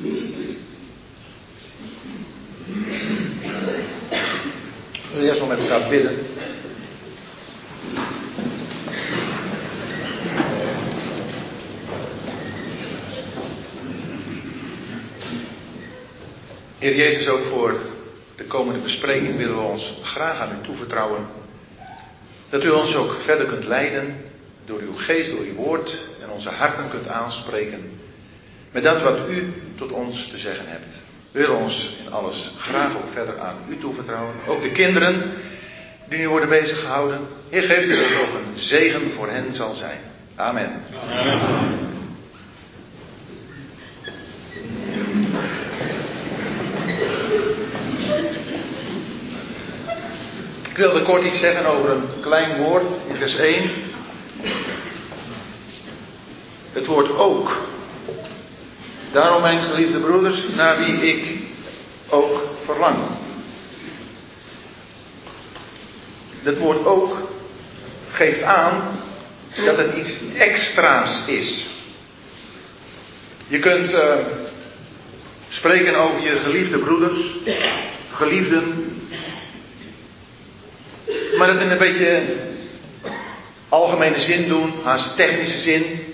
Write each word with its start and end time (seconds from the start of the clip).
We 0.00 0.56
wil 5.12 5.22
eerst 5.22 5.38
wel 5.38 5.48
met 5.48 5.58
elkaar 5.58 5.88
bidden. 5.88 6.18
Heer 16.78 16.96
Jezus, 16.96 17.28
ook 17.28 17.42
voor 17.42 17.80
de 18.36 18.44
komende 18.44 18.80
bespreking 18.80 19.36
willen 19.36 19.56
we 19.56 19.62
ons 19.62 19.98
graag 20.02 20.38
aan 20.38 20.58
u 20.60 20.64
toevertrouwen. 20.64 21.26
Dat 22.48 22.64
u 22.64 22.70
ons 22.70 22.94
ook 22.94 23.14
verder 23.22 23.46
kunt 23.46 23.64
leiden 23.64 24.16
door 24.64 24.80
uw 24.80 24.96
geest, 24.96 25.30
door 25.30 25.40
uw 25.40 25.54
woord 25.54 26.08
en 26.22 26.30
onze 26.30 26.50
harten 26.50 26.90
kunt 26.90 27.08
aanspreken 27.08 27.98
met 28.72 28.82
dat 28.82 29.02
wat 29.02 29.28
u 29.28 29.52
tot 29.80 29.92
ons 29.92 30.28
te 30.30 30.38
zeggen 30.38 30.66
hebt. 30.68 31.02
We 31.32 31.38
willen 31.40 31.56
ons 31.56 31.96
in 32.04 32.12
alles 32.12 32.52
graag 32.58 32.96
ook 32.96 33.12
verder 33.12 33.38
aan 33.38 33.56
u 33.68 33.78
toevertrouwen. 33.78 34.34
Ook 34.46 34.62
de 34.62 34.72
kinderen 34.72 35.32
die 36.08 36.18
nu 36.18 36.28
worden 36.28 36.48
bezig 36.48 36.80
gehouden. 36.80 37.20
Heer, 37.50 37.62
geeft 37.62 37.88
u 37.88 37.94
dat 37.94 38.20
ook 38.20 38.34
een 38.34 38.58
zegen 38.60 39.12
voor 39.12 39.28
hen 39.28 39.54
zal 39.54 39.74
zijn. 39.74 39.98
Amen. 40.36 40.82
Amen. 41.10 41.88
Ik 50.70 50.76
wilde 50.76 51.02
kort 51.02 51.24
iets 51.24 51.40
zeggen 51.40 51.66
over 51.66 51.90
een 51.90 52.04
klein 52.20 52.62
woord 52.62 52.84
in 53.08 53.16
vers 53.16 53.36
1. 53.36 53.70
Het 56.72 56.86
woord 56.86 57.10
ook. 57.16 57.78
Daarom, 59.12 59.42
mijn 59.42 59.64
geliefde 59.64 60.00
broeders, 60.00 60.48
naar 60.56 60.78
wie 60.78 61.12
ik 61.12 61.38
ook 62.08 62.48
verlang. 62.64 62.96
Dat 66.42 66.58
woord 66.58 66.84
ook 66.84 67.28
geeft 68.10 68.42
aan 68.42 68.98
dat 69.64 69.76
het 69.76 69.94
iets 69.94 70.18
extra's 70.38 71.26
is. 71.26 71.70
Je 73.46 73.58
kunt 73.58 73.92
uh, 73.92 74.14
spreken 75.48 75.94
over 75.94 76.20
je 76.22 76.38
geliefde 76.38 76.78
broeders, 76.78 77.20
geliefden, 78.12 78.92
maar 81.36 81.46
dat 81.46 81.60
in 81.60 81.70
een 81.70 81.78
beetje 81.78 82.36
algemene 83.68 84.20
zin 84.20 84.48
doen, 84.48 84.72
haast 84.82 85.16
technische 85.16 85.60
zin. 85.60 86.09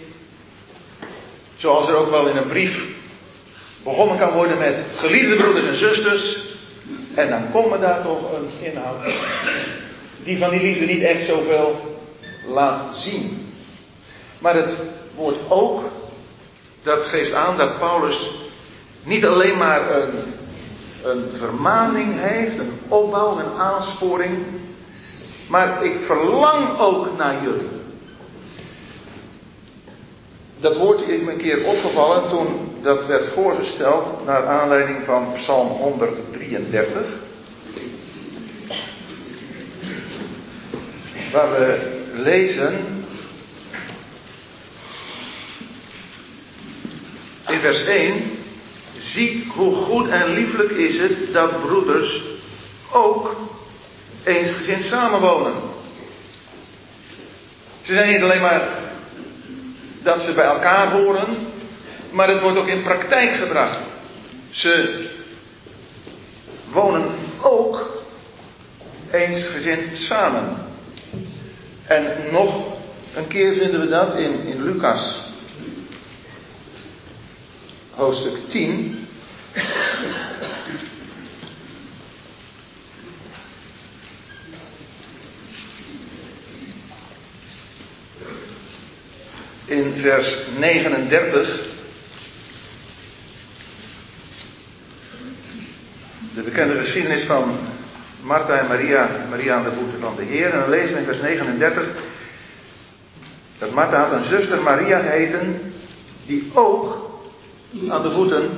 Zoals 1.56 1.88
er 1.88 1.94
ook 1.94 2.10
wel 2.10 2.28
in 2.28 2.36
een 2.36 2.48
brief 2.48 2.84
begonnen 3.84 4.18
kan 4.18 4.32
worden 4.32 4.58
met 4.58 4.86
geliefde 4.96 5.36
broeders 5.36 5.66
en 5.66 5.76
zusters. 5.76 6.38
En 7.14 7.30
dan 7.30 7.50
komt 7.50 7.80
daar 7.80 8.02
toch 8.02 8.32
een 8.32 8.70
inhoud 8.70 9.02
die 10.26 10.38
van 10.38 10.50
die 10.50 10.60
liefde 10.60 10.86
niet 10.86 11.02
echt 11.02 11.26
zoveel 11.26 11.96
laat 12.46 12.96
zien. 12.96 13.46
Maar 14.38 14.54
het 14.54 14.78
woord 15.14 15.36
ook, 15.48 15.82
dat 16.82 17.04
geeft 17.04 17.32
aan 17.32 17.56
dat 17.56 17.78
Paulus 17.78 18.30
niet 19.04 19.24
alleen 19.24 19.56
maar 19.56 19.96
een, 19.96 20.12
een 21.04 21.24
vermaning 21.34 22.14
heeft, 22.16 22.58
een 22.58 22.78
opbouw, 22.88 23.38
een 23.38 23.58
aansporing. 23.58 24.38
Maar 25.48 25.84
ik 25.84 26.00
verlang 26.00 26.78
ook 26.78 27.16
naar 27.16 27.42
jullie. 27.42 27.75
Dat 30.60 30.76
woord 30.76 31.08
is 31.08 31.20
me 31.20 31.32
een 31.32 31.38
keer 31.38 31.64
opgevallen 31.64 32.30
toen 32.30 32.78
dat 32.82 33.06
werd 33.06 33.28
voorgesteld 33.28 34.24
naar 34.26 34.46
aanleiding 34.46 35.04
van 35.04 35.32
Psalm 35.34 35.68
133. 35.68 37.02
Waar 41.32 41.50
we 41.50 41.94
lezen 42.14 43.04
in 47.48 47.58
vers 47.60 47.84
1. 47.84 48.14
Zie 49.00 49.50
hoe 49.54 49.74
goed 49.74 50.08
en 50.08 50.28
lieflijk 50.28 50.70
is 50.70 50.98
het 50.98 51.32
dat 51.32 51.60
broeders 51.60 52.22
ook 52.92 53.36
eensgezind 54.24 54.84
samenwonen. 54.84 55.52
Ze 57.82 57.94
zijn 57.94 58.12
niet 58.12 58.22
alleen 58.22 58.40
maar 58.40 58.75
dat 60.06 60.20
ze 60.20 60.32
bij 60.32 60.44
elkaar 60.44 60.90
horen, 60.90 61.26
maar 62.10 62.28
het 62.28 62.40
wordt 62.40 62.58
ook 62.58 62.68
in 62.68 62.82
praktijk 62.82 63.34
gebracht. 63.34 63.78
Ze 64.50 65.04
wonen 66.72 67.10
ook 67.42 68.04
eensgezind 69.10 69.98
samen. 69.98 70.56
En 71.86 72.16
nog 72.30 72.64
een 73.14 73.26
keer 73.28 73.54
vinden 73.54 73.80
we 73.80 73.88
dat 73.88 74.16
in, 74.16 74.42
in 74.42 74.62
Lucas, 74.62 75.30
hoofdstuk 77.90 78.36
10. 78.48 79.06
In 89.66 90.00
vers 90.00 90.36
39. 90.58 91.64
De 96.34 96.42
bekende 96.42 96.74
geschiedenis 96.74 97.24
van 97.24 97.58
Martha 98.20 98.58
en 98.58 98.66
Maria, 98.66 99.26
Maria 99.30 99.54
aan 99.54 99.64
de 99.64 99.72
voeten 99.76 100.00
van 100.00 100.16
de 100.16 100.22
Heer. 100.22 100.50
En 100.50 100.58
dan 100.60 100.70
lezen 100.70 100.94
we 100.94 101.00
in 101.00 101.04
vers 101.06 101.20
39 101.20 101.86
dat 103.58 103.70
Martha 103.70 104.02
had 104.02 104.12
een 104.12 104.24
zuster 104.24 104.62
Maria 104.62 104.98
geheten, 104.98 105.72
die 106.26 106.50
ook 106.54 107.10
aan 107.88 108.02
de 108.02 108.10
voeten 108.10 108.50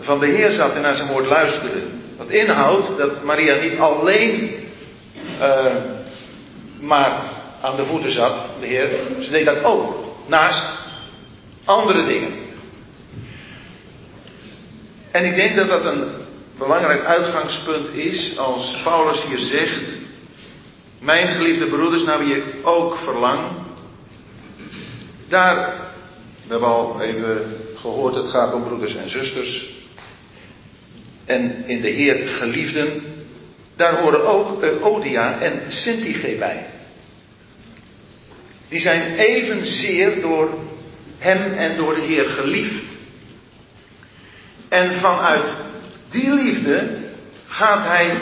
van 0.00 0.18
de 0.18 0.26
Heer 0.26 0.50
zat 0.50 0.74
en 0.74 0.82
naar 0.82 0.94
zijn 0.94 1.08
woord 1.08 1.26
luisterde. 1.26 1.80
Wat 2.16 2.28
inhoudt 2.28 2.98
dat 2.98 3.22
Maria 3.22 3.60
niet 3.60 3.78
alleen 3.78 4.50
uh, 5.40 5.74
maar 6.80 7.12
aan 7.60 7.76
de 7.76 7.86
voeten 7.86 8.12
zat, 8.12 8.46
de 8.60 8.66
Heer, 8.66 8.88
ze 9.20 9.30
deed 9.30 9.44
dat 9.44 9.64
ook. 9.64 10.11
Naast 10.26 10.78
andere 11.64 12.06
dingen. 12.06 12.32
En 15.10 15.24
ik 15.24 15.34
denk 15.34 15.56
dat 15.56 15.68
dat 15.68 15.84
een 15.84 16.04
belangrijk 16.58 17.04
uitgangspunt 17.04 17.94
is 17.94 18.38
als 18.38 18.76
Paulus 18.84 19.24
hier 19.24 19.40
zegt, 19.40 19.96
mijn 21.00 21.34
geliefde 21.34 21.66
broeders, 21.66 22.04
naar 22.04 22.18
wie 22.18 22.36
ik 22.36 22.44
ook 22.62 22.96
verlang. 22.96 23.40
Daar, 25.28 25.74
we 26.46 26.50
hebben 26.50 26.68
al 26.68 27.00
even 27.00 27.56
gehoord, 27.76 28.14
het 28.14 28.30
gaat 28.30 28.54
om 28.54 28.64
broeders 28.64 28.96
en 28.96 29.10
zusters. 29.10 29.70
En 31.24 31.64
in 31.66 31.80
de 31.80 31.88
Heer 31.88 32.28
geliefden, 32.28 33.02
daar 33.76 34.00
horen 34.00 34.26
ook 34.26 34.64
Odia 34.82 35.38
en 35.40 35.62
Syntyche 35.68 36.36
bij. 36.38 36.66
Die 38.72 38.80
zijn 38.80 39.14
evenzeer 39.16 40.20
door 40.20 40.54
hem 41.18 41.52
en 41.52 41.76
door 41.76 41.94
de 41.94 42.00
Heer 42.00 42.28
geliefd. 42.28 42.84
En 44.68 45.00
vanuit 45.00 45.44
die 46.10 46.30
liefde 46.30 46.88
gaat 47.46 47.86
hij 47.86 48.16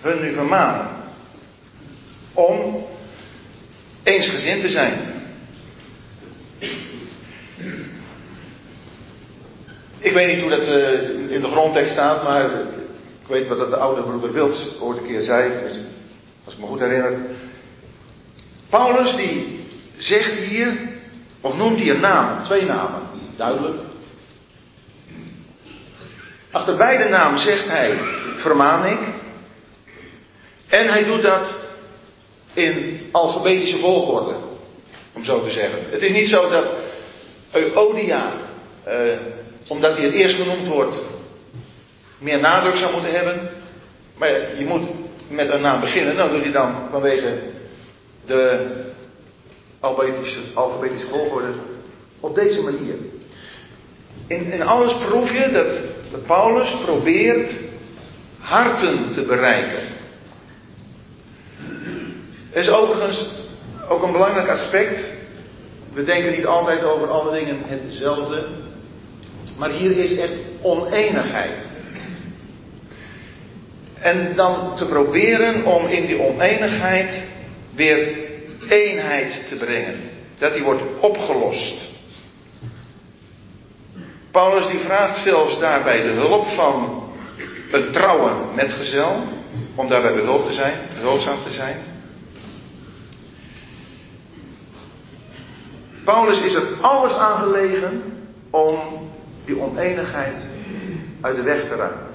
hun 0.00 0.20
nu 0.20 0.32
vermanen. 0.32 0.88
Om 2.32 2.86
eensgezind 4.02 4.60
te 4.60 4.68
zijn. 4.68 5.00
Ik 9.98 10.12
weet 10.12 10.34
niet 10.34 10.40
hoe 10.40 10.50
dat 10.50 10.68
uh, 10.68 11.30
in 11.30 11.40
de 11.40 11.50
grondtekst 11.50 11.92
staat, 11.92 12.22
maar 12.22 12.50
ik 13.20 13.26
weet 13.26 13.48
wat 13.48 13.58
dat 13.58 13.70
de 13.70 13.76
oude 13.76 14.02
broeder 14.02 14.32
Wils 14.32 14.80
ooit 14.80 14.98
een 14.98 15.06
keer 15.06 15.22
zei, 15.22 15.52
als 16.44 16.54
ik 16.54 16.60
me 16.60 16.66
goed 16.66 16.80
herinner. 16.80 17.18
Paulus 18.74 19.16
die 19.16 19.60
zegt 19.96 20.32
hier, 20.32 20.76
of 21.40 21.56
noemt 21.56 21.78
hier 21.78 21.98
namen, 21.98 22.44
twee 22.44 22.64
namen, 22.64 23.00
duidelijk. 23.36 23.80
Achter 26.50 26.76
beide 26.76 27.08
namen 27.08 27.38
zegt 27.40 27.68
hij, 27.68 27.98
vermaan 28.36 28.86
ik. 28.86 28.98
En 30.68 30.88
hij 30.88 31.04
doet 31.04 31.22
dat 31.22 31.54
in 32.52 33.00
alfabetische 33.12 33.78
volgorde, 33.78 34.34
om 35.12 35.24
zo 35.24 35.44
te 35.44 35.50
zeggen. 35.50 35.78
Het 35.90 36.02
is 36.02 36.12
niet 36.12 36.28
zo 36.28 36.48
dat 36.48 36.66
Euodia, 37.52 38.32
eh, 38.84 38.94
omdat 39.68 39.96
hij 39.96 40.04
het 40.04 40.14
eerst 40.14 40.36
genoemd 40.36 40.66
wordt, 40.66 40.96
meer 42.18 42.40
nadruk 42.40 42.76
zou 42.76 42.92
moeten 42.92 43.12
hebben. 43.12 43.50
Maar 44.16 44.30
je 44.58 44.64
moet 44.64 44.84
met 45.28 45.50
een 45.50 45.60
naam 45.60 45.80
beginnen, 45.80 46.16
nou 46.16 46.32
doet 46.32 46.42
hij 46.42 46.52
dan 46.52 46.74
vanwege 46.90 47.52
de 48.26 48.70
alfabetische, 49.80 51.08
volgorde 51.10 51.52
op 52.20 52.34
deze 52.34 52.62
manier. 52.62 52.94
In, 54.26 54.52
in 54.52 54.62
alles 54.62 54.94
proef 55.06 55.32
je 55.32 55.50
dat, 55.52 55.82
dat 56.10 56.26
Paulus 56.26 56.76
probeert 56.82 57.54
harten 58.38 59.12
te 59.12 59.22
bereiken. 59.22 59.82
Er 62.52 62.60
is 62.60 62.70
overigens 62.70 63.26
ook 63.88 64.02
een 64.02 64.12
belangrijk 64.12 64.48
aspect. 64.48 65.04
We 65.92 66.04
denken 66.04 66.32
niet 66.32 66.46
altijd 66.46 66.84
over 66.84 67.08
alle 67.08 67.32
dingen 67.32 67.58
hetzelfde. 67.64 68.46
Maar 69.58 69.70
hier 69.70 69.96
is 69.96 70.16
echt 70.16 70.32
oneenigheid. 70.62 71.70
En 74.00 74.34
dan 74.34 74.76
te 74.76 74.86
proberen 74.86 75.64
om 75.64 75.86
in 75.86 76.06
die 76.06 76.20
oneenigheid 76.20 77.26
weer 77.74 78.18
eenheid 78.68 79.48
te 79.48 79.56
brengen. 79.56 80.00
Dat 80.38 80.54
die 80.54 80.62
wordt 80.62 80.82
opgelost. 81.00 81.74
Paulus 84.30 84.66
die 84.66 84.78
vraagt 84.78 85.18
zelfs 85.18 85.58
daarbij 85.58 86.02
de 86.02 86.08
hulp 86.08 86.48
van 86.48 87.02
een 87.70 87.92
trouwe 87.92 88.30
metgezel. 88.54 89.22
Om 89.74 89.88
daarbij 89.88 90.14
behulp 90.14 90.46
te 90.46 90.52
zijn, 90.52 90.78
behulpzaam 90.94 91.42
te 91.42 91.52
zijn. 91.52 91.76
Paulus 96.04 96.40
is 96.40 96.54
er 96.54 96.80
alles 96.80 97.12
aan 97.12 97.38
gelegen 97.38 98.02
om 98.50 98.78
die 99.44 99.60
oneenigheid 99.60 100.50
uit 101.20 101.36
de 101.36 101.42
weg 101.42 101.68
te 101.68 101.74
ruimen. 101.74 102.06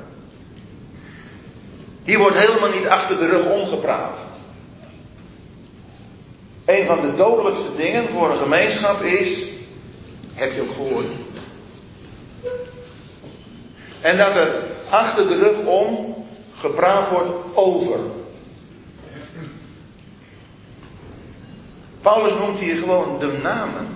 Hier 2.03 2.17
wordt 2.17 2.37
helemaal 2.37 2.69
niet 2.69 2.87
achter 2.87 3.17
de 3.17 3.25
rug 3.25 3.49
omgepraat. 3.49 4.19
Een 6.69 6.85
van 6.85 7.01
de 7.01 7.15
dodelijkste 7.15 7.75
dingen 7.75 8.09
voor 8.09 8.31
een 8.31 8.37
gemeenschap 8.37 9.01
is, 9.01 9.43
heb 10.33 10.53
je 10.53 10.61
ook 10.61 10.73
gehoord, 10.73 11.05
en 14.01 14.17
dat 14.17 14.35
er 14.35 14.63
achter 14.89 15.27
de 15.27 15.37
rug 15.37 15.65
om 15.65 16.15
gepraat 16.55 17.09
wordt 17.09 17.55
over. 17.55 17.99
Paulus 22.01 22.33
noemt 22.33 22.59
hier 22.59 22.75
gewoon 22.75 23.19
de 23.19 23.39
namen. 23.43 23.87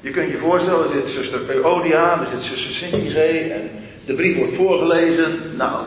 Je 0.00 0.10
kunt 0.10 0.30
je 0.30 0.38
voorstellen, 0.38 0.84
er 0.84 0.90
zit 0.90 1.08
zuster 1.08 1.50
Euodia, 1.50 2.20
er 2.20 2.26
zit 2.26 2.42
zuster 2.42 2.72
Sintige 2.72 3.20
en 3.20 3.70
de 4.06 4.14
brief 4.14 4.36
wordt 4.36 4.56
voorgelezen. 4.56 5.56
Nou, 5.56 5.84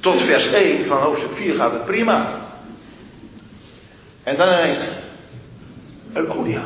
tot 0.00 0.20
vers 0.20 0.52
1 0.52 0.86
van 0.86 0.98
hoofdstuk 0.98 1.34
4 1.34 1.54
gaat 1.54 1.72
het 1.72 1.84
prima. 1.84 2.42
En 4.24 4.36
dan 4.36 4.48
ineens, 4.48 4.88
Euodia. 6.12 6.64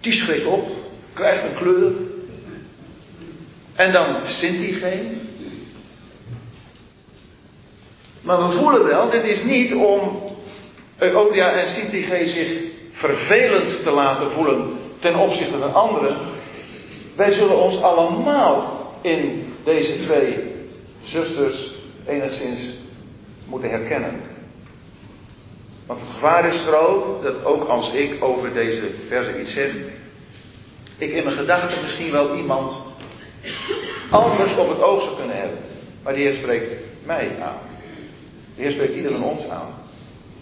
Die 0.00 0.12
schrikt 0.12 0.46
op, 0.46 0.68
krijgt 1.12 1.42
een 1.44 1.54
kleur. 1.54 1.92
En 3.74 3.92
dan 3.92 4.16
Sintige. 4.26 5.02
Maar 8.22 8.48
we 8.48 8.56
voelen 8.56 8.84
wel, 8.84 9.10
dit 9.10 9.24
is 9.24 9.42
niet 9.42 9.74
om 9.74 10.22
Euodia 10.98 11.52
en 11.52 11.68
Sintige 11.68 12.28
zich 12.28 12.60
vervelend 12.92 13.82
te 13.82 13.90
laten 13.90 14.30
voelen 14.30 14.78
ten 14.98 15.16
opzichte 15.16 15.58
van 15.58 15.74
anderen. 15.74 16.16
Wij 17.16 17.32
zullen 17.32 17.62
ons 17.62 17.82
allemaal 17.82 18.92
in 19.02 19.52
deze 19.64 20.02
twee 20.02 20.38
zusters 21.02 21.74
enigszins 22.06 22.68
moeten 23.46 23.70
herkennen. 23.70 24.33
Want 25.86 26.00
het 26.00 26.08
gevaar 26.12 26.48
is 26.48 26.60
groot 26.60 27.22
dat 27.22 27.44
ook 27.44 27.68
als 27.68 27.92
ik 27.92 28.24
over 28.24 28.52
deze 28.52 28.90
verse 29.08 29.40
iets 29.40 29.52
zeg, 29.52 29.72
ik 30.98 31.12
in 31.12 31.24
mijn 31.24 31.36
gedachten 31.36 31.82
misschien 31.82 32.10
wel 32.10 32.36
iemand 32.36 32.76
anders 34.10 34.56
op 34.56 34.68
het 34.68 34.82
oog 34.82 35.02
zou 35.02 35.16
kunnen 35.16 35.36
hebben. 35.36 35.58
Maar 36.02 36.12
de 36.12 36.20
Heer 36.20 36.32
spreekt 36.32 36.72
mij 37.04 37.42
aan. 37.42 37.58
De 38.56 38.62
Heer 38.62 38.72
spreekt 38.72 38.94
ieder 38.94 39.12
van 39.12 39.24
ons 39.24 39.48
aan. 39.48 39.74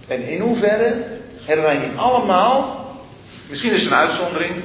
En 0.06 0.22
in 0.22 0.40
hoeverre 0.40 1.20
hebben 1.40 1.64
wij 1.64 1.78
niet 1.78 1.96
allemaal, 1.96 2.86
misschien 3.48 3.72
is 3.72 3.82
het 3.82 3.90
een 3.90 3.98
uitzondering, 3.98 4.64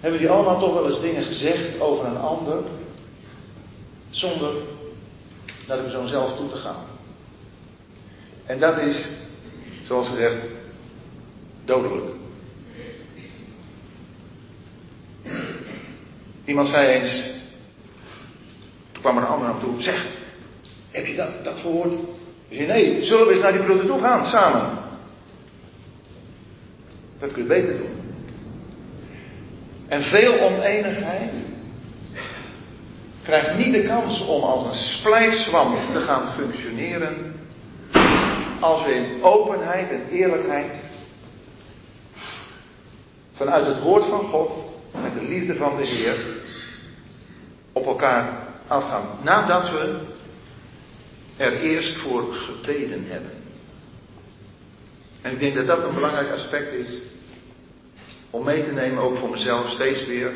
hebben 0.00 0.20
die 0.20 0.30
allemaal 0.30 0.60
toch 0.60 0.74
wel 0.74 0.86
eens 0.86 1.00
dingen 1.00 1.24
gezegd 1.24 1.80
over 1.80 2.06
een 2.06 2.18
ander, 2.18 2.62
zonder 4.10 4.52
naar 5.66 5.76
de 5.76 5.82
persoon 5.82 6.08
zelf 6.08 6.36
toe 6.36 6.48
te 6.48 6.56
gaan. 6.56 6.84
En 8.46 8.60
dat 8.60 8.78
is, 8.78 9.08
zoals 9.86 10.08
gezegd, 10.08 10.36
dodelijk. 11.64 12.14
Iemand 16.44 16.68
zei 16.68 16.86
eens, 16.86 17.30
toen 18.92 19.02
kwam 19.02 19.16
er 19.16 19.22
een 19.22 19.28
ander 19.28 19.48
naar 19.48 19.60
toe, 19.60 19.82
zeg, 19.82 20.06
heb 20.90 21.06
je 21.06 21.14
dat, 21.14 21.44
dat 21.44 21.58
gehoord? 21.60 21.92
Ik 22.48 22.56
zei, 22.56 22.66
nee, 22.66 23.04
zullen 23.04 23.26
we 23.26 23.32
eens 23.32 23.42
naar 23.42 23.52
die 23.52 23.62
broeder 23.62 23.86
toe 23.86 23.98
gaan, 23.98 24.26
samen? 24.26 24.78
Dat 27.18 27.32
kun 27.32 27.42
je 27.42 27.48
beter 27.48 27.76
doen. 27.76 28.04
En 29.88 30.02
veel 30.02 30.40
oneenigheid 30.40 31.44
krijgt 33.22 33.58
niet 33.58 33.72
de 33.72 33.84
kans 33.84 34.20
om 34.20 34.42
als 34.42 34.64
een 34.64 34.98
splijtswam 34.98 35.74
te 35.92 36.00
gaan 36.00 36.32
functioneren 36.32 37.35
als 38.60 38.84
we 38.84 38.94
in 38.94 39.22
openheid 39.22 39.90
en 39.90 40.08
eerlijkheid 40.08 40.82
vanuit 43.32 43.66
het 43.66 43.80
woord 43.80 44.04
van 44.04 44.28
God, 44.28 44.50
met 45.02 45.14
de 45.14 45.22
liefde 45.22 45.56
van 45.56 45.76
de 45.76 45.86
Heer, 45.86 46.16
op 47.72 47.86
elkaar 47.86 48.46
afgaan. 48.66 49.18
Nadat 49.22 49.70
we 49.70 50.00
er 51.36 51.60
eerst 51.60 51.96
voor 51.96 52.34
gebeden 52.34 53.04
hebben. 53.08 53.30
En 55.22 55.32
ik 55.32 55.40
denk 55.40 55.54
dat 55.54 55.66
dat 55.66 55.84
een 55.84 55.94
belangrijk 55.94 56.30
aspect 56.30 56.72
is 56.72 57.02
om 58.30 58.44
mee 58.44 58.64
te 58.64 58.72
nemen, 58.72 59.02
ook 59.02 59.18
voor 59.18 59.30
mezelf 59.30 59.70
steeds 59.70 60.06
weer. 60.06 60.32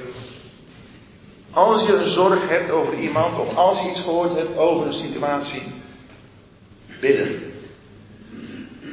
Als 1.51 1.87
je 1.87 1.93
een 1.93 2.11
zorg 2.11 2.49
hebt 2.49 2.71
over 2.71 2.99
iemand 2.99 3.39
of 3.39 3.55
als 3.55 3.83
je 3.83 3.91
iets 3.91 4.03
gehoord 4.03 4.37
hebt 4.37 4.57
over 4.57 4.87
een 4.87 4.93
situatie, 4.93 5.63
bidden. 7.01 7.50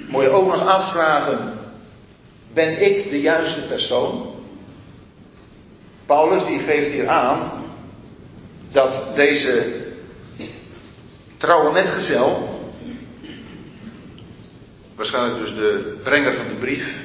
Moet 0.08 0.24
je 0.24 0.30
ook 0.30 0.48
nog 0.48 0.66
afvragen, 0.66 1.54
ben 2.54 2.82
ik 2.82 3.10
de 3.10 3.22
juiste 3.22 3.62
persoon? 3.68 4.36
Paulus 6.06 6.46
die 6.46 6.60
geeft 6.60 6.92
hier 6.92 7.08
aan 7.08 7.52
dat 8.72 9.16
deze 9.16 9.86
trouwe 11.38 11.72
metgezel, 11.72 12.60
waarschijnlijk 14.96 15.40
dus 15.40 15.56
de 15.56 16.00
brenger 16.04 16.36
van 16.36 16.48
de 16.48 16.54
brief, 16.54 16.96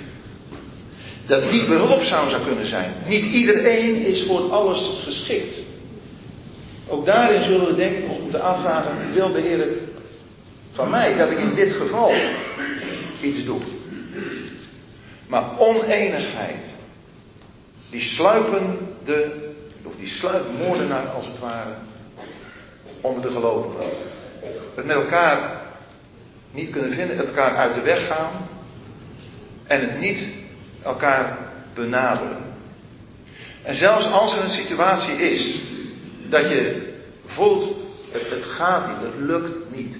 dat 1.27 1.51
die 1.51 1.69
behulpzaam 1.69 2.31
zou 2.31 2.43
kunnen 2.43 2.67
zijn. 2.67 2.95
Niet 3.07 3.25
iedereen 3.25 4.05
is 4.05 4.25
voor 4.27 4.51
alles 4.51 5.03
geschikt. 5.05 5.57
Ook 6.89 7.07
daarin 7.07 7.43
zullen 7.43 7.67
we 7.67 7.75
denk 7.75 7.97
ik 7.97 8.11
ons 8.11 8.21
moeten 8.21 8.43
afvragen, 8.43 9.13
wil 9.13 9.33
de 9.33 9.41
Heer 9.41 9.59
het 9.59 9.83
van 10.73 10.91
mij 10.91 11.17
dat 11.17 11.31
ik 11.31 11.39
in 11.39 11.55
dit 11.55 11.73
geval 11.73 12.13
iets 13.23 13.45
doe? 13.45 13.61
Maar 15.27 15.59
oneenigheid, 15.59 16.65
die 17.91 18.01
sluipen 18.01 18.79
de, 19.05 19.51
of 19.83 19.93
die 19.99 20.09
sluipt 20.09 20.59
moordenaar 20.59 21.07
als 21.07 21.27
het 21.27 21.39
ware, 21.39 21.75
onder 23.01 23.23
de 23.23 23.31
gelovigen. 23.31 23.91
Het 24.75 24.85
met 24.85 24.97
elkaar 24.97 25.61
niet 26.51 26.71
kunnen 26.71 26.93
vinden, 26.93 27.17
het 27.17 27.27
elkaar 27.27 27.57
uit 27.57 27.75
de 27.75 27.81
weg 27.81 28.07
gaan 28.07 28.49
en 29.67 29.81
het 29.81 30.01
niet 30.01 30.27
elkaar 30.83 31.39
benaderen. 31.75 32.37
En 33.63 33.75
zelfs 33.75 34.07
als 34.07 34.37
er 34.37 34.43
een 34.43 34.51
situatie 34.51 35.15
is 35.15 35.63
dat 36.29 36.49
je 36.49 36.93
voelt, 37.27 37.77
het, 38.13 38.31
het 38.31 38.45
gaat 38.45 38.87
niet, 38.87 39.13
het 39.13 39.21
lukt 39.27 39.77
niet. 39.77 39.97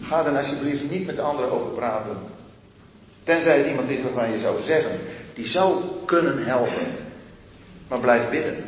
Ga 0.00 0.22
dan 0.22 0.36
alsjeblieft 0.36 0.90
niet 0.90 1.06
met 1.06 1.16
de 1.16 1.22
anderen 1.22 1.50
over 1.50 1.70
praten. 1.70 2.16
Tenzij 3.22 3.58
het 3.58 3.66
iemand 3.66 3.88
is 3.88 4.02
waarvan 4.02 4.30
je 4.30 4.40
zou 4.40 4.60
zeggen, 4.60 4.98
die 5.34 5.46
zou 5.46 5.82
kunnen 6.04 6.46
helpen. 6.46 6.86
Maar 7.88 8.00
blijf 8.00 8.30
bidden. 8.30 8.64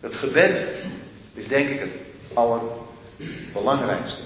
Het 0.00 0.14
gebed 0.14 0.66
is 1.34 1.48
denk 1.48 1.68
ik 1.68 1.80
het 1.80 1.92
allerbelangrijkste. 2.34 4.22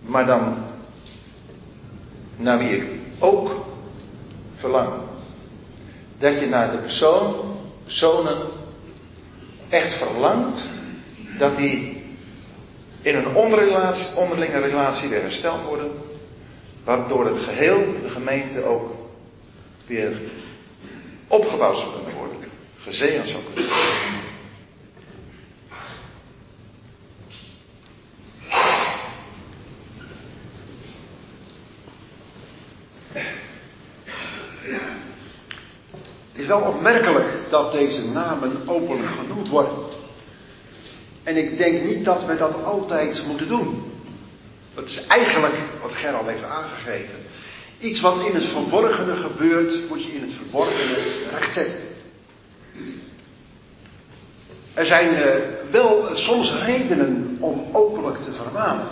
Maar 0.00 0.26
dan 0.26 0.64
naar 2.36 2.58
wie 2.58 2.76
ik 2.76 2.84
ook 3.18 3.64
verlang. 4.54 4.92
Dat 6.18 6.38
je 6.40 6.46
naar 6.46 6.70
de 6.70 6.78
persoon, 6.78 7.52
personen 7.84 8.36
echt 9.68 9.98
verlangt 9.98 10.68
dat 11.38 11.56
die 11.56 11.91
in 13.02 13.16
een 13.16 13.34
onderlinge 14.16 14.60
relatie 14.60 15.08
weer 15.08 15.20
hersteld 15.22 15.64
worden. 15.64 15.90
Waardoor 16.84 17.26
het 17.26 17.38
geheel, 17.38 17.84
de 18.02 18.10
gemeente 18.10 18.64
ook 18.64 18.90
weer 19.86 20.20
opgebouwd 21.28 21.76
zou 21.76 21.92
kunnen 21.94 22.14
worden, 22.14 22.36
gezegend 22.78 23.28
zou 23.28 23.42
kunnen 23.44 23.64
worden. 23.64 24.20
Het 36.32 36.40
is 36.40 36.46
wel 36.46 36.60
opmerkelijk 36.60 37.50
dat 37.50 37.72
deze 37.72 38.08
namen 38.08 38.68
openlijk 38.68 39.10
genoemd 39.20 39.48
worden. 39.48 39.91
En 41.22 41.36
ik 41.36 41.58
denk 41.58 41.84
niet 41.84 42.04
dat 42.04 42.24
we 42.24 42.36
dat 42.36 42.64
altijd 42.64 43.24
moeten 43.26 43.48
doen. 43.48 43.92
Dat 44.74 44.84
is 44.84 45.06
eigenlijk 45.06 45.54
wat 45.82 45.92
Gerald 45.92 46.26
heeft 46.26 46.44
aangegeven. 46.44 47.14
Iets 47.78 48.00
wat 48.00 48.26
in 48.26 48.34
het 48.34 48.44
verborgene 48.44 49.16
gebeurt, 49.16 49.88
moet 49.88 50.04
je 50.04 50.12
in 50.12 50.20
het 50.20 50.32
verborgene 50.36 50.96
rechtzetten. 51.30 51.80
Er 54.74 54.86
zijn 54.86 55.12
uh, 55.12 55.26
wel 55.70 56.10
soms 56.14 56.52
redenen 56.52 57.36
om 57.40 57.66
openlijk 57.72 58.22
te 58.22 58.32
vermanen. 58.32 58.86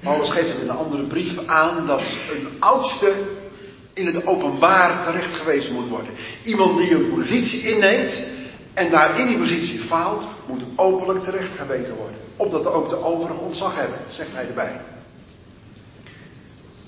Paulus 0.00 0.30
geeft 0.30 0.54
in 0.54 0.60
een 0.60 0.70
andere 0.70 1.02
brief 1.02 1.38
aan 1.46 1.86
dat 1.86 2.02
een 2.32 2.48
oudste 2.58 3.12
in 3.94 4.06
het 4.06 4.26
openbaar 4.26 5.04
terecht 5.04 5.36
gewezen 5.36 5.74
moet 5.74 5.88
worden. 5.88 6.12
Iemand 6.44 6.78
die 6.78 6.90
een 6.90 7.10
positie 7.14 7.62
inneemt 7.62 8.18
en 8.74 8.90
daar 8.90 9.18
in 9.18 9.26
die 9.26 9.38
positie 9.38 9.82
faalt, 9.82 10.28
moet 10.46 10.62
openlijk 10.76 11.24
terecht 11.24 11.58
gewezen 11.58 11.94
worden. 11.94 12.16
Opdat 12.36 12.66
ook 12.66 12.88
de 12.88 13.04
overigen 13.04 13.44
ontzag 13.44 13.74
hebben, 13.76 13.98
zegt 14.08 14.32
hij 14.32 14.46
erbij. 14.46 14.80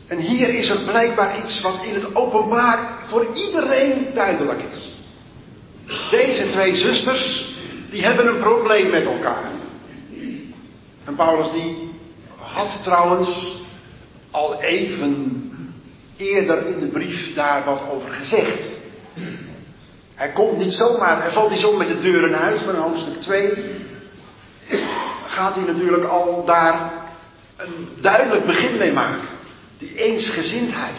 En 0.06 0.18
hier 0.18 0.48
is 0.48 0.68
er 0.68 0.84
blijkbaar 0.84 1.38
iets 1.38 1.60
wat 1.60 1.82
in 1.82 1.94
het 1.94 2.14
openbaar 2.14 2.98
voor 3.06 3.26
iedereen 3.34 4.06
duidelijk 4.14 4.62
is. 4.72 4.90
Deze 6.10 6.50
twee 6.50 6.76
zusters, 6.76 7.54
die 7.90 8.02
hebben 8.02 8.26
een 8.26 8.40
probleem 8.40 8.90
met 8.90 9.04
elkaar. 9.04 9.50
En 11.04 11.14
Paulus 11.16 11.52
die 11.52 11.90
had 12.36 12.82
trouwens 12.82 13.56
al 14.30 14.60
even 14.60 15.42
eerder 16.16 16.66
in 16.66 16.80
de 16.80 16.88
brief 16.88 17.34
daar 17.34 17.64
wat 17.64 17.90
over 17.90 18.10
gezegd. 18.10 18.80
Hij 20.22 20.32
komt 20.32 20.58
niet 20.58 20.72
zomaar, 20.72 21.22
hij 21.22 21.32
valt 21.32 21.50
niet 21.50 21.60
zo 21.60 21.76
met 21.76 21.88
de 21.88 22.00
deur 22.00 22.26
in 22.26 22.32
huis, 22.32 22.64
maar 22.64 22.74
in 22.74 22.80
hoofdstuk 22.80 23.20
2 23.20 23.52
gaat 25.26 25.54
hij 25.54 25.64
natuurlijk 25.64 26.04
al 26.04 26.44
daar 26.44 26.92
een 27.56 27.88
duidelijk 28.00 28.46
begin 28.46 28.78
mee 28.78 28.92
maken. 28.92 29.28
Die 29.78 29.94
eensgezindheid. 29.94 30.96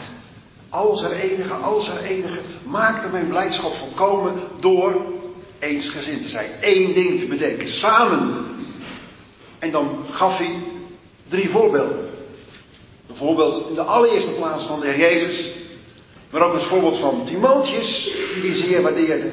Als 0.70 1.04
er 1.04 1.12
enige, 1.12 1.54
als 1.54 1.88
er 1.88 1.98
enige, 1.98 2.40
maakte 2.64 3.08
mijn 3.08 3.28
blijdschap 3.28 3.74
volkomen 3.74 4.34
door 4.60 5.14
eensgezind 5.60 6.24
te 6.24 6.30
zijn. 6.30 6.52
Eén 6.62 6.94
ding 6.94 7.20
te 7.20 7.26
bedenken, 7.26 7.68
samen. 7.68 8.46
En 9.60 9.72
dan 9.72 10.06
gaf 10.12 10.38
hij 10.38 10.64
drie 11.30 11.50
voorbeelden. 11.50 12.10
Bijvoorbeeld 13.08 13.70
in 13.70 13.76
de 13.76 13.82
allereerste 13.82 14.32
plaats 14.32 14.64
van 14.64 14.80
de 14.80 14.88
Heer 14.88 15.00
Jezus. 15.00 15.63
Maar 16.34 16.42
ook 16.42 16.54
het 16.54 16.64
voorbeeld 16.64 16.98
van 16.98 17.26
Timotheus, 17.26 18.04
die 18.34 18.44
hij 18.44 18.54
zeer 18.54 18.82
waardeerde. 18.82 19.32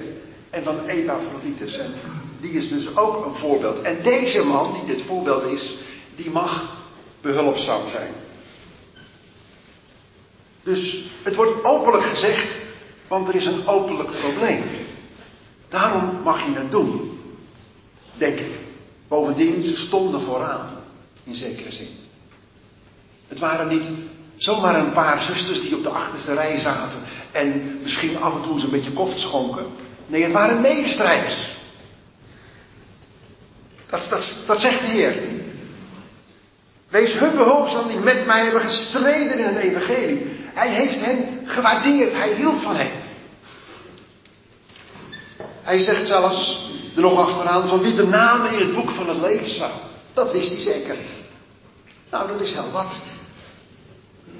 En 0.50 0.64
van 0.64 0.86
Epaphroditus. 0.86 1.78
En 1.78 1.94
die 2.40 2.52
is 2.52 2.68
dus 2.68 2.96
ook 2.96 3.26
een 3.26 3.34
voorbeeld. 3.34 3.80
En 3.80 4.02
deze 4.02 4.44
man, 4.44 4.72
die 4.72 4.96
dit 4.96 5.06
voorbeeld 5.06 5.44
is, 5.44 5.76
die 6.16 6.30
mag 6.30 6.82
behulpzaam 7.20 7.88
zijn. 7.88 8.12
Dus 10.62 11.06
het 11.22 11.34
wordt 11.34 11.64
openlijk 11.64 12.04
gezegd, 12.04 12.48
want 13.08 13.28
er 13.28 13.34
is 13.34 13.46
een 13.46 13.66
openlijk 13.66 14.10
probleem. 14.20 14.62
Daarom 15.68 16.22
mag 16.22 16.46
je 16.46 16.52
het 16.52 16.70
doen. 16.70 17.18
Denk 18.16 18.38
ik. 18.38 18.58
Bovendien, 19.08 19.62
ze 19.62 19.76
stonden 19.76 20.20
vooraan. 20.20 20.78
In 21.24 21.34
zekere 21.34 21.72
zin. 21.72 21.90
Het 23.28 23.38
waren 23.38 23.68
niet 23.68 23.88
zomaar 24.40 24.74
een 24.74 24.92
paar 24.92 25.22
zusters 25.22 25.60
die 25.60 25.76
op 25.76 25.82
de 25.82 25.88
achterste 25.88 26.34
rij 26.34 26.58
zaten 26.58 27.00
en 27.32 27.78
misschien 27.82 28.16
af 28.18 28.34
en 28.34 28.42
toe 28.42 28.52
eens 28.52 28.62
een 28.62 28.70
beetje 28.70 28.92
koffie 28.92 29.20
schonken. 29.20 29.66
Nee, 30.06 30.22
het 30.22 30.32
waren 30.32 30.60
medestrijders. 30.60 31.58
Dat, 33.90 34.24
dat, 34.46 34.60
zegt 34.60 34.80
de 34.80 34.86
Heer. 34.86 35.14
Wees 36.88 37.12
hun 37.12 37.36
behulpzaam 37.36 37.88
die 37.88 37.96
met 37.96 38.26
mij 38.26 38.42
hebben 38.42 38.60
gestreden 38.60 39.38
in 39.38 39.44
het 39.44 39.56
evangelie. 39.56 40.38
Hij 40.54 40.68
heeft 40.68 41.00
hen 41.04 41.40
gewaardeerd, 41.44 42.12
hij 42.12 42.34
hield 42.34 42.62
van 42.62 42.76
hen. 42.76 42.90
Hij 45.62 45.78
zegt 45.78 46.06
zelfs 46.06 46.70
er 46.96 47.02
nog 47.02 47.18
achteraan 47.18 47.68
van 47.68 47.80
wie 47.80 47.94
de 47.94 48.06
namen 48.06 48.52
in 48.52 48.58
het 48.58 48.74
boek 48.74 48.90
van 48.90 49.08
het 49.08 49.18
leven 49.18 49.50
staan. 49.50 49.80
Dat 50.12 50.32
wist 50.32 50.48
hij 50.48 50.60
zeker. 50.60 50.96
Nou, 52.10 52.28
dat 52.28 52.40
is 52.40 52.52
heel 52.52 52.70
wat. 52.70 53.00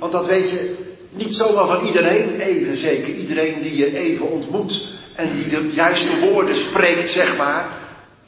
Want 0.00 0.12
dat 0.12 0.26
weet 0.26 0.50
je 0.50 0.76
niet 1.10 1.34
zomaar 1.34 1.66
van 1.66 1.86
iedereen 1.86 2.40
even 2.40 2.76
zeker. 2.76 3.14
Iedereen 3.14 3.62
die 3.62 3.76
je 3.76 3.96
even 3.98 4.30
ontmoet 4.30 4.82
en 5.14 5.32
die 5.34 5.48
de 5.48 5.70
juiste 5.72 6.18
woorden 6.18 6.56
spreekt, 6.56 7.10
zeg 7.10 7.36
maar. 7.36 7.78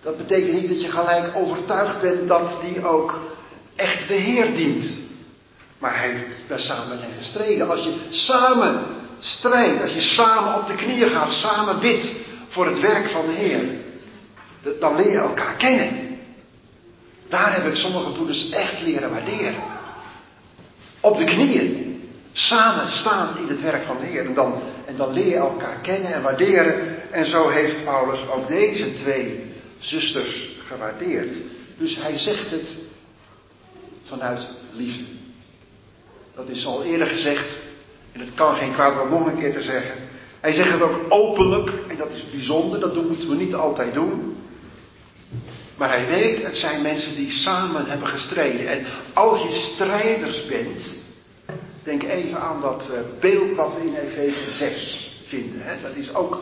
Dat 0.02 0.16
betekent 0.16 0.52
niet 0.52 0.68
dat 0.68 0.82
je 0.82 0.90
gelijk 0.90 1.36
overtuigd 1.36 2.00
bent 2.00 2.28
dat 2.28 2.50
die 2.62 2.86
ook 2.86 3.20
echt 3.76 4.08
de 4.08 4.14
Heer 4.14 4.54
dient. 4.54 4.84
Maar 5.78 5.98
hij 5.98 6.10
heeft 6.10 6.42
daar 6.48 6.60
samen 6.60 6.98
hen 6.98 7.12
gestreden. 7.18 7.70
Als 7.70 7.84
je 7.84 7.94
samen 8.10 8.84
strijdt, 9.18 9.82
als 9.82 9.92
je 9.92 10.00
samen 10.00 10.54
op 10.54 10.66
de 10.66 10.74
knieën 10.74 11.08
gaat, 11.08 11.32
samen 11.32 11.80
bidt 11.80 12.12
voor 12.48 12.66
het 12.66 12.80
werk 12.80 13.10
van 13.10 13.26
de 13.26 13.32
Heer, 13.32 13.60
dan 14.80 14.96
leer 14.96 15.10
je 15.10 15.18
elkaar 15.18 15.56
kennen. 15.56 16.18
Daar 17.28 17.54
heb 17.54 17.66
ik 17.66 17.76
sommige 17.76 18.12
broeders 18.12 18.50
echt 18.50 18.82
leren 18.82 19.10
waarderen. 19.10 19.71
Op 21.02 21.18
de 21.18 21.24
knieën. 21.24 22.00
Samen 22.32 22.90
staan 22.90 23.38
in 23.38 23.48
het 23.48 23.60
werk 23.60 23.84
van 23.84 23.96
de 24.00 24.06
Heer. 24.06 24.26
En 24.26 24.34
dan, 24.34 24.54
en 24.86 24.96
dan 24.96 25.12
leer 25.12 25.28
je 25.28 25.36
elkaar 25.36 25.80
kennen 25.80 26.14
en 26.14 26.22
waarderen. 26.22 27.10
En 27.10 27.26
zo 27.26 27.48
heeft 27.48 27.84
Paulus 27.84 28.28
ook 28.28 28.48
deze 28.48 28.94
twee 28.94 29.44
zusters 29.78 30.60
gewaardeerd. 30.68 31.36
Dus 31.78 31.96
hij 31.96 32.18
zegt 32.18 32.50
het 32.50 32.78
vanuit 34.04 34.48
liefde. 34.72 35.04
Dat 36.34 36.48
is 36.48 36.66
al 36.66 36.84
eerder 36.84 37.06
gezegd. 37.06 37.60
En 38.12 38.20
het 38.20 38.34
kan 38.34 38.54
geen 38.54 38.72
kwaad 38.72 39.02
om 39.02 39.10
nog 39.10 39.26
een 39.26 39.38
keer 39.38 39.52
te 39.52 39.62
zeggen. 39.62 39.94
Hij 40.40 40.52
zegt 40.52 40.72
het 40.72 40.82
ook 40.82 41.00
openlijk. 41.08 41.70
En 41.88 41.96
dat 41.96 42.10
is 42.10 42.30
bijzonder. 42.30 42.80
Dat 42.80 42.94
moeten 42.94 43.28
we 43.28 43.34
niet 43.34 43.54
altijd 43.54 43.94
doen. 43.94 44.36
Maar 45.76 45.88
hij 45.88 46.06
weet, 46.06 46.42
het 46.42 46.56
zijn 46.56 46.82
mensen 46.82 47.14
die 47.14 47.30
samen 47.30 47.86
hebben 47.86 48.08
gestreden. 48.08 48.68
En 48.68 48.86
als 49.12 49.42
je 49.42 49.70
strijders 49.74 50.46
bent, 50.46 50.94
denk 51.82 52.02
even 52.02 52.40
aan 52.40 52.60
dat 52.60 52.90
eh, 52.90 53.00
beeld 53.20 53.54
wat 53.54 53.74
we 53.74 53.86
in 53.86 53.94
Efeze 53.94 54.50
6 54.50 55.10
vinden. 55.26 55.60
Hè? 55.62 55.80
Dat 55.82 55.94
is 55.94 56.14
ook 56.14 56.40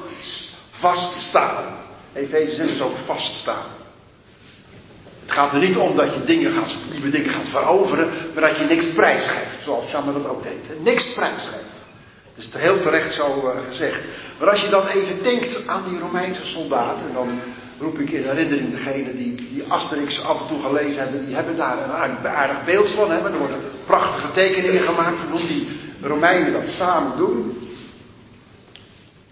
vaststaan. 0.70 1.76
Efeze 2.12 2.54
6 2.54 2.70
is 2.70 2.80
ook 2.80 2.96
vaststaan. 3.06 3.78
Het 5.22 5.38
gaat 5.38 5.52
er 5.52 5.60
niet 5.60 5.76
om 5.76 5.96
dat 5.96 6.14
je 6.14 6.24
dingen 6.24 6.52
gaat, 6.52 6.76
nieuwe 6.90 7.10
dingen 7.10 7.30
gaat 7.30 7.48
veroveren, 7.48 8.08
maar 8.34 8.48
dat 8.48 8.56
je 8.56 8.64
niks 8.64 8.92
prijsgeeft, 8.92 9.62
zoals 9.62 9.88
Shaman 9.88 10.14
dat 10.14 10.28
ook 10.28 10.42
deed. 10.42 10.82
Niks 10.82 11.12
prijsgeeft. 11.14 11.78
Dat 12.34 12.44
is 12.44 12.60
heel 12.60 12.80
terecht 12.80 13.14
zo 13.14 13.42
uh, 13.44 13.66
gezegd. 13.68 14.00
Maar 14.38 14.50
als 14.50 14.60
je 14.60 14.68
dan 14.68 14.86
even 14.86 15.22
denkt 15.22 15.66
aan 15.66 15.88
die 15.88 15.98
Romeinse 15.98 16.46
soldaten, 16.46 17.12
dan 17.14 17.40
roep 17.80 17.98
ik 17.98 18.10
in 18.10 18.22
herinnering 18.22 18.70
degene 18.70 19.16
die, 19.16 19.34
die 19.34 19.64
Asterix 19.68 20.22
af 20.22 20.40
en 20.40 20.46
toe 20.46 20.60
gelezen 20.60 21.02
hebben, 21.02 21.26
die 21.26 21.34
hebben 21.34 21.56
daar 21.56 22.04
een 22.10 22.26
aardig 22.28 22.64
beeld 22.64 22.88
van. 22.88 23.10
Hebben. 23.10 23.32
Er 23.32 23.38
worden 23.38 23.60
prachtige 23.86 24.30
tekeningen 24.30 24.82
gemaakt 24.82 25.18
van 25.18 25.30
hoe 25.30 25.48
die 25.48 25.68
Romeinen 26.02 26.52
dat 26.52 26.68
samen 26.68 27.16
doen. 27.16 27.58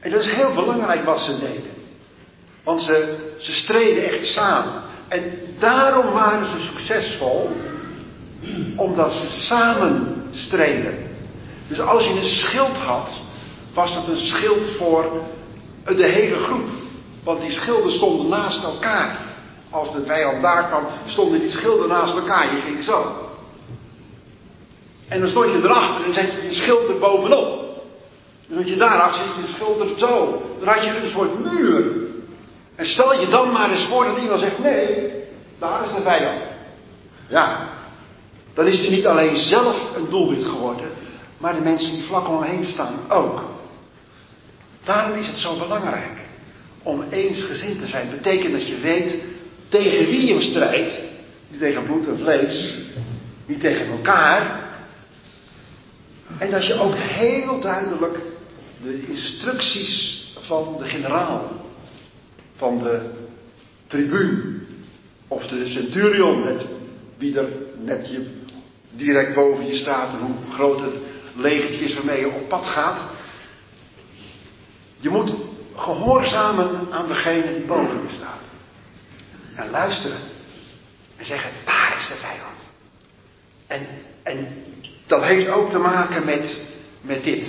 En 0.00 0.10
dat 0.10 0.20
is 0.20 0.30
heel 0.30 0.54
belangrijk 0.54 1.04
wat 1.04 1.20
ze 1.20 1.38
deden. 1.38 1.76
Want 2.64 2.80
ze, 2.80 3.16
ze 3.38 3.52
streden 3.52 4.10
echt 4.10 4.26
samen. 4.26 4.82
En 5.08 5.22
daarom 5.58 6.12
waren 6.12 6.46
ze 6.46 6.68
succesvol, 6.72 7.50
omdat 8.76 9.12
ze 9.12 9.28
samen 9.28 10.26
streden. 10.30 10.98
Dus 11.68 11.80
als 11.80 12.06
je 12.06 12.12
een 12.12 12.24
schild 12.24 12.76
had, 12.76 13.20
was 13.74 13.94
het 13.94 14.08
een 14.08 14.26
schild 14.26 14.76
voor 14.78 15.22
de 15.84 16.06
hele 16.06 16.36
groep. 16.36 16.68
Want 17.28 17.40
die 17.40 17.50
schilden 17.50 17.92
stonden 17.92 18.28
naast 18.28 18.64
elkaar. 18.64 19.18
Als 19.70 19.92
de 19.92 20.04
vijand 20.04 20.42
daar 20.42 20.68
kwam, 20.68 20.86
stonden 21.06 21.40
die 21.40 21.50
schilden 21.50 21.88
naast 21.88 22.14
elkaar. 22.14 22.54
Je 22.54 22.60
ging 22.60 22.84
zo. 22.84 23.16
En 25.08 25.20
dan 25.20 25.28
stond 25.28 25.52
je 25.52 25.58
erachter 25.62 26.04
en 26.04 26.14
zet 26.14 26.32
je 26.32 26.40
die 26.40 26.52
schild 26.52 26.88
er 26.88 26.98
bovenop. 26.98 27.82
Dus 28.46 28.56
als 28.56 28.66
je 28.66 28.76
daarachter 28.76 29.26
zit, 29.26 29.46
je 29.46 29.52
schild 29.52 29.80
er 29.80 29.98
zo. 29.98 30.42
Dan 30.58 30.68
had 30.68 30.84
je 30.84 30.96
een 30.96 31.10
soort 31.10 31.38
muur. 31.38 31.96
En 32.74 32.86
stel 32.86 33.20
je 33.20 33.28
dan 33.28 33.52
maar 33.52 33.70
eens 33.70 33.86
voor 33.86 34.04
dat 34.04 34.18
iemand 34.18 34.40
zegt, 34.40 34.58
nee, 34.58 35.12
daar 35.58 35.84
is 35.84 35.94
de 35.94 36.02
vijand. 36.02 36.40
Ja, 37.28 37.68
dan 38.54 38.66
is 38.66 38.78
hij 38.78 38.90
niet 38.90 39.06
alleen 39.06 39.36
zelf 39.36 39.96
een 39.96 40.08
doelwit 40.08 40.44
geworden, 40.44 40.90
maar 41.38 41.54
de 41.54 41.60
mensen 41.60 41.90
die 41.90 42.04
vlak 42.04 42.28
om 42.28 42.42
hem 42.42 42.50
heen 42.50 42.64
staan 42.64 42.98
ook. 43.08 43.42
Daarom 44.84 45.18
is 45.18 45.26
het 45.26 45.38
zo 45.38 45.58
belangrijk 45.58 46.26
om 46.82 47.04
eensgezind 47.10 47.80
te 47.80 47.86
zijn. 47.86 48.10
Betekent 48.10 48.52
dat 48.52 48.68
je 48.68 48.78
weet 48.78 49.22
tegen 49.68 50.06
wie 50.06 50.34
je 50.34 50.42
strijdt. 50.42 51.00
Niet 51.48 51.60
tegen 51.60 51.84
bloed 51.84 52.08
en 52.08 52.18
vlees. 52.18 52.74
Niet 53.46 53.60
tegen 53.60 53.90
elkaar. 53.90 54.66
En 56.38 56.50
dat 56.50 56.66
je 56.66 56.74
ook 56.74 56.94
heel 56.94 57.60
duidelijk 57.60 58.18
de 58.82 59.06
instructies 59.06 60.24
van 60.40 60.76
de 60.78 60.84
generaal, 60.84 61.66
van 62.56 62.78
de 62.78 63.10
tribuun 63.86 64.66
of 65.28 65.46
de 65.46 65.68
centurion, 65.68 66.44
net, 66.44 66.66
wie 67.18 67.38
er 67.38 67.48
net 67.84 68.08
je, 68.08 68.26
direct 68.90 69.34
boven 69.34 69.66
je 69.66 69.76
staat 69.76 70.12
en 70.12 70.26
hoe 70.26 70.52
groot 70.52 70.80
het 70.80 70.94
legertje 71.36 71.84
is 71.84 71.94
waarmee 71.94 72.20
je 72.20 72.32
op 72.32 72.48
pad 72.48 72.64
gaat. 72.64 73.00
Je 75.00 75.08
moet 75.08 75.34
gehoorzamen 75.78 76.88
aan 76.90 77.08
degene 77.08 77.54
die 77.56 77.66
boven 77.66 78.02
je 78.06 78.14
staat. 78.14 78.46
En 79.54 79.70
luisteren. 79.70 80.18
En 81.16 81.24
zeggen, 81.24 81.50
daar 81.64 81.94
is 81.96 82.08
de 82.08 82.14
vijand. 82.14 82.70
En, 83.66 83.86
en 84.22 84.64
dat 85.06 85.22
heeft 85.22 85.48
ook 85.48 85.70
te 85.70 85.78
maken 85.78 86.24
met, 86.24 86.66
met 87.00 87.24
dit. 87.24 87.46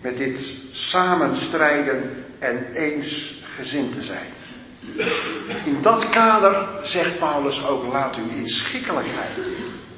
Met 0.00 0.16
dit 0.16 0.40
samenstrijden 0.72 2.24
en 2.38 2.72
eensgezind 2.74 3.94
te 3.94 4.02
zijn. 4.02 4.26
In 5.64 5.78
dat 5.82 6.08
kader 6.08 6.68
zegt 6.82 7.18
Paulus 7.18 7.64
ook, 7.64 7.92
laat 7.92 8.16
uw 8.16 8.28
inschikkelijkheid 8.28 9.38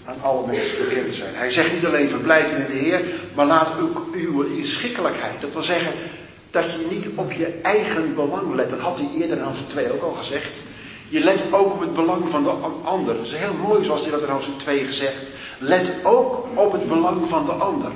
aan 0.05 0.21
alle 0.21 0.47
mensen 0.47 0.89
bekend 0.89 1.15
zijn. 1.15 1.35
Hij 1.35 1.51
zegt 1.51 1.73
niet 1.73 1.85
alleen 1.85 2.09
verblijven 2.09 2.57
in 2.57 2.67
de 2.67 2.79
Heer, 2.79 3.05
maar 3.35 3.47
laat 3.47 3.81
ook 3.81 4.15
uw 4.15 4.43
inschikkelijkheid. 4.43 5.41
Dat 5.41 5.53
wil 5.53 5.63
zeggen 5.63 5.93
dat 6.55 6.71
je 6.71 6.87
niet 6.91 7.07
op 7.15 7.33
je 7.33 7.47
eigen 7.47 8.15
belang 8.15 8.55
let. 8.55 8.71
Dat 8.71 8.79
had 8.79 8.99
hij 8.99 9.11
eerder 9.15 9.37
in 9.37 9.43
hoofdstuk 9.43 9.69
2 9.69 9.93
ook 9.93 10.03
al 10.03 10.13
gezegd. 10.13 10.51
Je 11.09 11.21
let 11.21 11.53
ook 11.53 11.73
op 11.73 11.81
het 11.81 11.95
belang 11.95 12.31
van 12.31 12.43
de 12.43 12.51
ander. 12.85 13.17
Dat 13.17 13.27
is 13.27 13.33
heel 13.33 13.55
mooi 13.55 13.85
zoals 13.85 14.01
hij 14.01 14.11
dat 14.11 14.23
in 14.23 14.29
hoofdstuk 14.29 14.59
2 14.59 14.85
gezegd. 14.85 15.17
Let 15.59 16.05
ook 16.05 16.47
op 16.55 16.73
het 16.73 16.89
belang 16.89 17.29
van 17.29 17.47
de 17.47 17.53
ander. 17.53 17.91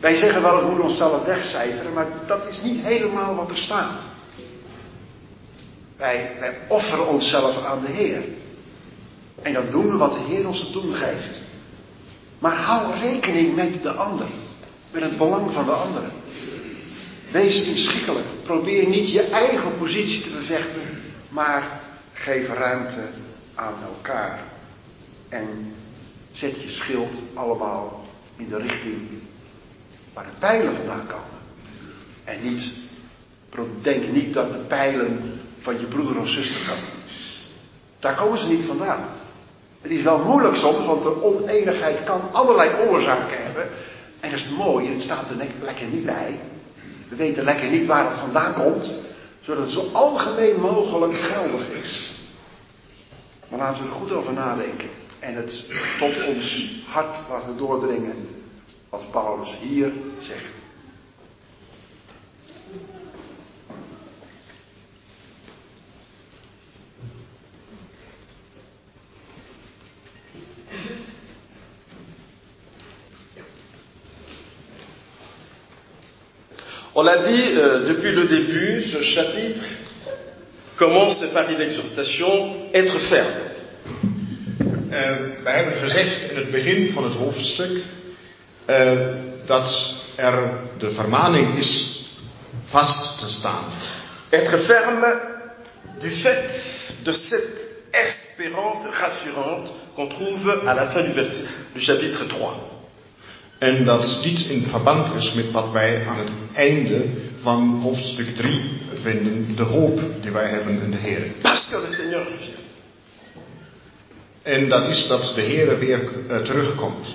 Wij 0.00 0.16
zeggen 0.16 0.42
wel, 0.42 0.60
we 0.60 0.66
moeten 0.66 0.84
onszelf 0.84 1.24
wegcijferen, 1.24 1.92
maar 1.92 2.06
dat 2.26 2.48
is 2.48 2.62
niet 2.62 2.84
helemaal 2.84 3.34
wat 3.34 3.50
er 3.50 3.58
staat. 3.58 4.02
Wij, 5.96 6.30
offeren 6.68 7.08
onszelf 7.08 7.64
aan 7.64 7.80
de 7.80 7.92
Heer. 7.92 8.22
En 9.42 9.52
dan 9.52 9.70
doen 9.70 9.90
we 9.90 9.96
wat 9.96 10.12
de 10.12 10.34
Heer 10.34 10.48
ons 10.48 10.60
te 10.60 10.72
doen 10.72 10.94
geeft. 10.94 11.40
Maar 12.38 12.56
hou 12.56 12.98
rekening 13.00 13.54
met 13.54 13.82
de 13.82 13.90
ander. 13.90 14.26
Met 14.90 15.02
het 15.02 15.16
belang 15.16 15.52
van 15.52 15.64
de 15.64 15.72
anderen. 15.72 16.10
Wees 17.34 17.62
inschikkelijk. 17.62 18.26
Probeer 18.44 18.88
niet 18.88 19.10
je 19.10 19.22
eigen 19.22 19.78
positie 19.78 20.22
te 20.22 20.30
bevechten. 20.30 20.82
Maar 21.28 21.80
geef 22.12 22.48
ruimte 22.48 23.08
aan 23.54 23.74
elkaar. 23.82 24.40
En 25.28 25.74
zet 26.32 26.62
je 26.62 26.68
schild 26.68 27.22
allemaal 27.34 28.04
in 28.36 28.48
de 28.48 28.56
richting 28.56 29.08
waar 30.12 30.24
de 30.24 30.38
pijlen 30.38 30.76
vandaan 30.76 31.06
komen. 31.06 31.38
En 32.24 32.42
niet, 32.42 32.72
denk 33.82 34.12
niet 34.12 34.34
dat 34.34 34.52
de 34.52 34.58
pijlen 34.58 35.40
van 35.60 35.80
je 35.80 35.86
broeder 35.86 36.18
of 36.18 36.28
zuster 36.28 36.66
komen. 36.66 36.88
Daar 37.98 38.14
komen 38.14 38.38
ze 38.38 38.48
niet 38.48 38.64
vandaan. 38.64 39.08
Het 39.80 39.90
is 39.90 40.02
wel 40.02 40.18
moeilijk 40.18 40.56
soms, 40.56 40.86
want 40.86 41.02
de 41.02 41.22
oneenigheid 41.22 42.04
kan 42.04 42.32
allerlei 42.32 42.88
oorzaken 42.88 43.44
hebben. 43.44 43.68
En 44.20 44.30
dat 44.30 44.40
is 44.40 44.48
mooi, 44.48 44.88
het 44.88 45.02
staat 45.02 45.30
er 45.30 45.46
lekker 45.62 45.86
niet 45.86 46.04
bij. 46.04 46.40
We 47.16 47.20
weten 47.20 47.44
lekker 47.44 47.70
niet 47.70 47.86
waar 47.86 48.10
het 48.10 48.18
vandaan 48.18 48.54
komt, 48.54 48.92
zodat 49.40 49.62
het 49.62 49.72
zo 49.72 49.88
algemeen 49.92 50.60
mogelijk 50.60 51.18
geldig 51.18 51.68
is. 51.82 52.12
Maar 53.48 53.58
laten 53.58 53.82
we 53.82 53.88
er 53.88 53.94
goed 53.94 54.12
over 54.12 54.32
nadenken 54.32 54.88
en 55.18 55.34
het 55.34 55.64
tot 55.98 56.26
ons 56.26 56.74
hart 56.86 57.16
laten 57.28 57.56
doordringen, 57.56 58.28
wat 58.88 59.10
Paulus 59.10 59.58
hier 59.60 59.92
zegt. 60.20 60.63
On 76.96 77.02
l'a 77.02 77.26
dit 77.26 77.56
euh, 77.56 77.88
depuis 77.88 78.12
le 78.12 78.28
début, 78.28 78.82
ce 78.82 79.02
chapitre 79.02 79.64
commence 80.76 81.20
par 81.32 81.50
une 81.50 81.60
exhortation, 81.60 82.68
être 82.72 82.98
ferme. 83.00 83.32
Uh, 84.92 85.42
we 85.44 85.50
hebben 85.50 85.74
gezegd 85.74 86.30
in 86.30 86.36
het 86.36 86.50
begin 86.50 86.92
van 86.92 87.04
het 87.04 87.14
hoofdstuk 87.14 87.82
uh, 88.66 88.92
dat 89.46 89.94
er 90.16 90.34
de 90.78 90.90
vermaning 90.90 91.58
is 91.58 92.04
vast 92.70 93.18
te 93.18 93.28
staan. 93.28 93.64
Être 94.30 94.58
ferme 94.58 95.20
du 96.00 96.10
fait 96.10 96.50
de 97.02 97.12
cette 97.12 97.58
espérance 97.90 98.86
rassurante 99.00 99.70
qu'on 99.96 100.08
trouve 100.08 100.62
à 100.66 100.74
la 100.74 100.90
fin 100.90 101.02
du, 101.02 101.12
du 101.74 101.80
chapitre 101.80 102.26
3. 102.28 102.73
En 103.58 103.84
dat 103.84 104.18
dit 104.22 104.44
in 104.44 104.66
verband 104.68 105.14
is 105.14 105.32
met 105.32 105.50
wat 105.50 105.70
wij 105.70 106.06
aan 106.06 106.18
het 106.18 106.30
einde 106.54 107.04
van 107.42 107.80
hoofdstuk 107.80 108.36
3 108.36 108.80
vinden, 109.02 109.56
de 109.56 109.62
hoop 109.62 110.00
die 110.20 110.30
wij 110.30 110.48
hebben 110.48 110.82
in 110.82 110.90
de 110.90 110.96
Heer. 110.96 111.26
En 114.42 114.68
dat 114.68 114.88
is 114.88 115.06
dat 115.06 115.32
de 115.34 115.40
Heer 115.40 115.78
weer 115.78 116.00
uh, 116.30 116.36
terugkomt. 116.36 117.06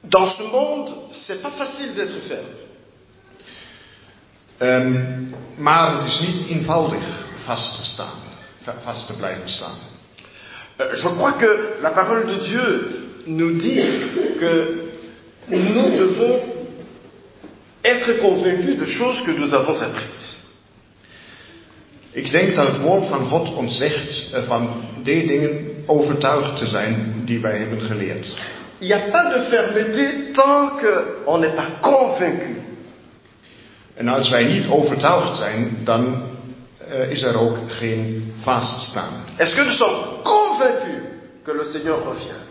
Dans 0.00 0.36
ce 0.36 0.42
monde, 0.42 0.92
c'est 1.10 1.42
pas 1.42 1.52
facile 1.56 1.94
d'être 1.94 2.20
ferme. 2.28 2.64
Um, 4.58 5.34
maar 5.56 5.96
het 5.96 6.06
is 6.06 6.20
niet 6.20 6.48
eenvoudig 6.48 7.24
vast 7.44 7.76
te 7.76 7.84
staan, 7.84 8.18
vast 8.84 9.06
te 9.06 9.16
blijven 9.16 9.48
staan. 9.48 9.78
Uh, 10.80 10.94
je 10.94 11.14
crois 11.14 11.36
que 11.36 11.76
la 11.80 11.90
parole 11.90 12.24
de 12.24 12.42
Dieu 12.44 13.05
nous 13.26 13.58
dit 13.60 13.80
que 14.40 14.86
nous 15.48 15.90
devons 15.98 16.40
être 17.84 18.20
convaincus 18.20 18.78
de 18.78 18.86
choses 18.86 19.22
que 19.24 19.32
nous 19.32 19.54
avons 19.54 19.80
apprises. 19.82 20.36
Ik 22.12 22.30
denk 22.30 22.54
dat 22.54 22.66
het 22.66 22.80
woord 22.80 23.06
van 23.06 23.28
God 23.28 23.54
ons 23.54 23.76
zegt 23.76 24.30
van 24.46 24.82
die 25.02 25.26
dingen 25.26 25.82
overtuigd 25.86 26.58
te 26.58 26.66
zijn 26.66 27.22
die 27.24 27.40
wij 27.40 27.56
hebben 27.56 27.80
geleerd. 27.80 28.36
Il 28.78 28.86
n'y 28.86 28.92
a 28.92 29.10
pas 29.10 29.32
de 29.34 29.46
fermeté 29.48 30.32
tant 30.32 30.80
qu'on 30.80 31.40
n'est 31.40 31.54
pas 31.54 31.68
convaincu. 31.80 32.62
En 33.94 34.08
als 34.08 34.30
wij 34.30 34.44
niet 34.44 34.68
overtuigd 34.68 35.36
zijn, 35.36 35.78
dan 35.84 36.22
uh, 36.92 37.10
is 37.10 37.22
er 37.22 37.38
ook 37.38 37.58
geen 37.68 38.32
vaststaan. 38.40 39.12
Est-ce 39.36 39.54
que 39.54 39.64
nous 39.64 39.76
sommes 39.76 40.22
convaincus 40.22 41.02
que 41.44 41.52
le 41.52 41.64
Seigneur 41.64 41.96
revient? 41.96 42.45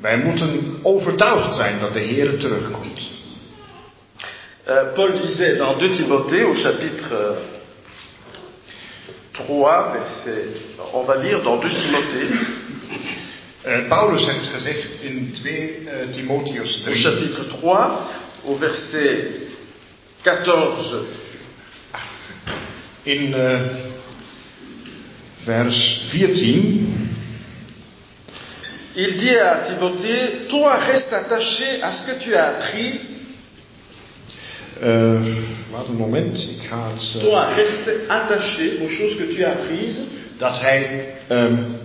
Wij 0.00 0.18
moeten 0.18 0.78
overtuigd 0.82 1.54
zijn 1.54 1.78
dat 1.78 1.92
de 1.92 1.98
Heer 2.00 2.38
terugkomt. 2.38 3.08
Uh, 4.68 4.92
Paul 4.94 5.18
disait 5.20 5.58
dans 5.58 5.78
2 5.78 5.92
Timothée 5.96 6.44
au 6.44 6.54
chapitre 6.54 7.36
3, 9.32 9.92
verset, 9.92 10.60
on 10.92 11.04
va 11.04 11.14
lire 11.14 11.42
dans 11.42 11.60
2 11.60 11.70
Timothée. 11.70 12.28
Uh, 13.66 13.88
Paulus 13.88 14.26
heeft 14.26 14.46
gezegd 14.46 15.02
in 15.02 15.34
2 15.42 15.82
uh, 15.82 16.12
Timotheus 16.12 16.80
3. 16.82 16.94
Au 16.94 17.00
chapitre 17.00 17.46
3, 17.46 18.08
au 18.44 18.56
verset 18.56 19.30
14. 20.22 20.94
In 23.02 23.34
uh, 23.34 23.60
vers 25.44 26.00
14. 26.10 27.09
Il 28.96 29.16
dit 29.16 29.38
à 29.38 29.66
Timothée, 29.68 30.48
toi 30.48 30.74
reste 30.76 31.12
attaché 31.12 31.80
à 31.80 31.92
ce 31.92 32.06
que 32.06 32.18
tu 32.24 32.34
as 32.34 32.56
appris. 32.56 33.00
Uh, 34.82 35.20
wacht 35.70 35.88
een 35.88 35.96
moment, 35.96 36.34
ik 36.34 36.66
ga 36.68 36.90
het. 36.90 37.14
Uh, 37.16 37.22
toi 37.22 37.54
reste 37.54 38.04
attaché 38.08 38.80
aux 38.80 38.90
choses 38.90 39.16
que 39.16 39.34
tu 39.34 39.44
as 39.44 39.52
apprises. 39.52 39.98
Dat 40.38 40.60
hij 40.60 41.14
um, 41.30 41.76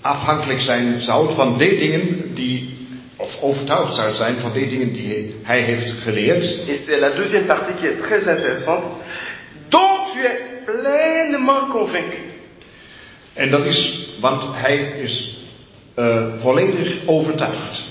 afhankelijk 0.00 0.60
zijn 0.60 1.00
zou 1.00 1.34
van 1.34 1.58
die 1.58 1.78
dingen 1.78 2.34
die, 2.34 2.86
of 3.16 3.40
overtuigd 3.40 3.94
zou 3.94 4.14
zijn 4.14 4.36
van 4.36 4.52
die 4.52 4.68
dingen 4.68 4.92
die 4.92 5.34
hij 5.42 5.60
heeft 5.60 5.92
geleerd. 6.02 6.44
Et 6.68 6.80
c'est 6.86 7.00
la 7.00 7.10
deuxième 7.10 7.46
partie 7.46 7.74
qui 7.74 7.86
est 7.86 8.02
très 8.02 8.26
intéressante. 8.26 8.86
Dont 9.68 10.12
tu 10.12 10.20
es 10.24 10.64
pleinement 10.64 11.70
convaincu. 11.70 12.22
En 13.34 13.50
dat 13.50 13.64
is, 13.64 14.08
want 14.20 14.42
hij 14.54 14.76
is 15.02 15.41
uh, 15.98 16.40
volledig 16.40 17.06
overtuigd. 17.06 17.90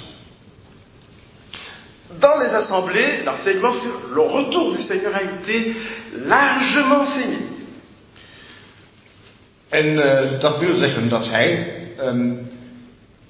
Dans 2.19 2.39
les 2.39 2.53
assemblée, 2.53 3.23
l'enseignement 3.25 3.73
sur 3.73 4.13
le 4.13 4.21
retour 4.21 4.75
du 4.75 4.81
Seigneur 4.81 5.15
a 5.15 5.21
été 5.21 5.75
largement 6.25 7.01
enseigné. 7.01 7.51
En 9.71 9.99
eh, 9.99 10.39
dat 10.39 10.59
wil 10.59 10.77
zeggen 10.77 11.09
dat 11.09 11.29
hij 11.29 11.73
ehm, 11.97 12.33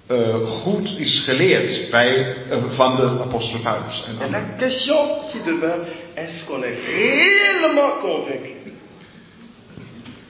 eh, 0.07 0.36
goed 0.36 0.97
is 0.97 1.21
geleerd 1.25 1.89
bij, 1.89 2.36
eh, 2.49 2.57
van 2.69 2.95
de 2.95 3.23
apostel 3.23 3.60
Paulus. 3.60 4.05
En 4.07 4.25
Et 4.25 4.31
la 4.31 4.43
question 4.57 5.07
qui 5.31 5.43
demeure, 5.45 5.86
est-ce 6.13 6.45
qu'on 6.45 6.63
est 6.63 6.77
réellement 6.86 7.99
convaincu 8.01 8.55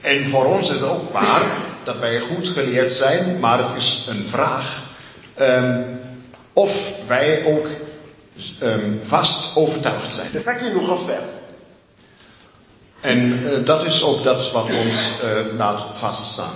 En 0.00 0.28
voor 0.28 0.44
ons 0.44 0.70
is 0.70 0.80
het 0.80 0.82
ook 0.82 1.12
waar 1.12 1.71
dat 1.84 1.98
wij 1.98 2.20
goed 2.20 2.48
geleerd 2.48 2.94
zijn, 2.94 3.40
maar 3.40 3.58
het 3.58 3.82
is 3.82 4.04
een 4.08 4.28
vraag 4.28 4.82
ehm, 5.34 5.82
of 6.52 6.88
wij 7.06 7.44
ook 7.44 7.66
ehm, 8.60 8.96
vast 9.02 9.56
overtuigd 9.56 10.14
zijn. 10.14 10.56
Qui 10.56 10.72
nous 10.72 10.86
renferme. 10.86 11.40
En 13.00 13.44
eh, 13.44 13.64
dat 13.64 13.84
is 13.84 14.02
ook 14.02 14.22
dat 14.22 14.52
wat 14.52 14.64
ons 14.64 15.20
eh, 15.22 15.56
laat 15.56 15.84
vaststaan. 15.98 16.54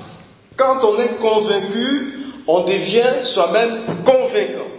Quand 0.55 0.85
on 0.85 1.01
est 1.01 1.19
convaincu, 1.21 2.15
on 2.45 2.67
devient 2.67 3.27
soi-même 3.27 3.79
convaincant. 4.05 4.73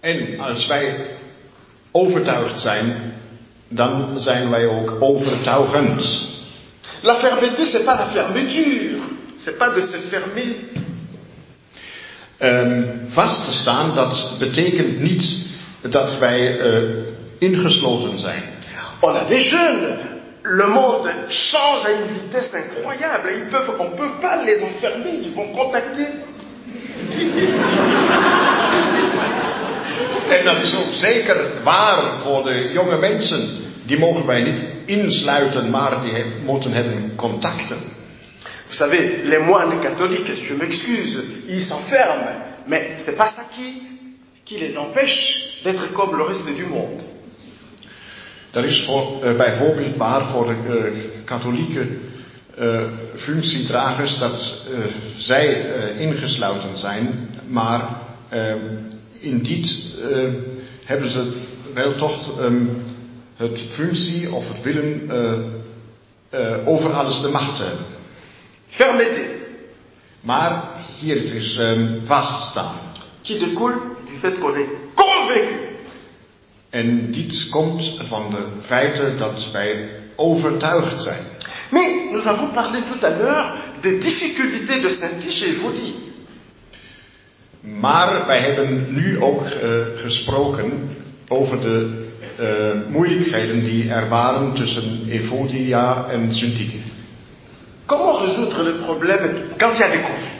En 0.00 0.40
als 0.40 0.66
wij 0.66 1.06
overtuigd 1.92 2.60
zijn, 2.60 3.14
dan 3.68 4.20
zijn 4.20 4.50
wij 4.50 4.66
ook 4.66 4.96
overtuigend. 5.00 6.26
La 7.02 7.14
fermeté, 7.14 7.66
c'est 7.66 7.84
pas 7.84 7.98
la 7.98 8.08
fermeture. 8.12 9.00
C'est 9.38 9.58
pas 9.58 9.74
de 9.74 9.80
se 9.80 9.98
fermer. 10.10 10.56
Ehm, 12.38 12.82
vast 13.08 13.44
te 13.44 13.52
staan, 13.52 13.94
dat 13.94 14.36
betekent 14.38 15.00
niet 15.00 15.46
dat 15.80 16.18
wij 16.18 16.58
eh, 16.58 16.82
ingesloten 17.38 18.18
zijn. 18.18 18.42
On 19.00 19.16
a 19.16 19.24
des 19.24 19.50
jeunes. 19.50 19.98
Le 20.42 20.66
monde 20.66 21.10
change 21.28 21.84
à 21.84 21.90
une 21.90 22.08
vitesse 22.08 22.56
incroyable. 22.56 23.32
Ils 23.32 23.48
peuvent, 23.50 23.78
on 23.78 23.90
ne 23.90 23.96
peut 23.96 24.20
pas 24.20 24.44
les 24.44 24.62
enfermer. 24.62 25.12
Ils 25.12 25.34
vont 25.34 25.54
contacter. 25.56 26.06
En 30.28 30.44
dat 30.44 30.62
is 30.62 30.76
ook 30.76 30.92
zeker 30.92 31.36
waar 31.62 32.02
voor 32.22 32.44
de 32.44 32.70
jonge 32.72 32.96
mensen. 32.96 33.48
Die 33.86 33.98
mogen 33.98 34.26
wij 34.26 34.42
niet 34.42 34.60
insluiten, 34.84 35.70
maar 35.70 36.02
die 36.02 36.24
moeten 36.44 36.72
hebben 36.72 37.12
contacten. 37.16 37.97
Savez, 38.78 39.24
les 39.24 39.38
moines 39.38 39.80
catholiques, 39.80 40.44
je 40.44 40.54
m'excuse, 40.54 41.20
ils 41.48 41.64
s'enferment. 41.64 42.44
Mais 42.68 42.94
c'est 42.98 43.16
pas 43.16 43.30
ça 43.30 43.42
qui, 43.56 43.82
qui 44.44 44.56
les 44.60 44.76
empêche 44.76 45.60
d'être 45.64 45.92
comme 45.94 46.16
le 46.16 46.22
reste 46.22 46.46
du 46.46 46.64
monde. 46.64 47.00
Dat 48.52 48.64
is 48.64 48.84
voor, 48.84 49.22
eh, 49.22 49.36
bijvoorbeeld 49.36 49.96
waar 49.96 50.30
voor 50.30 50.46
de 50.46 50.78
eh, 50.78 51.24
katholieke 51.24 51.86
eh, 52.56 52.80
functiedragers 53.16 54.18
dat 54.18 54.66
zij 55.16 55.66
ingesloten 55.98 56.78
zijn, 56.78 57.30
maar 57.48 57.80
eh, 58.28 58.54
in 59.20 59.42
dit 59.42 59.94
hebben 60.84 61.10
ze 61.10 61.32
wel 61.74 61.94
toch 61.94 62.40
ehm, 62.40 62.66
het 63.36 63.60
functie 63.70 64.32
of 64.32 64.48
het 64.48 64.62
willen 64.62 65.10
over 66.66 66.92
alles 66.92 67.20
de 67.20 67.28
macht 67.28 67.56
te 67.56 67.62
hebben. 67.62 67.97
Fermeté, 68.68 69.36
Maar 70.20 70.62
hier 70.98 71.34
is 71.34 71.56
ehm, 71.58 71.86
vaststaan. 72.04 72.74
qui 73.22 73.38
découle 73.38 73.74
du 74.06 74.18
fait 74.20 74.38
qu'on 74.38 74.54
est 74.56 74.68
convaincu. 74.94 75.54
En 76.70 77.10
dit 77.10 77.48
komt 77.50 78.00
van 78.08 78.30
de 78.30 78.42
feiten 78.66 79.18
dat 79.18 79.50
wij 79.52 79.88
overtuigd 80.16 81.02
zijn. 81.02 81.22
Mais 81.70 82.10
nous 82.12 82.26
avons 82.26 82.52
parlé 82.54 82.82
tout 82.92 83.04
à 83.04 83.10
l'heure 83.10 83.52
des 83.82 84.00
difficultés 84.00 84.80
de 84.80 84.90
Saint-Tiche 84.90 85.44
et 85.46 85.56
Vaudie. 85.60 85.94
Maar 87.60 88.26
wij 88.26 88.40
hebben 88.40 88.86
nu 88.94 89.20
ook 89.20 89.42
eh, 89.44 89.70
gesproken 89.96 90.96
over 91.28 91.60
de 91.60 92.06
eh, 92.38 92.90
moeilijkheden 92.90 93.64
die 93.64 93.90
er 93.90 94.08
waren 94.08 94.54
tussen 94.54 95.06
Evodia 95.08 96.06
en 96.10 96.34
Syntyche. 96.34 96.78
Comment 97.88 98.18
résoudre 98.26 98.62
le 98.62 98.74
problème 98.86 99.54
quand 99.58 99.72
il 99.74 99.80
y 99.80 99.82
a 99.82 99.90
des 99.90 100.02
conflits 100.02 100.36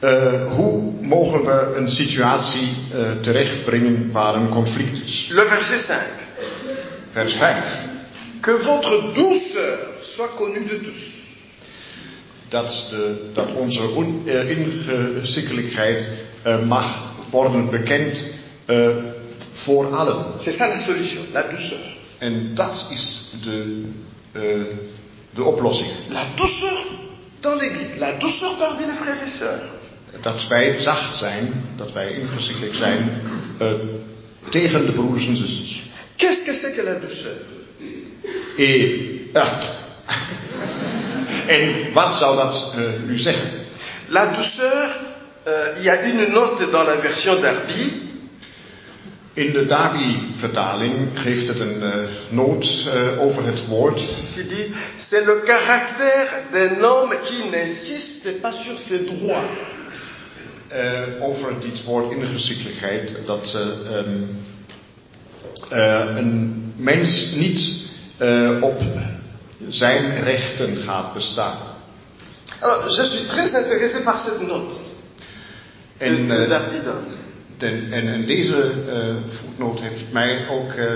Eh, 0.00 0.46
hoe 0.56 0.92
mogen 1.02 1.44
we 1.44 1.74
een 1.76 1.88
situatie 1.88 2.68
eh, 2.92 3.20
terechtbrengen 3.22 4.10
waar 4.12 4.34
een 4.34 4.48
conflict 4.48 5.02
is? 5.04 5.28
Le 5.30 5.44
verset 5.46 5.80
5. 5.80 5.98
Vers 7.12 7.32
5. 7.34 7.64
Que 8.40 8.58
votre 8.62 9.12
douceur 9.14 9.78
soit 10.02 10.34
connue 10.36 10.64
de 10.68 10.80
tous. 10.80 11.02
Dat, 12.48 12.86
de, 12.90 13.30
dat 13.34 13.52
onze 13.54 13.82
on- 13.82 14.22
ingezikkelijkheid 14.28 16.08
eh, 16.42 16.66
mag 16.66 17.12
worden 17.30 17.70
bekend 17.70 18.24
voor 19.52 19.94
allen. 19.94 20.24
C'est 20.44 20.54
ça 20.56 20.66
la 20.68 20.76
solution, 20.84 21.22
la 21.32 21.42
douceur. 21.42 21.96
En 22.18 22.54
dat 22.54 22.88
is 22.92 23.34
de, 23.44 23.84
eh, 24.32 24.42
de 25.30 25.42
oplossing. 25.42 25.88
La 26.10 26.24
douceur 26.36 26.78
dans 27.40 27.60
l'Église, 27.60 27.96
la 27.98 28.12
douceur 28.18 28.56
parmi 28.58 28.86
les 28.86 28.96
frères 28.96 29.22
et 29.22 29.30
sœurs. 29.30 29.62
Dat 30.22 30.48
wij 30.48 30.80
zacht 30.80 31.16
zijn, 31.16 31.52
dat 31.76 31.92
wij 31.92 32.12
ingezichtelijk 32.12 32.74
zijn 32.74 33.22
eh, 33.58 33.72
tegen 34.50 34.86
de 34.86 34.92
broeders 34.92 35.26
en 35.26 35.36
zusters. 35.36 35.82
Qu'est-ce 36.16 36.44
que 36.44 36.54
c'est 36.54 36.74
que 36.74 36.82
la 36.82 36.94
douceur 36.94 37.36
En, 38.56 39.30
ah. 39.32 39.62
en 41.46 41.92
wat 41.92 42.16
zou 42.16 42.36
dat 42.36 42.74
eh, 42.76 42.80
nu 43.06 43.18
zeggen? 43.18 43.50
La 44.08 44.26
douceur, 44.34 44.96
euh, 45.46 45.78
il 45.78 45.84
y 45.84 45.90
a 45.90 46.02
une 46.02 46.32
note 46.32 46.70
dans 46.70 46.86
la 46.86 46.96
version 46.96 47.40
d'Arby 47.40 48.07
In 49.38 49.52
de 49.52 49.66
Davi-vertaling 49.66 51.08
geeft 51.14 51.48
het 51.48 51.60
een 51.60 51.82
eh, 51.82 51.92
noot 52.28 52.86
eh, 52.86 53.20
over 53.20 53.46
het 53.46 53.66
woord. 53.66 54.00
c'est 54.96 55.24
le 55.26 55.42
caractère 55.46 56.28
d'un 56.52 56.82
homme 56.84 57.14
qui 57.24 57.50
n'insiste 57.50 58.40
pas 58.40 58.54
sur 58.64 58.78
ses 58.78 59.04
droits. 59.06 59.76
eh, 60.68 61.02
over 61.20 61.60
dit 61.60 61.84
woord 61.84 62.12
ingezichtelijkheid. 62.12 63.16
Dat 63.26 63.54
eh, 63.54 63.96
ehm, 63.96 64.22
eh, 65.70 66.16
een 66.16 66.72
mens 66.76 67.32
niet 67.36 67.86
op 68.60 68.80
zijn 69.68 70.22
rechten 70.24 70.76
gaat 70.76 71.14
bestaan. 71.14 71.58
Alors, 72.60 72.96
je 72.96 73.02
suis 73.02 73.26
très 73.28 73.52
intéressé 73.52 74.02
par 74.02 74.18
cette 74.18 74.46
note 74.46 74.74
de, 75.98 76.04
En, 76.04 76.28
de 76.28 76.34
eh, 76.34 76.48
Den- 77.58 77.92
en, 77.92 78.08
en 78.08 78.26
deze 78.26 78.72
eh, 78.88 79.16
voetnoot 79.40 79.80
heeft 79.80 80.12
mij 80.12 80.48
ook 80.48 80.72
eh, 80.72 80.86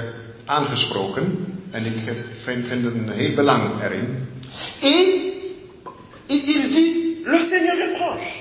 aangesproken. 0.45 1.47
En 1.71 1.87
ik 1.87 2.05
heb, 2.05 2.17
vind, 2.45 2.67
vind 2.67 2.85
een 2.85 3.11
heel 3.11 3.35
belang 3.35 3.83
erin. 3.83 4.27
Et 4.81 5.07
il 6.27 6.73
dit 6.73 7.25
le 7.25 7.47
Seigneur 7.49 7.81
est 7.81 7.97
proche. 7.97 8.41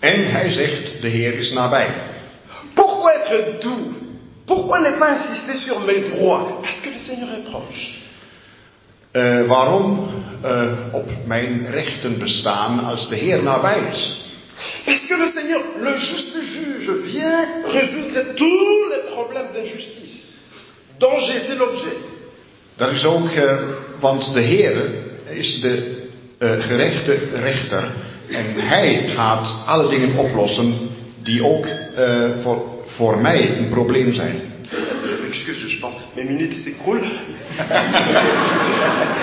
En 0.00 0.30
hij 0.30 0.48
zegt, 0.48 1.02
de 1.02 1.08
Heer 1.08 1.34
is 1.34 1.52
nabij. 1.52 1.94
Pourquoi 2.74 3.12
être 3.12 3.60
doux 3.62 3.96
Pourquoi 4.44 4.80
ne 4.80 4.96
pas 4.98 5.10
insister 5.10 5.54
sur 5.54 5.80
mes 5.80 6.00
droits 6.10 6.60
Parce 6.62 6.80
que 6.80 6.90
le 6.90 6.98
Seigneur 6.98 7.28
est 7.32 7.44
proche. 7.50 7.92
Eh, 9.12 9.46
waarom 9.46 10.08
eh, 10.42 10.72
op 10.92 11.10
mijn 11.26 11.70
rechten 11.70 12.18
bestaan 12.18 12.84
als 12.84 13.08
de 13.08 13.16
Heer 13.16 13.42
nabij 13.42 13.90
is? 13.92 14.26
Parce 14.84 15.06
que 15.08 15.14
le 15.14 15.26
Seigneur, 15.26 15.60
le 15.78 15.96
juste 15.96 16.42
juge, 16.42 16.90
vient 17.04 17.46
résoudre 17.66 18.34
tous 18.36 18.88
les 18.92 19.10
problèmes 19.12 19.52
d'injustice 19.54 20.18
dont 20.98 21.20
j'ai 21.20 21.44
été 21.44 21.54
l'objet. 21.54 21.96
Dat 22.76 22.92
is 22.92 23.04
ook, 23.04 23.30
eh, 23.30 23.58
want 24.00 24.32
de 24.32 24.40
Heer 24.40 24.90
is 25.28 25.60
de 25.60 25.96
eh, 26.38 26.60
gerechte 26.60 27.18
rechter. 27.32 27.84
En 28.28 28.54
hij 28.56 29.08
gaat 29.08 29.54
alle 29.66 29.88
dingen 29.88 30.16
oplossen 30.16 30.74
die 31.22 31.44
ook 31.44 31.66
eh, 31.66 32.24
voor, 32.42 32.62
voor 32.84 33.20
mij 33.20 33.56
een 33.58 33.68
probleem 33.68 34.12
zijn. 34.12 34.40
Je 35.32 35.78
pense, 35.80 35.96
mes 36.14 36.24
minutes 36.24 36.62
s'écroulent. 36.62 37.12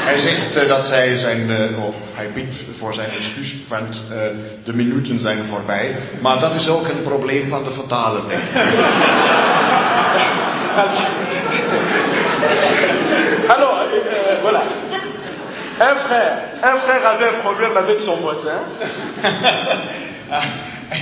Hij 0.05 0.19
zegt 0.19 0.55
eh, 0.55 0.67
dat 0.67 0.89
hij 0.89 1.17
zijn, 1.17 1.49
eh, 1.51 1.85
of 1.85 1.95
hij 2.13 2.31
biedt 2.33 2.55
voor 2.79 2.93
zijn 2.93 3.09
excuus, 3.09 3.55
want 3.67 4.03
eh, 4.11 4.17
de 4.63 4.73
minuten 4.73 5.19
zijn 5.19 5.45
voorbij. 5.45 5.95
Maar 6.21 6.39
dat 6.39 6.55
is 6.55 6.69
ook 6.69 6.87
een 6.87 7.03
probleem 7.03 7.49
van 7.49 7.63
de 7.63 7.71
vertaler. 7.71 8.23
Alors, 13.47 13.79
euh, 13.93 14.41
voilà. 14.41 14.61
Un 15.79 15.95
frère, 15.95 16.31
un 16.63 16.77
frère 16.79 17.05
avait 17.05 17.27
un 17.27 17.41
problème 17.41 17.77
avec 17.77 17.99
son 17.99 18.17
voisin. 18.17 18.59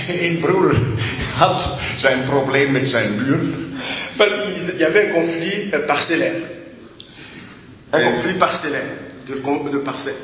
Een 0.08 0.38
broer 0.40 0.74
had 1.34 1.78
zijn 1.96 2.24
probleem 2.24 2.72
met 2.72 2.88
zijn 2.88 3.16
buur. 3.16 3.42
Qu'il 4.16 4.78
y 4.78 4.84
avait 4.84 5.10
un 5.10 5.12
conflit 5.12 5.70
euh, 5.72 5.86
parcellaire. 5.86 6.42
Un 7.92 7.98
Euh. 8.00 8.10
conflit 8.12 8.34
parcellaire, 8.34 8.90
de, 9.28 9.34
de 9.72 9.78
parcelles. 9.78 10.14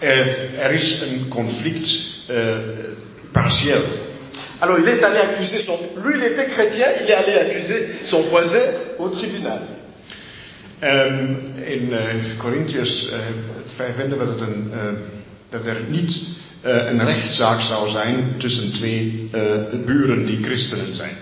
Eh, 0.00 0.58
er 0.58 0.72
is 0.72 1.00
een 1.02 1.28
conflict 1.28 1.88
eh, 2.28 2.56
partieel. 3.32 3.82
Alors 4.60 4.78
il 4.78 4.88
est 4.88 5.02
allé 5.02 5.18
accuser 5.18 5.62
son... 5.64 5.78
Lui, 6.04 6.14
il 6.18 6.22
était 6.24 6.46
chrétien, 6.50 6.86
il 7.02 7.10
est 7.10 7.14
allé 7.14 7.34
accuser 7.34 7.88
son 8.04 8.22
voisin 8.28 8.60
au 8.98 9.08
tribunal. 9.08 9.60
Ehm, 10.80 11.36
in 11.66 11.92
eh 11.92 12.36
Corinthians 12.38 13.10
5 13.76 13.96
vinden 13.96 14.18
we 14.18 14.24
dat, 14.26 14.40
een, 14.40 14.70
eh, 14.72 14.78
dat 15.50 15.66
er 15.66 15.80
niet 15.88 16.12
eh, 16.62 16.86
een 16.88 17.04
rechtszaak 17.04 17.60
zou 17.62 17.88
zijn 17.90 18.34
tussen 18.38 18.72
twee 18.72 19.30
buren 19.86 20.26
die 20.26 20.42
christenen 20.42 20.94
zijn. 20.94 21.16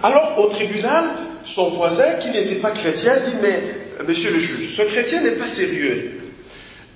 Alors 0.00 0.36
au 0.36 0.54
tribunal, 0.54 1.04
son 1.54 1.70
voisin, 1.76 2.18
qui 2.20 2.28
n'était 2.30 2.60
pas 2.60 2.70
chrétien, 2.72 3.14
dit, 3.26 3.36
mais 3.42 3.58
euh, 4.00 4.04
monsieur 4.06 4.30
le 4.32 4.38
juge, 4.38 4.76
ce 4.76 4.82
chrétien 4.82 5.22
n'est 5.22 5.38
pas 5.38 5.48
sérieux. 5.48 6.20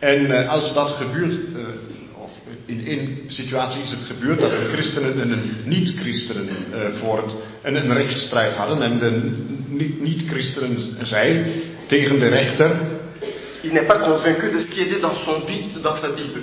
En 0.01 0.31
eh, 0.31 0.49
als 0.51 0.75
dat 0.75 0.91
gebeurt, 0.91 1.33
eh, 1.57 2.23
of 2.25 2.31
in 2.67 2.87
één 2.87 3.19
situatie 3.29 3.83
is 3.83 3.91
het 3.91 4.05
gebeurd 4.07 4.41
dat 4.41 4.51
de 4.51 4.69
christenen 4.73 5.21
en 5.21 5.29
de 5.29 5.39
niet-christenen 5.65 6.49
eh, 6.73 6.81
voor 7.01 7.17
het, 7.17 7.33
een, 7.63 7.77
een 7.77 7.93
rechtsstrijd 7.97 8.55
hadden 8.55 8.83
en 8.83 8.99
de 8.99 9.31
niet- 9.69 10.01
niet-christenen 10.01 10.77
zei 11.05 11.45
tegen 11.87 12.19
de 12.21 12.29
rechter 12.29 12.71
Il 13.63 13.73
n'est 13.73 13.87
pas 13.87 14.03
convaincu 14.09 14.51
de 14.51 14.59
ce 14.59 14.67
qui 14.69 14.81
était 14.81 15.01
dans 15.01 15.17
son 15.25 15.43
dans 15.83 16.01
sa 16.01 16.09
Bible. 16.09 16.43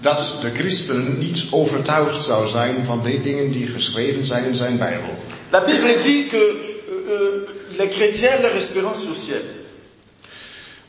dat 0.00 0.38
de 0.42 0.50
christenen 0.50 1.18
niet 1.18 1.46
overtuigd 1.50 2.24
zou 2.24 2.48
zijn 2.48 2.84
van 2.84 3.02
de 3.02 3.20
dingen 3.22 3.52
die 3.52 3.66
geschreven 3.66 4.26
zijn 4.26 4.44
in 4.44 4.54
zijn 4.56 4.78
Bijbel. 4.78 5.14
La 5.50 5.64
Bible 5.64 6.02
dit 6.02 6.28
que 6.28 6.79
euh, 7.10 7.46
les 7.78 7.88
chrétiens, 7.88 8.40
leur 8.40 8.56
espérance 8.56 9.04
ciel. 9.26 9.42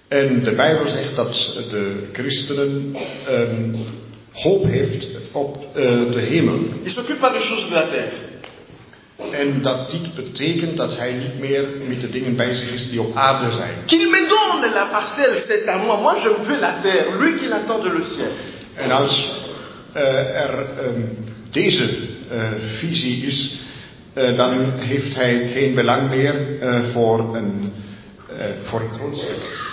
En 0.07 0.43
de 0.43 0.51
Bijbel 0.51 0.89
zegt 0.89 1.15
dat 1.15 1.33
de 1.69 2.09
christenen 2.13 2.95
ehm, 3.27 3.75
hoop 4.31 4.65
heeft 4.65 5.07
op 5.31 5.57
eh, 5.75 5.83
de 6.11 6.19
hemel. 6.19 6.55
Il 6.55 6.83
ne 6.83 6.89
s'occupe 6.89 7.19
pas 7.19 7.33
des 7.33 7.43
choses 7.43 7.67
de 7.69 7.73
la 7.73 7.87
terre. 7.87 8.29
En 9.31 9.61
dat 9.61 9.91
dit 9.91 10.15
betekent 10.15 10.77
dat 10.77 10.97
hij 10.97 11.13
niet 11.13 11.39
meer 11.39 11.67
met 11.87 12.01
de 12.01 12.09
dingen 12.09 12.35
bezig 12.35 12.73
is 12.73 12.89
die 12.89 13.01
op 13.01 13.15
aarde 13.15 13.55
zijn. 13.55 13.75
Qu'il 13.85 14.09
me 14.09 14.27
donne 14.27 14.73
la 14.73 14.85
parcelle, 14.85 15.43
c'est 15.47 15.67
à 15.67 15.77
moi. 15.77 15.99
Moi, 16.01 16.15
je 16.15 16.29
veux 16.45 16.59
la 16.59 16.79
terre. 16.81 17.17
Lui 17.19 17.37
qu'il 17.37 17.53
attend 17.53 17.83
de 17.83 17.89
le 17.89 18.03
ciel. 18.15 18.31
En 18.75 18.91
als 18.91 19.35
eh, 19.93 20.41
er 20.41 20.67
ehm, 20.79 21.01
deze 21.51 21.89
eh, 22.29 22.51
visie 22.79 23.25
is, 23.25 23.55
eh, 24.13 24.35
dan 24.35 24.71
heeft 24.71 25.15
hij 25.15 25.49
geen 25.53 25.75
belang 25.75 26.09
meer 26.09 26.59
eh, 26.59 26.79
voor, 26.93 27.35
een, 27.35 27.73
eh, 28.37 28.45
voor 28.63 28.81
een 28.81 28.89
grondstuk. 28.89 29.69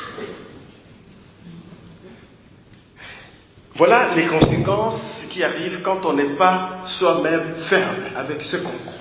Voilà 3.73 4.15
les 4.15 4.29
conséquences 4.29 5.27
qui 5.29 5.45
arrivent 5.45 5.83
quand 5.83 6.05
on 6.05 6.17
n'est 6.17 6.37
pas 6.37 6.83
soi-même 6.85 7.55
ferme 7.69 8.17
avec 8.17 8.43
ce 8.43 8.57
qu'on 8.57 8.79
croit. 8.85 8.99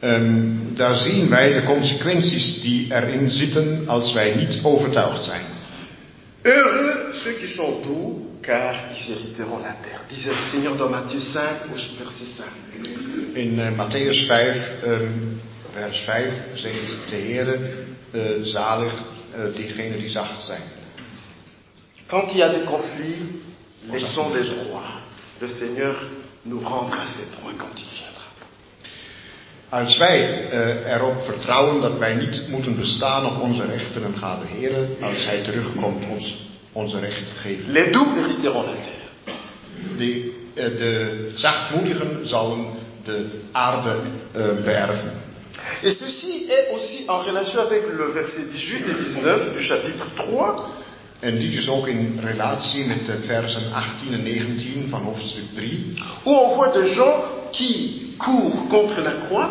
Ehm, 0.00 0.74
daar 0.74 0.96
zien 0.96 1.28
wij 1.28 1.52
de 1.52 1.62
consequenties 1.62 2.60
die 2.60 2.94
erin 2.94 3.30
zitten 3.30 3.84
als 3.86 4.12
wij 4.12 4.34
niet 4.34 4.60
overtuigd 4.62 5.24
zijn. 5.24 5.44
Heureux 6.42 7.16
ceux 7.22 7.36
qui 7.36 7.46
sont 7.46 7.84
doux, 7.84 8.31
car 8.42 8.74
ils 8.90 9.12
hériteront 9.12 9.58
la 9.58 9.74
terre. 9.74 10.02
Disait 10.08 10.30
le 10.30 10.50
Seigneur 10.50 10.76
dans 10.76 10.88
Matthieu 10.90 11.20
5, 11.20 11.66
au 11.70 11.76
verset 11.98 12.26
5. 12.36 12.46
In 13.36 13.58
eh, 13.58 13.70
Matthäus 13.70 14.26
5, 14.26 14.56
ehm, 14.84 15.38
vers 15.72 15.96
5 16.04 16.32
zegt 16.56 17.10
de 17.10 17.16
Heer, 17.16 17.48
eh, 18.12 18.42
zalig 18.42 18.92
eh, 19.34 19.54
diegenen 19.54 19.98
die 19.98 20.10
zacht 20.10 20.44
zijn. 20.44 20.62
Quand 22.08 22.30
il 22.32 22.38
y 22.38 22.42
a 22.42 22.48
des 22.48 22.64
conflits, 22.64 23.24
laissons 23.90 24.34
les 24.34 24.48
droits. 24.48 25.00
Le 25.40 25.48
Seigneur 25.48 25.94
nous 26.42 26.60
rendra 26.60 27.06
ses 27.06 27.26
droits 27.36 27.56
quand 27.56 27.78
il 27.78 27.88
viendra. 27.88 28.10
Als 29.68 29.98
wij 29.98 30.50
eh, 30.50 30.92
erop 30.92 31.22
vertrouwen 31.22 31.80
dat 31.80 31.98
wij 31.98 32.14
niet 32.14 32.48
moeten 32.48 32.76
bestaan 32.76 33.26
op 33.26 33.40
onze 33.40 33.64
rechten, 33.64 34.02
dan 34.02 34.16
gaat 34.18 34.40
de 34.40 34.48
Heer, 34.48 34.72
als 35.00 35.26
Hij 35.26 35.42
terugkomt, 35.42 36.04
ons 36.08 36.51
onze 36.72 36.98
recht 36.98 37.28
geven. 37.36 37.72
Les 37.72 37.90
doux 37.90 38.14
hériteront 38.16 38.66
la 38.66 38.72
terre. 38.72 39.36
De, 39.96 40.32
eh, 40.54 40.64
de 40.78 41.30
zachtmoedigen 41.34 42.28
zullen 42.28 42.66
de 43.04 43.26
aarde 43.52 44.00
eh, 44.32 44.64
beërven. 44.64 45.20
Et 45.82 45.92
ceci 45.92 46.46
est 46.48 46.74
aussi 46.74 47.04
en 47.06 47.22
relation 47.22 47.60
avec 47.60 47.82
le 47.96 48.12
verset 48.12 48.46
18 48.54 48.88
et 48.88 48.94
19 48.94 49.52
du 49.52 49.62
chapitre 49.62 50.06
3, 50.14 50.54
En 51.22 51.38
dit 51.38 51.54
is 51.54 51.68
ook 51.68 51.86
in 51.86 52.18
relatie 52.22 52.86
met 52.86 53.06
de 53.06 53.18
versen 53.26 53.72
18 53.72 54.12
en 54.12 54.22
19 54.22 54.88
van 54.88 55.02
hoofdstuk 55.02 55.54
3, 55.54 55.94
où 56.24 56.34
on 56.34 56.54
voit 56.54 56.72
des 56.72 56.94
gens 56.94 57.24
qui 57.52 58.14
courent 58.18 58.68
contre 58.68 59.00
la 59.02 59.14
croix 59.26 59.48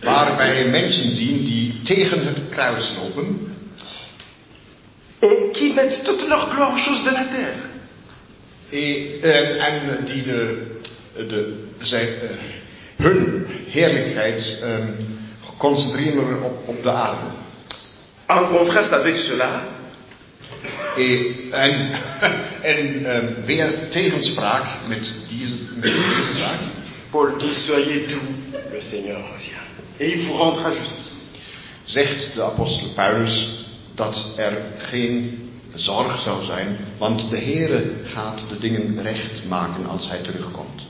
waar 0.00 0.36
wij 0.36 0.68
mensen 0.68 1.10
zien 1.10 1.44
die 1.44 1.82
tegen 1.82 2.26
het 2.26 2.38
kruis 2.50 2.92
lopen 3.02 3.56
et 5.24 5.52
qui 5.52 5.72
mettent 5.72 6.04
toute 6.04 6.28
leur 6.28 6.50
gloire 6.54 6.72
aux 6.74 6.78
choses 6.78 7.04
de 7.04 7.10
la 7.10 7.24
terre. 7.24 7.60
eh, 8.72 9.20
eh, 9.22 9.60
en 9.60 10.04
die 10.04 10.22
de, 10.22 10.66
de, 11.28 11.64
zij, 11.80 12.08
eh, 12.22 12.30
hun 12.96 13.46
heerlijkheid 13.68 14.58
eh, 14.62 14.68
concentreren 15.58 16.42
op, 16.42 16.68
op 16.68 16.82
de 16.82 16.90
aarde. 16.90 17.26
En 18.26 18.48
contraste 18.48 18.94
avec 18.94 19.16
cela, 19.16 19.62
Eh, 20.96 21.52
en 21.52 21.90
en 22.72 23.04
eh, 23.04 23.44
weer 23.44 23.88
tegenspraak 23.90 24.66
met 24.88 25.12
deze, 25.28 25.56
met 25.74 25.92
deze 25.92 26.34
zaak. 26.34 26.58
Paul 27.10 27.38
dit 27.38 27.56
Soyez 27.56 28.08
doux, 28.08 28.22
le 28.72 28.80
Seigneur 28.82 29.16
revient. 29.16 29.62
Et 29.98 30.12
il 30.12 30.26
vous 30.26 30.36
rendra 30.38 30.70
justice. 30.70 31.12
zegt 31.84 32.34
de 32.34 32.42
apostel 32.42 32.88
Paulus 32.94 33.63
dat 33.94 34.34
er 34.36 34.62
geen 34.78 35.38
zorg 35.74 36.20
zou 36.20 36.44
zijn, 36.44 36.76
want 36.98 37.30
de 37.30 37.38
Heere 37.38 37.92
gaat 38.04 38.48
de 38.48 38.58
dingen 38.58 39.02
recht 39.02 39.44
maken 39.48 39.86
als 39.86 40.08
hij 40.08 40.22
terugkomt. 40.22 40.82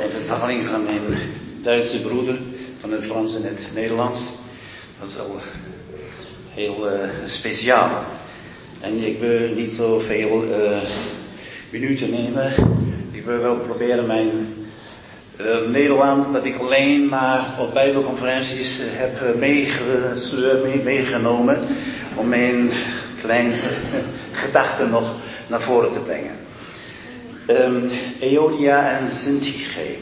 En 0.00 0.10
de 0.10 0.16
vertaling 0.26 0.66
van 0.66 0.84
mijn 0.84 1.02
Duitse 1.62 2.00
broeder 2.00 2.38
van 2.80 2.92
het 2.92 3.04
Frans 3.04 3.34
en 3.34 3.42
het 3.42 3.63
Nederlands. 3.74 4.18
Dat 5.00 5.08
is 5.08 5.18
al 5.18 5.40
heel 6.54 6.90
eh, 6.90 7.08
speciaal. 7.26 8.04
En 8.80 9.06
ik 9.06 9.18
wil 9.18 9.54
niet 9.54 9.72
zoveel 9.72 10.52
eh 10.52 10.80
minuten 11.70 12.10
nemen. 12.10 12.54
Ik 13.12 13.24
wil 13.24 13.38
wel 13.38 13.56
proberen 13.56 14.06
mijn 14.06 14.54
eh, 15.36 15.68
Nederlands 15.68 16.32
dat 16.32 16.44
ik 16.44 16.58
alleen 16.58 17.08
maar 17.08 17.56
op 17.58 17.72
bijbelconferenties 17.72 18.78
eh, 18.78 18.86
heb 18.90 19.20
eh, 19.20 20.84
meegenomen. 20.84 21.58
Om 22.16 22.28
mijn 22.28 22.72
kleine 23.20 23.56
gedachten 24.42 24.90
nog 24.90 25.14
naar 25.46 25.62
voren 25.62 25.92
te 25.92 26.00
brengen. 26.00 26.34
Ehm 27.46 27.90
Eodia 28.20 28.98
en 28.98 29.10
Syntyche. 29.16 29.96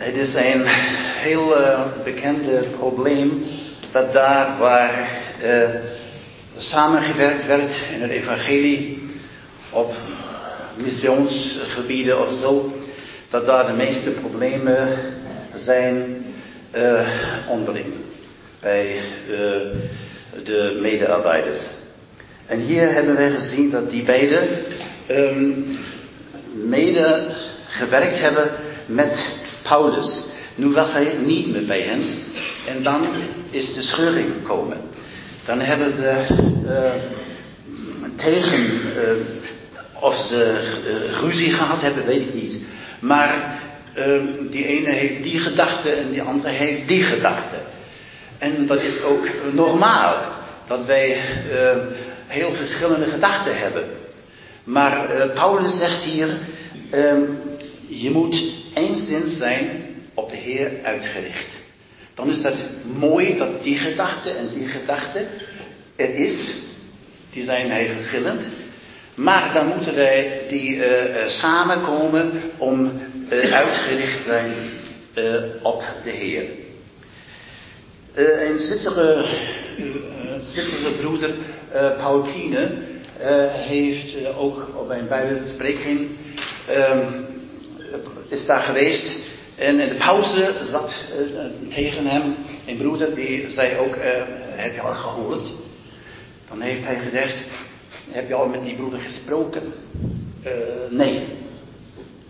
Het 0.00 0.14
is 0.14 0.34
een 0.34 0.62
heel 0.66 1.56
eh, 1.56 1.86
bekende 2.04 2.64
probleem 2.78 3.44
dat 3.92 4.12
daar 4.12 4.58
waar 4.58 5.08
eh, 5.42 5.68
samengewerkt 6.56 7.46
werd 7.46 7.72
in 7.94 8.00
het 8.02 8.10
evangelie 8.10 9.02
op 9.70 9.94
missionsgebieden 10.76 12.26
of 12.26 12.32
zo, 12.40 12.72
dat 13.30 13.46
daar 13.46 13.66
de 13.66 13.72
meeste 13.72 14.10
problemen 14.10 14.98
zijn 15.54 16.24
eh, 16.70 17.08
onderling 17.48 17.92
bij 18.60 18.96
eh, 18.96 19.02
de 20.44 20.78
medearbeiders. 20.82 21.62
En 22.46 22.60
hier 22.60 22.92
hebben 22.92 23.16
wij 23.16 23.30
gezien 23.30 23.70
dat 23.70 23.90
die 23.90 24.04
beiden 24.04 24.48
ehm, 25.06 25.52
mede 26.52 27.26
gewerkt 27.68 28.20
hebben 28.20 28.50
met 28.86 29.39
Paulus. 29.62 30.24
Nu 30.54 30.72
was 30.72 30.92
hij 30.92 31.14
niet 31.24 31.46
meer 31.46 31.66
bij 31.66 31.80
hen. 31.80 32.02
En 32.66 32.82
dan 32.82 33.08
is 33.50 33.74
de 33.74 33.82
scheuring 33.82 34.32
gekomen. 34.32 34.80
Dan 35.44 35.60
hebben 35.60 35.92
ze 35.92 36.26
uh, 36.64 36.92
tegen, 38.16 38.60
uh, 38.64 40.02
of 40.02 40.26
ze 40.28 40.70
uh, 40.86 41.18
ruzie 41.18 41.52
gehad 41.52 41.82
hebben, 41.82 42.06
weet 42.06 42.20
ik 42.20 42.34
niet. 42.34 42.66
Maar 43.00 43.58
die 44.50 44.66
ene 44.66 44.90
heeft 44.90 45.22
die 45.22 45.40
gedachte 45.40 45.90
en 45.90 46.10
die 46.10 46.22
andere 46.22 46.54
heeft 46.54 46.88
die 46.88 47.02
gedachte. 47.02 47.56
En 48.38 48.66
dat 48.66 48.80
is 48.80 49.02
ook 49.02 49.28
normaal 49.52 50.22
dat 50.66 50.86
wij 50.86 51.20
heel 52.26 52.54
verschillende 52.54 53.04
gedachten 53.04 53.58
hebben. 53.58 53.84
Maar 54.64 55.06
Paulus 55.34 55.78
zegt 55.78 56.02
hier, 56.02 56.28
je 57.86 58.10
moet 58.10 58.42
eenszind 58.74 59.36
zijn 59.36 59.90
op 60.14 60.30
de 60.30 60.36
Heer 60.36 60.70
uitgericht. 60.82 61.48
Dan 62.14 62.30
is 62.30 62.42
dat 62.42 62.54
mooi 62.82 63.38
dat 63.38 63.62
die 63.62 63.78
gedachte 63.78 64.30
en 64.30 64.48
die 64.48 64.68
gedachte 64.68 65.26
er 65.96 66.14
is. 66.14 66.54
Die 67.32 67.44
zijn 67.44 67.70
heel 67.70 67.94
verschillend. 67.94 68.42
Maar 69.14 69.52
dan 69.52 69.66
moeten 69.66 69.94
wij 69.94 70.42
die 70.48 70.76
uh, 70.76 70.84
samenkomen 71.26 72.32
om 72.58 73.00
uh, 73.32 73.52
uitgericht 73.52 74.24
zijn 74.24 74.52
op 75.62 75.82
de 76.04 76.10
Heer. 76.10 76.44
een 78.14 78.58
Zwitsere, 78.58 79.28
Zwitsere 80.42 80.90
broeder, 80.90 81.30
Paul 81.96 82.22
Kiene, 82.22 82.70
heeft 83.50 84.34
ook 84.36 84.68
op 84.74 84.88
mijn 84.88 85.08
bijbelspreking 85.08 86.08
ehm, 86.68 87.29
is 88.30 88.46
daar 88.46 88.62
geweest. 88.62 89.10
En 89.56 89.80
in 89.80 89.88
de 89.88 89.94
pauze 89.94 90.66
zat 90.70 91.04
uh, 91.18 91.74
tegen 91.74 92.06
hem 92.06 92.36
een 92.66 92.76
broeder 92.76 93.14
die 93.14 93.50
zei 93.50 93.76
ook, 93.76 93.96
uh, 93.96 94.02
heb 94.56 94.74
je 94.74 94.80
al 94.80 94.94
gehoord? 94.94 95.52
Dan 96.48 96.60
heeft 96.60 96.84
hij 96.84 96.98
gezegd, 96.98 97.44
heb 98.10 98.28
je 98.28 98.34
al 98.34 98.48
met 98.48 98.62
die 98.62 98.74
broeder 98.74 99.00
gesproken? 99.00 99.72
Nee. 100.90 101.26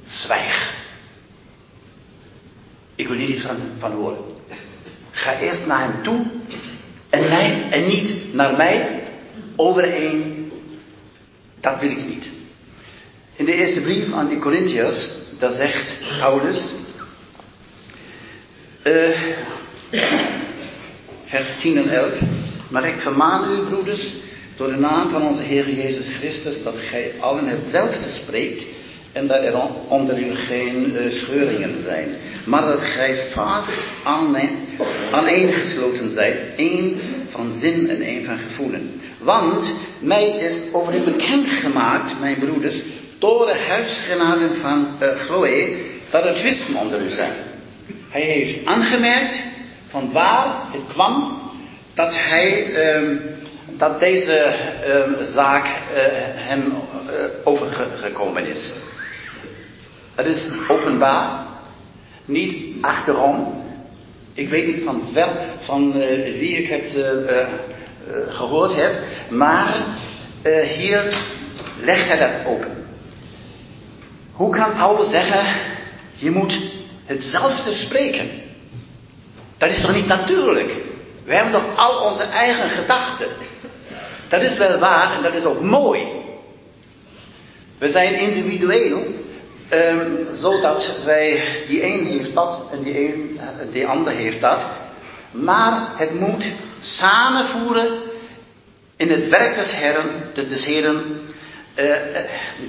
Zwijg. 0.07 0.75
Ik 2.95 3.09
wil 3.09 3.17
niet 3.17 3.41
van, 3.41 3.57
van 3.79 3.93
horen. 3.93 4.25
Ga 5.11 5.39
eerst 5.39 5.67
naar 5.67 5.93
hem 5.93 6.03
toe 6.03 6.27
en, 7.11 7.71
en 7.71 7.87
niet 7.89 8.35
naar 8.35 8.57
mij 8.57 9.03
overeen. 9.57 10.53
Dat 11.61 11.81
wil 11.81 11.91
ik 11.91 12.07
niet. 12.09 12.25
In 13.37 13.45
de 13.45 13.53
eerste 13.53 13.81
brief 13.81 14.13
aan 14.13 14.29
die 14.29 14.39
Corinthiërs, 14.39 15.11
daar 15.40 15.53
zegt 15.53 15.96
Paulus, 16.18 16.59
uh, 18.85 19.20
vers 21.24 21.61
10 21.61 21.76
en 21.76 21.88
11. 21.88 22.12
Maar 22.68 22.88
ik 22.88 23.00
vermaan 23.00 23.50
u, 23.53 23.57
broeders, 23.68 24.14
door 24.57 24.68
de 24.68 24.76
naam 24.76 25.11
van 25.11 25.22
onze 25.22 25.42
Heer 25.42 25.70
Jezus 25.70 26.14
Christus, 26.18 26.62
dat 26.62 26.74
gij 26.79 27.12
allen 27.20 27.46
hetzelfde 27.46 28.09
spreekt 28.22 28.66
en 29.12 29.26
dat 29.26 29.42
er 29.42 29.61
onder 29.88 30.18
u 30.18 30.35
geen 30.35 30.92
uh, 30.92 31.12
scheuringen 31.12 31.83
zijn. 31.83 32.09
Maar 32.46 32.66
dat 32.66 32.81
gij 32.81 33.31
vast 33.35 33.79
aaneengesloten 35.11 36.12
zijt, 36.12 36.38
één 36.57 37.00
van 37.31 37.59
zin 37.61 37.90
en 37.90 38.00
één 38.00 38.24
van 38.24 38.38
gevoelen. 38.38 39.00
Want 39.18 39.74
mij 40.00 40.29
is 40.29 40.72
over 40.72 40.94
u 40.94 41.00
bekend 41.00 41.48
gemaakt, 41.48 42.20
mijn 42.20 42.38
broeders, 42.38 42.83
door 43.21 43.47
de 43.47 43.59
huisgenaden 43.59 44.61
van 44.61 44.89
Chloe, 45.19 45.77
dat 46.11 46.25
er 46.27 46.35
twisten 46.35 46.77
onder 46.77 47.01
u 47.01 47.11
zijn. 47.11 47.33
Hij 48.09 48.21
heeft 48.21 48.67
aangemerkt 48.67 49.43
van 49.89 50.13
waar 50.13 50.63
het 50.73 50.87
kwam 50.89 51.41
dat 51.95 52.13
hij, 52.15 52.75
um, 52.97 53.21
dat 53.77 54.01
deze 54.01 54.55
um, 54.89 55.25
zaak 55.25 55.65
uh, 55.65 56.03
hem 56.35 56.61
uh, 56.67 56.75
overgekomen 57.45 58.47
is. 58.47 58.73
Het 60.15 60.27
is 60.27 60.47
openbaar, 60.69 61.47
niet 62.25 62.83
achterom. 62.85 63.65
Ik 64.35 64.49
weet 64.49 64.67
niet 64.67 64.83
van, 64.85 65.13
wel, 65.13 65.37
van 65.61 65.93
wie 66.39 66.57
ik 66.57 66.69
het 66.69 67.05
gehoord 68.29 68.75
heb, 68.75 68.93
maar 69.29 69.77
hier 70.77 71.25
legt 71.83 72.09
hij 72.09 72.19
dat 72.19 72.47
open. 72.53 72.80
Hoe 74.40 74.53
kan 74.53 74.76
Paulus 74.76 75.11
zeggen, 75.11 75.61
je 76.14 76.31
moet 76.31 76.61
hetzelfde 77.05 77.72
spreken. 77.72 78.31
Dat 79.59 79.70
is 79.70 79.81
toch 79.81 79.94
niet 79.94 80.07
natuurlijk? 80.07 80.74
We 81.24 81.35
hebben 81.35 81.53
toch 81.53 81.76
al 81.76 82.11
onze 82.11 82.22
eigen 82.22 82.70
gedachten. 82.70 83.26
Dat 84.29 84.42
is 84.42 84.57
wel 84.57 84.79
waar 84.79 85.16
en 85.16 85.22
dat 85.22 85.35
is 85.35 85.44
ook 85.44 85.61
mooi. 85.61 86.07
We 87.79 87.90
zijn 87.90 88.14
individueel, 88.14 89.05
um, 89.72 90.26
zodat 90.33 90.96
wij, 91.05 91.42
die 91.68 91.85
een 91.85 92.07
heeft 92.07 92.35
dat 92.35 92.62
en 92.70 92.83
die, 92.83 93.12
een, 93.12 93.40
die 93.72 93.87
ander 93.87 94.12
heeft 94.12 94.40
dat. 94.40 94.66
Maar 95.31 95.88
het 95.96 96.20
moet 96.20 96.44
samenvoeren 96.81 97.88
in 98.96 99.11
het 99.11 99.29
werk 99.29 99.55
des 99.55 99.72
Herren, 99.72 100.31
des 100.35 100.64
Heren, 100.64 101.29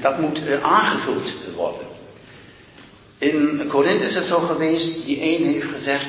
dat 0.01 0.19
moet 0.19 0.41
uh, 0.47 0.63
aangevuld 0.63 1.33
worden. 1.55 1.85
In 3.17 3.67
Korinthe 3.67 4.05
is 4.05 4.15
het 4.15 4.25
zo 4.25 4.39
geweest, 4.39 5.05
die 5.05 5.21
een 5.21 5.43
heeft 5.43 5.67
gezegd, 5.73 6.05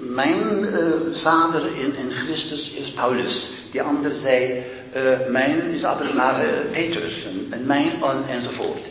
mijn 0.00 0.68
vader 1.12 1.66
in, 1.76 1.94
in, 1.96 2.10
Christus 2.10 2.70
is 2.70 2.90
Paulus. 2.90 3.48
Die 3.72 3.82
andere 3.82 4.18
zei, 4.18 4.62
uh, 4.96 5.26
mijn 5.28 5.60
is 5.60 5.84
altijd 5.84 6.14
naar 6.14 6.44
Petrus 6.72 7.24
en, 7.24 7.46
en 7.50 7.66
mijn 7.66 7.92
en, 8.02 8.24
enzovoort. 8.28 8.82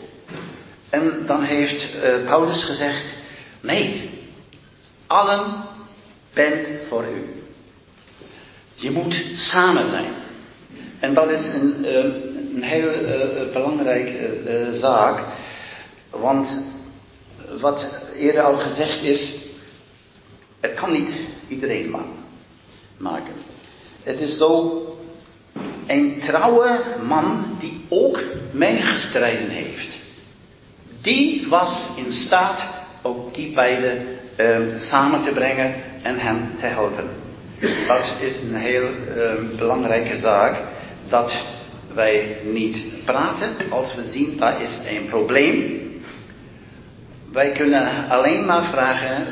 En 0.90 1.24
dan 1.26 1.44
heeft 1.44 1.88
Paulus 2.26 2.64
gezegd, 2.64 3.04
nee, 3.62 4.10
allen 5.08 5.64
bent 6.34 6.68
voor 6.88 7.04
u. 7.04 7.40
Je 8.76 8.92
moet 8.92 9.24
samen 9.38 9.90
zijn. 9.90 10.14
En 11.00 11.14
dat 11.14 11.30
is 11.30 11.54
een, 11.54 11.86
een 12.56 12.64
heel 12.64 12.92
belangrijke 13.54 14.78
zaak, 14.82 15.24
want 16.10 16.62
wat 17.60 18.06
eerder 18.16 18.42
al 18.42 18.58
gezegd 18.58 19.04
is, 19.04 19.36
het 20.60 20.74
kan 20.74 20.92
niet 20.92 21.28
iedereen 21.48 21.96
maken. 22.98 23.34
Het 24.04 24.20
is 24.20 24.38
zo 24.38 24.84
een 25.88 26.22
trouwe 26.26 26.84
man 27.04 27.58
die 27.60 27.86
ook 27.90 28.22
meegestreden 28.52 29.50
heeft. 29.50 30.00
Die 31.02 31.48
was 31.48 31.90
in 31.96 32.12
staat 32.12 32.68
ook 33.02 33.34
die 33.34 33.54
beiden 33.54 34.06
um, 34.38 34.80
samen 34.80 35.24
te 35.24 35.32
brengen 35.32 35.74
en 36.02 36.20
hem 36.20 36.52
te 36.60 36.66
helpen. 36.66 37.10
Dat 37.88 38.14
is 38.20 38.42
een 38.42 38.56
heel 38.56 38.88
um, 39.18 39.58
belangrijke 39.58 40.20
zaak. 40.20 40.62
Dat 41.10 41.38
wij 41.94 42.38
niet 42.44 43.06
praten 43.06 43.56
als 43.70 43.96
we 43.96 44.10
zien 44.12 44.38
dat 44.38 44.60
is 44.60 44.80
een 44.88 45.06
probleem 45.06 45.80
wij 47.32 47.52
kunnen 47.52 48.10
alleen 48.10 48.46
maar 48.46 48.70
vragen 48.70 49.28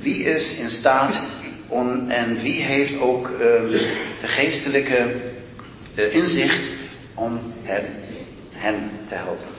wie 0.00 0.24
is 0.24 0.54
in 0.56 0.70
staat 0.70 1.20
om, 1.68 2.10
en 2.10 2.40
wie 2.40 2.62
heeft 2.62 3.00
ook 3.00 3.28
uh, 3.28 3.38
de 3.38 4.26
geestelijke 4.26 5.14
uh, 5.96 6.14
inzicht 6.14 6.70
om 7.14 7.52
hen 8.52 8.90
te 9.08 9.14
helpen. 9.14 9.58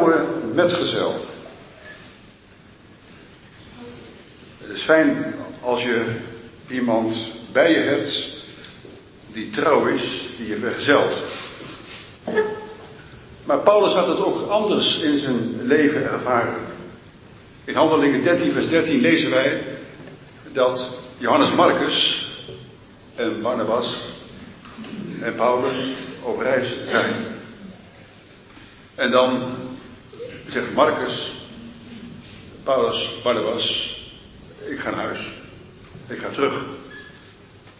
Trouwe 0.00 0.24
metgezel. 0.54 1.14
Het 4.58 4.76
is 4.76 4.82
fijn 4.82 5.34
als 5.60 5.82
je 5.82 6.16
iemand 6.68 7.32
bij 7.52 7.70
je 7.70 7.78
hebt 7.78 8.38
die 9.32 9.50
trouw 9.50 9.86
is, 9.86 10.28
die 10.36 10.48
je 10.48 10.56
vergezelt. 10.56 11.16
Maar 13.44 13.58
Paulus 13.58 13.92
had 13.92 14.06
het 14.06 14.24
ook 14.24 14.48
anders 14.48 14.98
in 14.98 15.16
zijn 15.16 15.62
leven 15.62 16.02
ervaren. 16.02 16.68
In 17.64 17.74
Handelingen 17.74 18.22
13, 18.22 18.52
vers 18.52 18.68
13 18.68 19.00
lezen 19.00 19.30
wij 19.30 19.62
dat 20.52 20.98
Johannes 21.18 21.54
Marcus 21.54 22.28
en 23.14 23.42
Barnabas 23.42 23.96
en 25.22 25.34
Paulus 25.34 25.92
op 26.22 26.40
reis 26.40 26.76
zijn. 26.86 27.14
En 28.94 29.10
dan 29.10 29.56
zegt 30.52 30.74
Marcus, 30.74 31.32
Paulus, 32.64 33.20
Barnabas, 33.22 33.96
ik 34.68 34.78
ga 34.78 34.90
naar 34.90 35.04
huis. 35.04 35.32
Ik 36.08 36.18
ga 36.18 36.28
terug. 36.30 36.64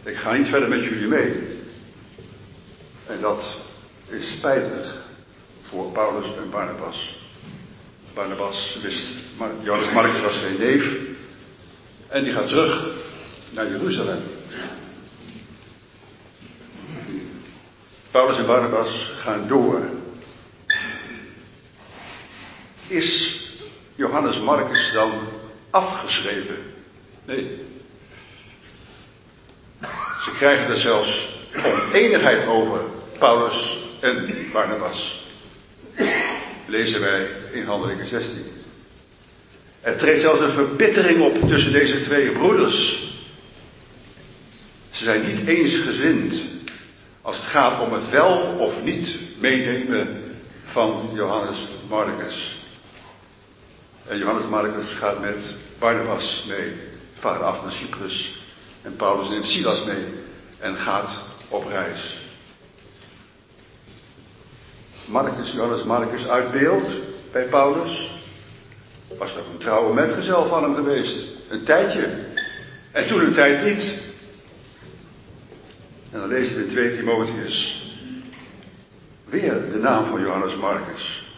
Ik 0.05 0.17
ga 0.17 0.33
niet 0.33 0.49
verder 0.49 0.69
met 0.69 0.85
jullie 0.85 1.07
mee. 1.07 1.59
En 3.07 3.21
dat 3.21 3.43
is 4.09 4.33
spijtig 4.33 5.05
voor 5.63 5.93
Paulus 5.93 6.37
en 6.37 6.51
Barnabas. 6.51 7.19
Barnabas 8.15 8.79
wist, 8.83 9.17
Johannes 9.63 9.93
Marcus 9.93 10.21
was 10.21 10.41
zijn 10.41 10.59
neef. 10.59 10.97
En 12.09 12.25
die 12.25 12.33
gaat 12.33 12.49
terug 12.49 12.87
naar 13.51 13.69
Jeruzalem. 13.71 14.23
Paulus 18.11 18.39
en 18.39 18.47
Barnabas 18.47 19.11
gaan 19.23 19.49
door. 19.49 20.00
Is 22.91 23.41
Johannes 23.95 24.39
Marcus 24.39 24.93
dan 24.93 25.13
afgeschreven? 25.71 26.57
Nee. 27.27 27.59
Ze 30.25 30.31
krijgen 30.37 30.71
er 30.71 30.79
zelfs 30.79 31.39
oneenigheid 31.65 32.47
over, 32.47 32.81
Paulus 33.19 33.79
en 34.01 34.49
Barnabas. 34.53 35.25
Lezen 36.67 37.01
wij 37.01 37.29
in 37.53 37.65
Handelingen 37.65 38.09
16. 38.09 38.43
Er 39.81 39.99
treedt 39.99 40.21
zelfs 40.21 40.41
een 40.41 40.53
verbittering 40.53 41.21
op 41.21 41.49
tussen 41.49 41.73
deze 41.73 42.03
twee 42.03 42.33
broeders. 42.33 43.09
Ze 44.91 45.05
zijn 45.05 45.27
niet 45.27 45.47
eensgezind 45.47 46.43
als 47.23 47.37
het 47.37 47.47
gaat 47.47 47.81
om 47.81 47.93
het 47.93 48.11
wel 48.11 48.57
of 48.59 48.83
niet 48.83 49.17
meenemen 49.39 50.35
van 50.65 51.11
Johannes 51.15 51.69
Marcus. 51.89 52.60
En 54.07 54.19
Johannes 54.19 54.49
Marcus 54.49 54.93
gaat 54.93 55.21
met 55.21 55.55
Barnabas 55.79 56.45
mee, 56.49 56.73
vaart 57.19 57.43
af 57.43 57.63
naar 57.63 57.73
Cyprus. 57.73 58.39
En 58.83 58.97
Paulus 58.97 59.29
neemt 59.29 59.49
Silas 59.49 59.85
mee 59.85 60.05
en 60.59 60.77
gaat 60.77 61.29
op 61.49 61.67
reis. 61.67 62.19
Marcus, 65.07 65.53
Johannes 65.53 65.85
Marcus 65.85 66.29
uit 66.29 66.51
beeld 66.51 66.91
bij 67.33 67.49
Paulus. 67.49 68.11
Was 69.19 69.33
toch 69.33 69.47
een 69.53 69.59
trouwe 69.59 69.95
metgezel 69.95 70.49
van 70.49 70.63
hem 70.63 70.75
geweest. 70.75 71.27
Een 71.49 71.65
tijdje. 71.65 72.29
En 72.93 73.09
toen 73.09 73.21
een 73.21 73.35
tijd 73.35 73.65
niet. 73.65 73.99
En 76.11 76.19
dan 76.19 76.29
lezen 76.29 76.57
we 76.57 76.65
in 76.65 76.71
2 76.71 76.97
Timotheus 76.97 77.89
weer 79.25 79.71
de 79.73 79.79
naam 79.79 80.07
van 80.07 80.21
Johannes 80.21 80.57
Marcus. 80.57 81.30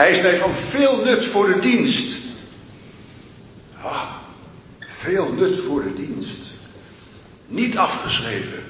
Hij 0.00 0.16
is 0.16 0.22
mij 0.22 0.38
van 0.38 0.54
veel 0.54 1.04
nut 1.04 1.26
voor 1.26 1.46
de 1.46 1.58
dienst. 1.58 2.18
Ah, 3.82 4.14
veel 4.80 5.32
nut 5.32 5.60
voor 5.66 5.82
de 5.82 5.94
dienst. 5.94 6.40
Niet 7.46 7.76
afgeschreven. 7.76 8.62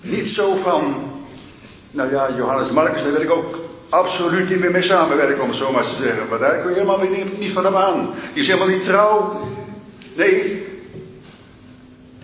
Niet 0.00 0.28
zo 0.28 0.54
van, 0.54 1.12
nou 1.90 2.10
ja, 2.10 2.36
Johannes 2.36 2.70
Marcus, 2.70 3.02
daar 3.02 3.12
wil 3.12 3.20
ik 3.20 3.30
ook 3.30 3.58
absoluut 3.88 4.48
niet 4.48 4.60
meer 4.60 4.70
mee 4.70 4.82
samenwerken, 4.82 5.42
om 5.42 5.48
het 5.48 5.58
zo 5.58 5.72
maar 5.72 5.84
te 5.84 5.96
zeggen. 5.96 6.28
Maar 6.28 6.38
daar 6.38 6.60
kun 6.60 6.70
je 6.70 6.74
helemaal 6.74 7.08
niet, 7.08 7.38
niet 7.38 7.52
van 7.52 7.64
hem 7.64 7.76
aan. 7.76 8.14
Die 8.32 8.42
is 8.42 8.48
helemaal 8.48 8.76
niet 8.76 8.84
trouw. 8.84 9.48
Nee, 10.16 10.66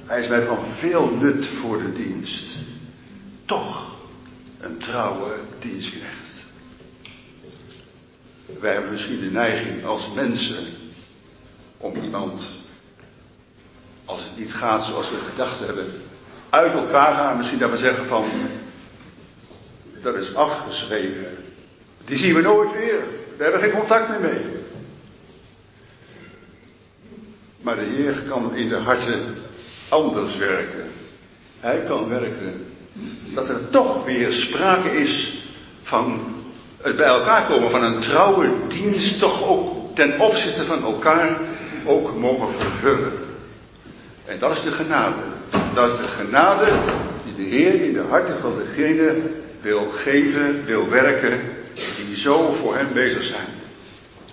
hij 0.04 0.20
is 0.20 0.28
mij 0.28 0.42
van 0.42 0.58
veel 0.78 1.10
nut 1.20 1.46
voor 1.60 1.78
de 1.78 1.92
dienst. 1.92 2.56
Toch 3.46 3.96
een 4.60 4.78
trouwe 4.78 5.30
dienstknecht. 5.58 6.27
Wij 8.60 8.72
hebben 8.72 8.90
misschien 8.90 9.20
de 9.20 9.30
neiging 9.30 9.84
als 9.84 10.12
mensen 10.14 10.66
om 11.76 11.94
iemand, 12.02 12.50
als 14.04 14.24
het 14.24 14.36
niet 14.36 14.52
gaat 14.52 14.84
zoals 14.84 15.10
we 15.10 15.16
gedacht 15.16 15.58
hebben, 15.58 15.86
uit 16.50 16.72
elkaar 16.72 17.14
gaan. 17.14 17.36
Misschien 17.36 17.58
dat 17.58 17.70
we 17.70 17.76
zeggen 17.76 18.06
van, 18.06 18.30
dat 20.02 20.14
is 20.14 20.34
afgeschreven. 20.34 21.36
Die 22.04 22.18
zien 22.18 22.34
we 22.34 22.40
nooit 22.40 22.72
weer. 22.72 23.00
We 23.36 23.42
hebben 23.42 23.60
geen 23.60 23.78
contact 23.78 24.08
meer 24.08 24.20
mee. 24.20 24.56
Maar 27.60 27.76
de 27.76 27.84
Heer 27.84 28.22
kan 28.28 28.54
in 28.54 28.68
de 28.68 28.76
harten 28.76 29.34
anders 29.88 30.36
werken. 30.36 30.90
Hij 31.60 31.84
kan 31.86 32.08
werken 32.08 32.66
dat 33.34 33.48
er 33.48 33.70
toch 33.70 34.04
weer 34.04 34.32
sprake 34.32 34.90
is 34.90 35.42
van 35.82 36.37
het 36.82 36.96
bij 36.96 37.06
elkaar 37.06 37.46
komen 37.46 37.70
van 37.70 37.82
een 37.82 38.00
trouwe 38.00 38.50
dienst, 38.68 39.18
toch 39.18 39.48
ook 39.48 39.96
ten 39.96 40.20
opzichte 40.20 40.64
van 40.64 40.84
elkaar 40.84 41.38
ook 41.84 42.16
mogen 42.16 42.48
vervullen. 42.58 43.12
En 44.26 44.38
dat 44.38 44.56
is 44.56 44.62
de 44.62 44.70
genade. 44.70 45.22
Dat 45.74 45.90
is 45.90 45.96
de 45.96 46.08
genade 46.08 46.72
die 47.24 47.34
de 47.34 47.56
Heer 47.56 47.74
in 47.82 47.92
de 47.92 48.04
harten 48.08 48.38
van 48.40 48.58
degene 48.58 49.14
wil 49.60 49.88
geven, 49.90 50.64
wil 50.64 50.88
werken, 50.88 51.40
die 52.06 52.16
zo 52.16 52.52
voor 52.52 52.76
hem 52.76 52.88
bezig 52.92 53.24
zijn. 53.24 53.46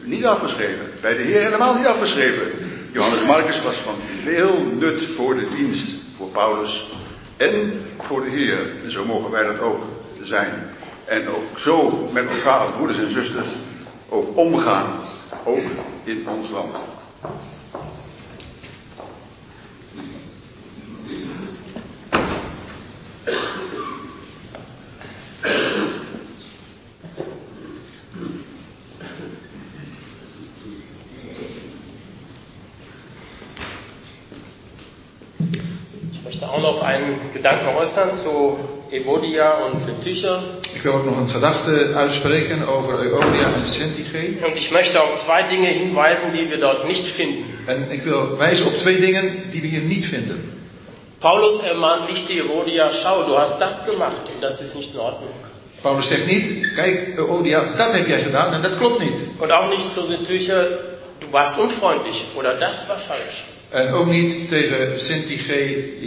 Niet 0.02 0.26
afgeschreven. 0.26 0.86
Bij 1.02 1.18
de 1.18 1.24
Heer 1.24 1.44
helemaal 1.44 1.76
niet 1.76 1.86
afgeschreven. 1.86 2.52
Johannes 2.92 3.26
Marcus 3.26 3.64
was 3.64 3.76
van 3.76 3.96
veel 4.24 4.72
nut 4.80 5.04
voor 5.16 5.36
de 5.36 5.48
dienst, 5.56 5.96
voor 6.18 6.30
Paulus 6.30 6.90
en 7.38 7.82
voor 8.00 8.24
de 8.24 8.30
Heer. 8.30 8.58
En 8.84 8.92
zo 8.92 9.06
mogen 9.06 9.32
wij 9.32 9.44
dat 9.44 9.60
ook 9.60 9.84
zijn. 10.22 10.54
En 11.06 11.28
ook 11.30 11.60
zo 11.60 12.08
met 12.12 12.30
elkaar 12.30 12.60
als 12.60 12.76
broeders 12.76 13.00
en 13.00 13.12
zusters 13.12 13.48
ook 14.10 14.38
omgaan, 14.38 15.00
ook 15.44 15.64
in 16.04 16.28
ons 16.30 16.50
land. 16.50 16.76
Ich 36.12 36.24
möchte 36.24 36.50
auch 36.50 36.62
noch 36.62 36.82
einen 36.82 37.20
Gedanken 37.34 37.68
äußern 37.76 38.16
zu 38.16 38.58
Evodia 38.92 39.66
und 39.66 39.80
Sintyche. 39.80 40.40
Ik 40.74 40.82
wil 40.82 40.94
ook 40.94 41.06
nog 41.06 41.18
een 41.18 41.30
gedachte 41.30 41.92
uitspreken 41.96 42.68
over 42.68 43.00
Euodia 43.00 43.54
en 43.54 43.66
Syntyche. 43.66 44.46
Und 44.46 44.58
ich 44.58 44.72
möchte 44.72 45.02
auf 45.02 45.20
zwei 45.20 45.44
Dinge 45.44 45.68
hinweisen, 45.68 46.32
die 46.34 46.50
wir 46.50 46.60
dort 46.60 46.88
nicht 46.88 47.08
finden. 47.08 47.46
En 47.66 47.92
ik 47.92 48.04
wil 48.04 48.38
wijzen 48.38 48.66
op 48.66 48.74
twee 48.74 49.00
dingen 49.00 49.52
die 49.52 49.62
we 49.62 49.68
hier 49.68 49.82
niet 49.82 50.06
vinden. 50.06 50.54
Paulus 51.20 51.62
ermahnt 51.62 52.10
nicht 52.10 52.28
die 52.28 52.40
Evodia, 52.40 52.92
schau, 52.92 53.24
du 53.26 53.38
hast 53.38 53.60
das 53.60 53.86
gemacht 53.86 54.30
und 54.34 54.42
das 54.42 54.62
ist 54.62 54.76
nicht 54.76 54.94
in 54.94 55.00
Ordnung. 55.00 55.34
Paulus 55.82 56.08
zegt 56.08 56.26
niet, 56.26 56.74
kijk 56.76 57.18
Euodia, 57.18 57.74
dat 57.78 57.94
heb 57.94 58.08
jij 58.08 58.22
gedaan 58.22 58.54
en 58.54 58.62
dat 58.62 58.78
klopt 58.78 59.00
niet. 59.00 59.20
Und 59.40 59.52
auch 59.52 59.70
nicht 59.70 59.92
zu 59.92 60.06
Sintyche, 60.06 60.80
du 61.20 61.32
warst 61.32 61.60
unfreundlich 61.60 62.26
oder 62.36 62.60
das 62.60 62.88
war 62.88 62.98
falsch. 62.98 63.55
En 63.76 63.94
ook 63.94 64.06
niet 64.06 64.50
tegen 64.50 65.00
Syntyche, 65.00 65.58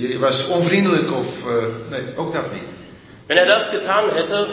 je 0.00 0.18
was 0.18 0.46
onvriendelijk 0.46 1.12
of... 1.12 1.26
eh, 1.26 1.90
nee, 1.90 2.00
ook 2.16 2.32
dat 2.32 2.52
niet. 2.52 2.68
Wenn 3.26 3.36
er 3.38 3.46
das 3.46 3.66
getan 3.68 4.10
hätte, 4.10 4.46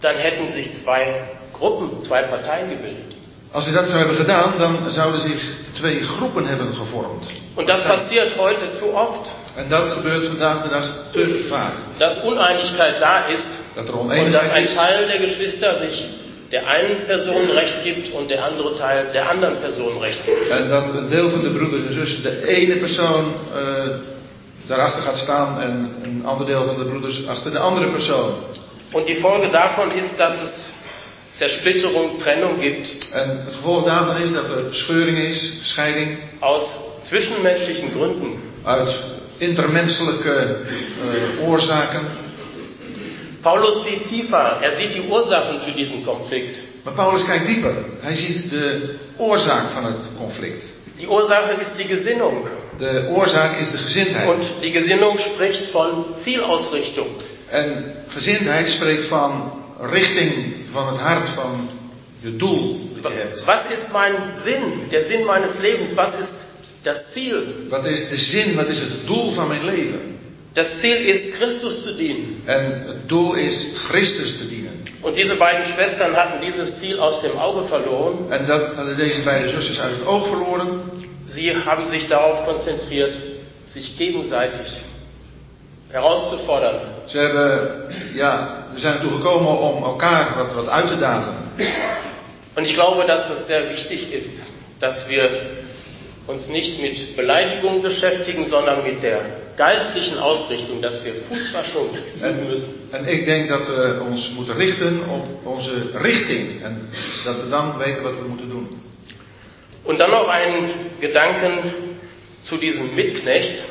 dann 0.00 0.16
hätten 0.16 0.50
sich 0.50 0.68
zwei 0.82 1.14
Gruppen, 1.52 2.04
zwei 2.04 2.22
Parteien 2.22 2.68
gebildet. 2.68 3.14
Als 3.52 3.64
hij 3.64 3.74
dat 3.74 3.86
zou 3.86 3.98
hebben 3.98 4.16
gedaan, 4.16 4.52
dan 4.58 4.90
zouden 4.90 5.20
zich 5.20 5.42
twee 5.72 6.00
groepen 6.02 6.46
hebben 6.46 6.74
gevormd. 6.74 7.26
Und 7.54 7.68
das 7.68 7.82
passiert 7.82 8.36
heute 8.36 8.66
zu 8.78 8.84
oft, 8.84 9.34
En 9.56 9.68
dat 9.68 9.90
gebeurt 9.92 10.26
vandaag 10.26 10.62
de 10.62 10.68
dag 10.68 10.84
te 11.12 11.44
vaak. 11.48 11.72
dass 11.98 12.24
Uneinigkeit 12.24 13.00
da 13.00 13.26
ist 13.26 13.46
Dat 13.74 13.88
er 13.88 13.98
und 14.00 14.32
dass 14.32 14.50
ein. 14.50 14.66
Teil 14.74 15.06
der 15.06 15.18
Geschwister 15.18 15.78
sich 15.78 16.04
der 16.54 16.66
einen 16.68 17.06
Person 17.06 17.50
Recht 17.50 17.82
gibt 17.82 18.12
und 18.12 18.30
der 18.30 18.44
andere 18.44 18.76
Teil 18.76 19.10
der 19.12 19.28
anderen 19.28 19.56
Person 19.60 19.98
Recht 19.98 20.20
gibt. 20.24 20.48
En 20.50 20.68
dat 20.68 20.94
een 20.94 21.08
deel 21.08 21.30
van 21.30 21.42
de 21.42 21.50
broeders 21.50 21.86
en 21.86 21.92
zussen 21.92 22.22
de 22.22 22.46
ene 22.46 22.76
persoon 22.76 23.24
eh, 23.54 23.90
daarachter 24.66 25.02
gaat 25.02 25.18
staan 25.18 25.60
en 25.60 25.94
een 26.02 26.22
ander 26.24 26.46
deel 26.46 26.64
van 26.64 26.76
de 26.76 26.84
broeders 26.84 27.26
achter 27.26 27.50
de 27.50 27.58
andere 27.58 27.86
persoon. 27.86 28.32
Und 28.92 29.06
die 29.06 29.16
Folge 29.16 29.50
davon 29.50 29.90
ist, 29.90 30.16
dass 30.16 30.36
es 30.46 30.72
Zersplitterung, 31.38 32.18
Trennung 32.18 32.60
gibt 32.60 33.08
En 33.12 33.28
het 33.28 33.54
gevolg 33.54 33.84
daarvan 33.84 34.16
is 34.16 34.32
dat 34.32 34.44
er 34.44 34.64
scheuring 34.70 35.18
is, 35.18 35.58
scheiding, 35.62 36.18
aus 36.40 36.64
zwischenmenschlichen 37.02 37.90
Gründen. 37.90 38.32
uit 38.64 38.96
intermenselijke 39.38 40.34
eh, 40.34 41.48
oorzaken. 41.48 42.00
Paulus 43.44 43.84
sieht 43.84 44.04
tiefer, 44.04 44.58
er 44.62 44.72
sieht 44.72 44.94
die 44.94 45.04
Ursachen 45.08 45.60
für 45.60 45.72
diesen 45.72 46.04
Konflikt. 46.04 46.62
Maar 46.84 46.94
Paulus 46.94 47.24
kijkt 47.26 47.46
dieper. 47.46 47.74
Hij 48.00 48.14
ziet 48.14 48.50
de 48.50 48.94
oorzaak 49.16 49.70
van 49.70 49.84
het 49.84 50.02
conflict. 50.18 50.64
Die 50.96 51.08
Ursache 51.08 51.60
ist 51.60 51.76
die 51.76 51.86
Gesinnung. 51.86 52.46
De 52.78 53.08
oorzaak 53.10 53.60
is 53.60 53.70
de 53.70 53.78
gezindheid. 53.78 54.28
Und 54.28 54.44
die 54.62 54.72
Gesinnung 54.72 55.18
spricht 55.18 55.70
von 55.70 56.04
Zielausrichtung. 56.24 57.06
En 57.50 57.94
gezindheid 58.08 58.68
spreekt 58.68 59.06
van 59.06 59.52
richting 59.80 60.32
van 60.72 60.86
het 60.86 60.98
hart, 60.98 61.28
van 61.28 61.68
je 62.20 62.36
doel 62.36 62.80
dat 63.00 63.12
je 63.12 63.18
hebt. 63.18 63.44
Was 63.44 63.70
ist 63.70 63.92
mein 63.92 64.14
Sinn, 64.44 64.88
der 64.90 65.02
Sinn 65.02 65.24
meines 65.24 65.58
Lebens? 65.58 65.94
Was 65.94 66.14
ist 66.20 66.32
das 66.82 67.12
Ziel? 67.12 67.68
Wat 67.68 67.84
is 67.84 68.08
de 68.08 68.16
zin, 68.16 68.56
wat 68.56 68.66
is 68.66 68.80
het 68.80 69.06
doel 69.06 69.32
van 69.32 69.48
mijn 69.48 69.64
leven? 69.64 70.13
Das 70.54 70.80
Ziel 70.80 70.96
ist, 71.08 71.34
Christus 71.34 71.82
zu 71.82 71.96
dienen. 71.96 72.42
En 72.46 72.84
het 72.86 73.08
doel 73.08 73.34
is 73.34 73.74
Christus 73.88 74.38
te 74.38 74.48
dienen. 74.48 74.84
Und 75.02 75.18
diese 75.18 75.34
beiden 75.34 75.64
Schwestern 75.74 76.14
hatten 76.16 76.40
dieses 76.40 76.78
Ziel 76.78 76.98
aus 76.98 77.20
dem 77.22 77.36
Auge 77.36 77.64
verloren. 77.64 78.30
En 78.30 78.46
dat 78.46 78.74
hadden 78.74 78.96
deze 78.96 79.22
beide 79.22 79.48
zusters 79.48 79.80
uit 79.80 79.98
het 79.98 80.06
oog 80.06 80.26
verloren. 80.26 80.80
Sie 81.28 81.54
haben 81.64 81.88
sich 81.88 82.08
darauf 82.08 82.44
konzentriert, 82.44 83.16
sich 83.66 83.96
gegenseitig 83.98 84.80
herauszufordern. 85.88 86.80
Ze 87.06 87.18
hebben, 87.18 87.70
ja, 88.14 88.64
we 88.74 88.80
zijn 88.80 88.94
ertoe 88.94 89.10
gekomen 89.10 89.58
om 89.58 89.82
elkaar 89.82 90.36
wat, 90.36 90.54
wat 90.54 90.68
uit 90.68 90.88
te 90.88 90.98
dagen. 90.98 91.34
Und 92.54 92.66
ich 92.66 92.74
glaube, 92.74 93.04
dass 93.06 93.30
es 93.30 93.46
sehr 93.46 93.70
wichtig 93.70 94.12
ist, 94.12 94.42
dass 94.78 95.08
wir 95.08 95.30
uns 96.26 96.48
nicht 96.48 96.80
mit 96.80 97.16
Beleidigungen 97.16 97.82
beschäftigen, 97.82 98.48
sondern 98.48 98.82
mit 98.82 99.02
der 99.02 99.43
geistlichen 99.56 100.18
Ausrichtung, 100.18 100.80
dass 100.82 101.04
wir 101.04 101.14
Fußwaschung 101.28 101.88
üben 102.16 102.48
müssen. 102.48 102.72
En 102.90 103.06
ik 103.06 103.24
denk 103.24 103.48
dat 103.48 103.66
we 103.66 104.00
ons 104.10 104.30
moeten 104.34 104.54
richten 104.56 105.08
op 105.08 105.46
onze 105.46 105.72
richting. 105.94 106.62
En 106.62 106.88
dat 107.24 107.36
we 107.42 107.48
dan 107.48 107.78
weten 107.78 108.02
wat 108.02 108.14
we 108.18 108.28
moeten 108.28 108.48
doen. 108.48 108.82
Und 109.84 109.98
dann 109.98 110.10
noch 110.10 110.28
einen 110.28 110.70
Gedanken 111.00 111.72
zu 112.42 112.56
diesem 112.56 112.94
Mitknecht. 112.94 113.64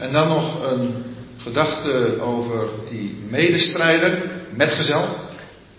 En 0.00 0.12
dan 0.12 0.28
nog 0.28 0.70
een 0.70 1.04
gedachte 1.42 2.20
over 2.20 2.68
die 2.90 3.24
medestrijder, 3.30 4.10
metgezel. 4.56 5.04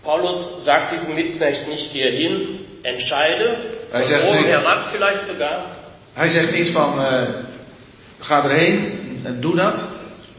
Paulus 0.04 0.38
sagt 0.64 0.92
diesem 0.92 1.16
Mitknecht 1.16 1.68
nicht 1.68 1.92
hierhin, 1.92 2.60
entscheide, 2.84 3.58
Hij 3.92 4.04
zegt 4.06 4.24
niet- 4.32 4.46
herab 4.46 4.88
vielleicht 4.92 5.28
sogar, 5.28 5.66
Hij 6.14 6.30
zegt 6.30 6.52
niet 6.52 6.70
van, 6.70 7.00
eh, 7.00 7.22
ga 8.20 8.44
erheen 8.44 9.01
en 9.24 9.42
doe 9.42 9.56
dat. 9.56 9.90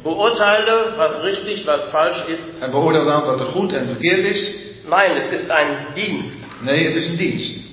beurteile, 0.03 0.97
was 0.97 1.23
richtig, 1.23 1.67
was 1.67 1.91
falsch 1.91 2.27
ist. 2.29 2.61
En 2.61 2.71
beoordeel 2.71 3.05
dan 3.05 3.25
wat 3.25 3.41
er 3.41 3.47
goed 3.47 3.73
en 3.73 3.87
verkeerd 3.87 4.25
is. 4.25 4.59
Nein, 4.89 5.17
es 5.17 5.31
ist 5.31 5.51
ein 5.51 5.95
Dienst. 5.95 6.39
Nee, 6.61 6.87
het 6.87 6.97
is 6.97 7.09
een 7.09 7.17
dienst. 7.17 7.71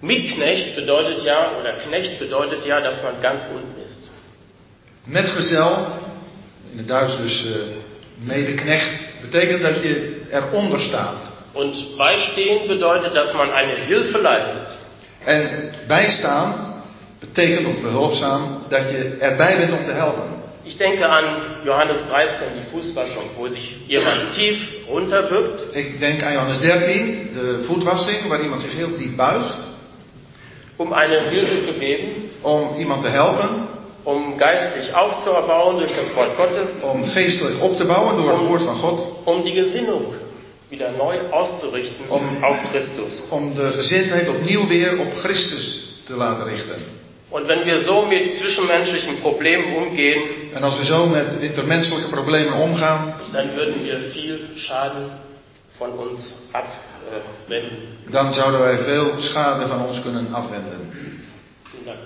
Mitknecht 0.00 0.74
bedeutet 0.74 1.24
ja, 1.24 1.52
oder 1.58 1.72
Knecht 1.72 2.18
bedeutet 2.18 2.64
ja, 2.64 2.80
dass 2.80 3.02
man 3.02 3.14
ganz 3.22 3.46
unten 3.54 3.80
ist. 3.86 4.10
Metgezel, 5.04 5.86
in 6.72 6.78
het 6.78 6.88
Duits 6.88 7.16
dus 7.16 7.46
eh, 7.46 8.26
medeknecht, 8.26 9.04
betekent 9.22 9.62
dat 9.62 9.82
je 9.82 10.20
eronder 10.30 10.80
staat. 10.80 11.32
Und 11.52 11.96
beistehen 11.96 12.68
bedeutet, 12.68 13.14
dass 13.14 13.32
man 13.34 13.50
eine 13.50 13.74
Hilfe 13.74 14.18
leistet. 14.18 14.78
En 15.24 15.72
bijstaan 15.86 16.73
betekent, 17.32 17.66
of 17.66 17.80
behulpzaam, 17.82 18.58
dat 18.68 18.90
je 18.90 19.16
erbij 19.20 19.56
bent 19.56 19.72
om 19.78 19.84
te 19.86 19.92
helpen. 19.92 20.32
Ich 20.66 20.76
denke 20.76 21.06
an 21.06 21.24
Johannes 21.64 21.98
13, 22.06 22.46
die 22.54 22.64
Fußwaschung, 22.72 23.24
wo 23.36 23.48
sich 23.48 23.76
jemand 23.86 24.32
tief 24.34 24.58
runterbückt, 24.88 25.66
Ik 25.72 25.98
denk 26.00 26.22
aan 26.22 26.32
Johannes 26.32 26.60
13, 26.60 27.30
de 27.34 27.64
voetwassing, 27.66 28.26
waar 28.28 28.40
iemand 28.42 28.60
zich 28.60 28.74
heel 28.76 28.96
diep 28.98 29.16
buigt. 29.16 29.68
um 30.76 30.92
eine 30.92 31.20
Hilfe 31.30 31.62
zu 31.64 31.72
geben, 31.78 32.06
Om 32.42 32.78
iemand 32.78 33.02
te 33.02 33.08
helpen, 33.10 33.48
um 34.04 34.36
geistlich 34.38 34.94
aufzuerbauen 34.94 35.78
durch 35.78 35.94
das 35.96 36.14
Wort 36.14 36.34
Gottes, 36.36 36.68
om 36.82 37.04
geestelijk 37.04 37.62
op 37.62 37.76
te 37.76 37.84
bouwen 37.84 38.16
door 38.16 38.30
het 38.32 38.46
woord 38.48 38.62
van 38.62 38.76
God. 38.76 38.98
um 39.24 39.42
die 39.44 39.54
Gesinnung 39.62 40.04
wieder 40.70 40.90
neu 40.98 41.18
auszurichten 41.30 42.04
Um- 42.10 42.42
auf 42.44 42.56
Christus. 42.70 43.22
Om 43.30 43.54
de 43.54 43.72
gezindheid 43.72 44.28
opnieuw 44.28 44.66
weer 44.66 44.98
op 44.98 45.14
Christus 45.14 45.84
te 46.06 46.14
laten 46.16 46.44
richten. 46.48 47.02
Und 47.34 47.48
wenn 47.48 47.64
wir 47.64 47.80
so 47.80 48.02
mit 48.06 48.36
zwischenmenschlichen 48.36 49.20
Problemen 49.20 49.74
umgehen, 49.74 50.52
En 50.54 50.62
als 50.62 50.78
we 50.78 50.84
zo 50.84 51.06
met 51.06 51.32
intermenselijke 51.40 52.08
problemen 52.10 52.54
omgaan, 52.54 53.14
dann 53.32 53.56
würden 53.56 53.82
wir 53.84 53.98
viel 54.12 54.38
Schaden 54.56 55.10
von 55.78 55.90
uns 55.90 56.34
abwenden. 56.52 57.78
dan 58.10 58.32
zouden 58.32 58.60
wij 58.60 58.78
veel 58.78 59.20
schade 59.20 59.66
van 59.66 59.86
ons 59.86 60.02
kunnen 60.02 60.32
afwenden. 60.32 60.90
Vielen 61.70 61.84
Dank. 61.84 61.98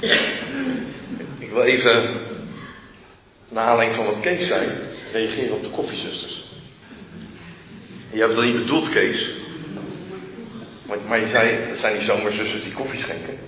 Ik 1.44 1.50
wil 1.50 1.62
even, 1.62 2.20
naar 3.48 3.64
aanleiding 3.64 3.96
van 3.96 4.06
wat 4.06 4.20
Kees 4.20 4.46
zei, 4.46 4.68
reageren 5.12 5.54
op 5.54 5.62
de 5.62 5.70
koffiezusters. 5.70 6.44
Je 8.10 8.20
hebt 8.20 8.34
dat 8.34 8.44
niet 8.44 8.58
bedoeld, 8.58 8.90
Kees. 8.90 9.30
Maar, 10.86 10.98
maar 11.08 11.20
je 11.20 11.28
zei, 11.28 11.68
dat 11.68 11.78
zijn 11.78 11.96
die 11.98 12.04
zomerzusters 12.04 12.64
die 12.64 12.72
koffie 12.72 13.00
schenken. 13.00 13.38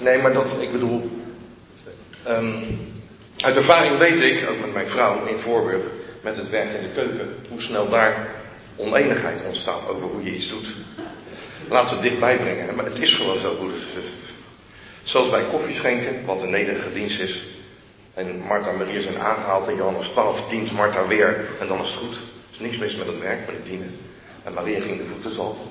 Nee, 0.00 0.18
maar 0.18 0.32
dat, 0.32 0.46
ik 0.60 0.72
bedoel, 0.72 1.10
ehm, 2.24 2.62
uit 3.36 3.56
ervaring 3.56 3.98
weet 3.98 4.20
ik, 4.20 4.48
ook 4.50 4.60
met 4.60 4.72
mijn 4.72 4.88
vrouw 4.88 5.24
in 5.26 5.38
Voorburg, 5.38 5.84
met 6.22 6.36
het 6.36 6.50
werk 6.50 6.72
in 6.72 6.82
de 6.82 6.94
keuken, 6.94 7.34
hoe 7.48 7.62
snel 7.62 7.88
daar 7.88 8.28
oneenigheid 8.76 9.44
ontstaat 9.46 9.88
over 9.88 10.08
hoe 10.08 10.24
je 10.24 10.36
iets 10.36 10.48
doet. 10.48 10.74
Laten 11.68 11.88
we 11.88 11.94
het 11.94 12.02
dichtbij 12.02 12.36
brengen. 12.36 12.74
Maar 12.74 12.84
het 12.84 12.98
is 12.98 13.14
gewoon 13.14 13.40
zo, 13.40 13.54
broeders 13.54 13.82
en 13.82 14.02
zusters. 14.02 14.35
Zoals 15.06 15.30
bij 15.30 15.44
koffieschenken, 15.50 16.24
wat 16.24 16.42
een 16.42 16.50
nederige 16.50 16.92
dienst 16.92 17.20
is. 17.20 17.44
En 18.14 18.40
Martha 18.40 18.70
en 18.70 18.78
Maria 18.78 19.00
zijn 19.00 19.18
aangehaald 19.18 19.68
in 19.68 19.76
Johannes 19.76 20.08
12, 20.08 20.48
dient 20.48 20.72
Martha 20.72 21.06
weer 21.06 21.48
en 21.60 21.68
dan 21.68 21.82
is 21.82 21.90
het 21.90 21.98
goed. 21.98 22.14
Er 22.14 22.52
is 22.52 22.58
niks 22.58 22.76
mis 22.76 22.96
met 22.96 23.06
het 23.06 23.18
werk, 23.18 23.46
met 23.46 23.56
het 23.56 23.66
dienen. 23.66 23.98
En 24.44 24.52
Maria 24.52 24.80
ging 24.80 24.96
de 24.96 25.06
voeten 25.06 25.32
zalven. 25.32 25.66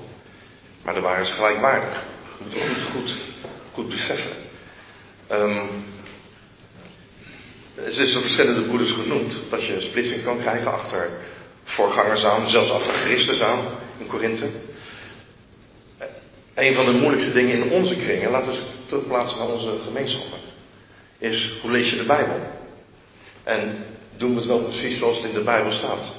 Maar 0.82 0.94
daar 0.94 1.02
waren 1.02 1.26
ze 1.26 1.34
gelijkwaardig. 1.34 2.04
Je 2.38 2.44
moet 2.44 2.52
goed, 2.52 2.90
goed, 2.92 3.16
goed 3.72 3.88
beseffen. 3.88 4.32
Ehm 5.26 5.66
het 7.76 7.96
is 7.96 8.12
door 8.12 8.22
verschillende 8.22 8.62
broeders 8.62 8.92
genoemd 8.92 9.34
dat 9.50 9.66
je 9.66 9.74
een 9.74 9.82
splitsing 9.82 10.24
kan 10.24 10.38
krijgen 10.38 10.72
achter 10.72 11.10
voorgangers 11.64 12.24
aan, 12.24 12.48
zelfs 12.48 12.70
achter 12.70 12.94
Christus 12.94 13.42
aan 13.42 13.64
in 13.98 14.06
Korinthe. 14.06 14.48
Een 16.56 16.74
van 16.74 16.86
de 16.86 16.92
moeilijkste 16.92 17.32
dingen 17.32 17.56
in 17.56 17.70
onze 17.70 17.96
kringen, 17.96 18.30
laten 18.30 18.50
we 18.50 18.56
eens 18.56 18.66
terugplaatsen 18.86 19.38
naar 19.38 19.48
onze 19.48 19.70
gemeenschappen, 19.84 20.38
is 21.18 21.58
hoe 21.62 21.70
lees 21.70 21.90
je 21.90 21.96
de 21.96 22.04
Bijbel? 22.04 22.36
En 23.44 23.84
doen 24.16 24.30
we 24.30 24.36
het 24.36 24.46
wel 24.46 24.62
precies 24.62 24.98
zoals 24.98 25.16
het 25.16 25.26
in 25.26 25.34
de 25.34 25.42
Bijbel 25.42 25.72
staat? 25.72 26.12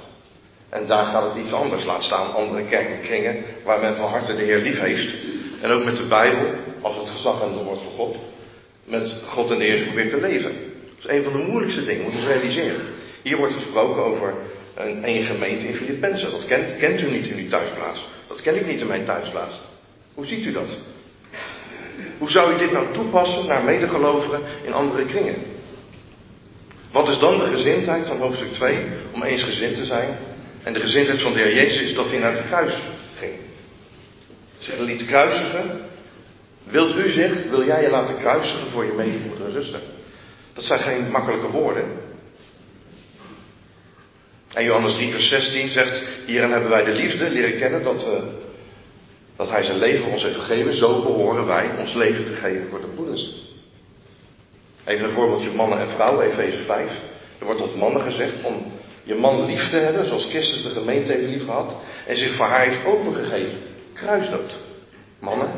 En 0.70 0.88
daar 0.88 1.06
gaat 1.06 1.34
het 1.34 1.44
iets 1.44 1.54
anders. 1.54 1.86
Laat 1.86 2.04
staan 2.04 2.34
andere 2.34 2.66
kerkenkringen 2.66 3.44
waar 3.64 3.80
men 3.80 3.96
van 3.96 4.10
harte 4.10 4.36
de 4.36 4.44
Heer 4.44 4.58
lief 4.58 4.80
heeft. 4.80 5.16
En 5.62 5.72
ook 5.72 5.84
met 5.84 5.98
de 5.98 6.08
Bijbel, 6.08 6.54
als 6.82 6.96
het 6.96 7.10
gezag 7.10 7.42
en 7.42 7.54
het 7.54 7.64
woord 7.64 7.80
van 7.80 7.92
God, 7.92 8.20
met 8.84 9.22
God 9.28 9.52
en 9.52 9.58
de 9.58 9.64
Heer 9.64 9.86
probeert 9.86 10.10
te 10.10 10.22
leven. 10.22 10.52
Dat 10.96 11.12
is 11.12 11.18
een 11.18 11.24
van 11.24 11.34
de 11.34 11.48
moeilijkste 11.48 11.86
dingen, 11.86 12.04
moet 12.04 12.22
je 12.22 12.28
realiseren. 12.28 12.82
Hier 13.22 13.38
wordt 13.38 13.54
gesproken 13.54 14.04
over 14.04 14.34
een, 14.76 15.08
een 15.08 15.24
gemeente 15.24 15.68
in 15.68 15.76
Filippenzen. 15.76 16.32
Dat 16.32 16.46
kent, 16.46 16.78
kent 16.78 17.02
u 17.02 17.12
niet 17.12 17.28
in 17.28 17.38
uw 17.38 17.50
thuisplaats. 17.50 18.06
Dat 18.28 18.42
ken 18.42 18.56
ik 18.56 18.66
niet 18.66 18.80
in 18.80 18.88
mijn 18.88 19.06
thuisplaats. 19.06 19.56
Hoe 20.18 20.26
ziet 20.26 20.46
u 20.46 20.52
dat? 20.52 20.70
Hoe 22.18 22.30
zou 22.30 22.54
u 22.54 22.58
dit 22.58 22.72
nou 22.72 22.94
toepassen 22.94 23.46
naar 23.46 23.64
medegelovigen 23.64 24.42
in 24.64 24.74
andere 24.74 25.06
kringen? 25.06 25.36
Wat 26.92 27.08
is 27.08 27.20
dan 27.20 27.38
de 27.38 27.46
gezindheid 27.46 28.08
van 28.08 28.18
hoofdstuk 28.18 28.54
2 28.54 28.86
om 29.12 29.24
eens 29.24 29.44
gezind 29.44 29.76
te 29.76 29.86
zijn? 29.86 30.18
En 30.64 30.74
de 30.74 30.80
gezindheid 30.80 31.22
van 31.22 31.34
de 31.34 31.40
Heer 31.40 31.54
Jezus 31.54 31.82
is 31.82 31.94
dat 31.94 32.10
hij 32.10 32.20
naar 32.20 32.32
het 32.32 32.46
kruis 32.48 32.82
ging. 33.20 33.34
Zich 34.60 34.78
liet 34.78 35.06
kruisigen. 35.06 35.82
Wilt 36.64 36.96
u 36.96 37.10
zich, 37.10 37.50
wil 37.50 37.66
jij 37.66 37.82
je 37.82 37.90
laten 37.90 38.18
kruisigen 38.18 38.72
voor 38.72 38.86
je 38.86 38.94
medebroeder 38.94 39.46
en 39.46 39.52
zuster? 39.52 39.82
Dat 40.54 40.64
zijn 40.64 40.80
geen 40.80 41.12
makkelijke 41.12 41.48
woorden. 41.48 41.86
En 44.54 44.64
Johannes 44.64 44.96
3 44.96 45.12
vers 45.12 45.30
16 45.30 45.70
zegt, 45.70 46.04
hierin 46.26 46.52
hebben 46.52 46.70
wij 46.70 46.84
de 46.84 46.92
liefde 46.92 47.30
leren 47.30 47.60
kennen 47.60 47.84
dat, 47.84 48.04
eh, 48.04 48.24
dat 49.38 49.50
hij 49.50 49.64
zijn 49.64 49.78
leven 49.78 50.12
ons 50.12 50.24
heeft 50.24 50.36
gegeven. 50.36 50.76
Zo 50.76 51.02
behoren 51.02 51.46
wij 51.46 51.78
ons 51.80 51.94
leven 51.94 52.26
te 52.26 52.34
geven 52.34 52.70
voor 52.70 52.82
de 52.82 52.88
broeders. 52.96 53.46
Even 54.86 55.06
een 55.06 55.12
voorbeeldje 55.12 55.52
mannen 55.52 55.80
en 55.80 55.90
vrouwen, 55.90 56.26
Efeze 56.26 56.62
5. 56.62 56.92
Er 57.40 57.46
wordt 57.46 57.60
tot 57.60 57.76
mannen 57.76 58.02
gezegd 58.02 58.44
om 58.44 58.72
je 59.04 59.16
man 59.16 59.46
lief 59.46 59.70
te 59.70 59.78
hebben, 59.78 60.08
zoals 60.08 60.26
Christus 60.26 60.64
de 60.64 60.70
gemeente 60.70 61.12
heeft 61.12 61.28
lief 61.28 61.46
gehad. 61.46 61.76
En 62.06 62.18
zich 62.18 62.36
voor 62.36 62.46
haar 62.46 62.66
heeft 62.66 62.86
overgegeven. 62.86 63.58
Kruisdood. 63.94 64.52
Mannen. 65.20 65.52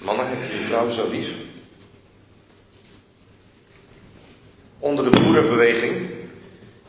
Mannen, 0.00 0.30
je 0.30 0.66
vrouw 0.66 0.90
zo 0.90 1.08
lief? 1.08 1.28
Onder 4.78 5.04
de 5.04 5.10
broederbeweging 5.10 6.10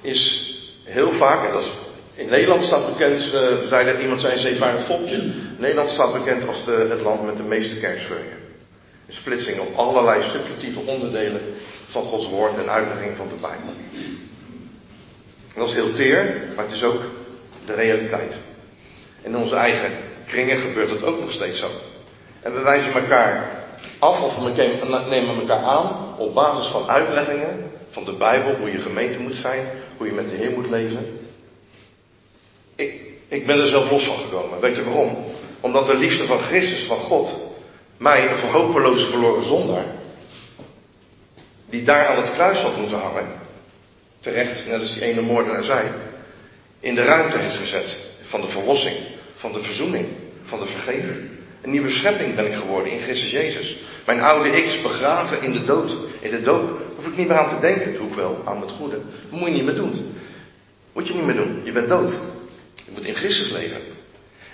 is 0.02 0.54
heel 0.84 1.12
vaak, 1.12 1.46
en 1.48 1.54
dat 1.54 1.62
is, 1.62 1.72
in 2.18 2.30
Nederland 2.30 2.64
staat 2.64 2.98
bekend, 2.98 3.34
uh, 3.34 3.62
zei 3.62 4.02
iemand 4.02 4.22
zei 4.22 4.34
een 4.34 4.40
zeevaardig 4.40 4.86
volkje. 4.86 5.34
Nederland 5.58 5.90
staat 5.90 6.14
bekend 6.14 6.48
als 6.48 6.66
de, 6.66 6.88
het 6.90 7.02
land 7.02 7.26
met 7.26 7.38
de 7.38 7.44
meeste 7.44 7.80
kerkscheuringen. 7.80 8.38
Een 9.08 9.14
splitsing 9.14 9.60
op 9.60 9.76
allerlei 9.76 10.24
subjectieve 10.24 10.80
onderdelen 10.80 11.42
van 11.88 12.04
Gods 12.04 12.30
woord 12.30 12.58
en 12.58 12.70
uitlegging 12.70 13.18
van 13.18 13.28
de 13.28 13.36
Bijbel. 13.42 13.74
Dat 15.56 15.68
is 15.68 15.74
heel 15.74 15.94
teer, 15.94 16.36
maar 16.56 16.66
het 16.66 16.74
is 16.74 16.84
ook 16.84 17.02
de 17.66 17.74
realiteit. 17.74 18.40
In 19.22 19.38
onze 19.38 19.56
eigen 19.56 19.92
kringen 20.26 20.58
gebeurt 20.58 20.90
het 20.90 21.04
ook 21.04 21.20
nog 21.20 21.32
steeds 21.32 21.60
zo. 21.60 21.70
En 22.42 22.54
we 22.54 22.62
wijzen 22.62 22.94
elkaar 22.94 23.50
af 24.00 24.22
of 24.22 24.36
we 24.36 25.06
nemen 25.10 25.40
elkaar 25.40 25.64
aan 25.64 26.16
op 26.18 26.34
basis 26.34 26.72
van 26.72 26.90
uitleggingen 26.90 27.72
van 27.90 28.06
de 28.06 28.14
Bijbel, 28.14 28.56
hoe 28.56 28.72
je 28.72 28.78
gemeente 28.78 29.20
moet 29.20 29.36
zijn, 29.36 29.68
hoe 29.98 30.08
je 30.08 30.14
met 30.14 30.30
de 30.30 30.36
Heer 30.36 30.52
moet 30.52 30.70
leven. 30.70 31.17
Ik, 33.28 33.46
ben 33.46 33.60
er 33.60 33.68
zelf 33.68 33.90
los 33.90 34.04
van 34.04 34.20
gekomen. 34.20 34.60
Weet 34.60 34.76
je 34.76 34.84
waarom? 34.84 35.26
Omdat 35.60 35.86
de 35.86 35.98
liefde 35.98 36.26
van 36.26 36.40
Christus, 36.40 36.84
van 36.84 36.98
God, 36.98 37.36
mij, 37.98 38.32
een 38.32 38.50
hopeloze 38.50 39.10
verloren 39.10 39.44
zondaar, 39.44 39.86
die 41.70 41.84
daar 41.84 42.08
aan 42.08 42.22
het 42.22 42.34
kruis 42.34 42.60
had 42.60 42.78
moeten 42.78 43.00
hangen, 43.00 43.28
terecht, 44.20 44.68
net 44.68 44.80
als 44.80 44.94
die 44.94 45.04
ene 45.04 45.22
moordenaar 45.22 45.64
zei, 45.64 45.90
in 46.80 46.96
de 46.96 47.04
ruimte 47.04 47.38
heeft 47.38 47.58
gezet 47.58 48.06
van 48.28 48.42
de 48.42 48.48
verlossing, 48.48 48.98
van 49.36 49.52
de 49.52 49.62
verzoening, 49.62 50.08
van 50.44 50.60
de 50.60 50.66
vergeving. 50.66 51.30
Een 51.62 51.72
nieuwe 51.72 51.92
schepping 51.92 52.36
ben 52.36 52.46
ik 52.46 52.56
geworden 52.56 52.92
in 52.92 53.00
Christus 53.00 53.32
Jezus. 53.32 53.78
Mijn 54.06 54.22
oude 54.22 54.50
ik 54.50 54.66
is 54.66 54.82
begraven 54.82 55.42
in 55.42 55.54
de 55.54 55.64
dood. 55.64 55.92
In 56.20 56.32
de 56.32 56.42
dood 56.42 56.70
hoef 56.96 57.06
ik 57.06 57.18
niet 57.18 57.28
meer 57.28 57.38
aan 57.38 57.50
te 57.50 57.68
denken. 57.68 57.94
doe 57.94 58.08
ik 58.08 58.14
wel, 58.14 58.42
aan 58.46 58.62
het 58.62 58.72
goede. 58.72 59.00
Moet 59.30 59.48
je 59.48 59.54
niet 59.54 59.66
meer 59.66 59.76
doen. 59.76 60.16
Moet 60.94 61.08
je 61.08 61.14
niet 61.14 61.26
meer 61.26 61.36
doen. 61.36 61.62
Je 61.64 61.72
bent 61.72 61.90
dood. 61.90 62.20
Je 62.88 62.94
moet 62.94 63.06
in 63.06 63.16
Christus 63.16 63.52
leven. 63.52 63.82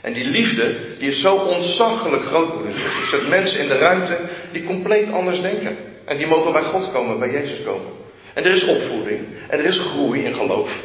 En 0.01 0.13
die 0.13 0.25
liefde, 0.25 0.75
die 0.99 1.09
is 1.09 1.21
zo 1.21 1.35
ontzaglijk 1.35 2.25
groot, 2.25 2.49
broeders 2.49 2.81
Je 2.81 3.07
zet 3.11 3.29
mensen 3.29 3.61
in 3.61 3.67
de 3.67 3.77
ruimte 3.77 4.19
die 4.51 4.63
compleet 4.63 5.11
anders 5.11 5.41
denken. 5.41 5.77
En 6.05 6.17
die 6.17 6.27
mogen 6.27 6.51
bij 6.51 6.63
God 6.63 6.91
komen, 6.91 7.19
bij 7.19 7.31
Jezus 7.31 7.63
komen. 7.65 7.91
En 8.33 8.43
er 8.43 8.55
is 8.55 8.65
opvoeding. 8.65 9.19
En 9.47 9.59
er 9.59 9.65
is 9.65 9.79
groei 9.79 10.23
in 10.23 10.33
geloof. 10.33 10.81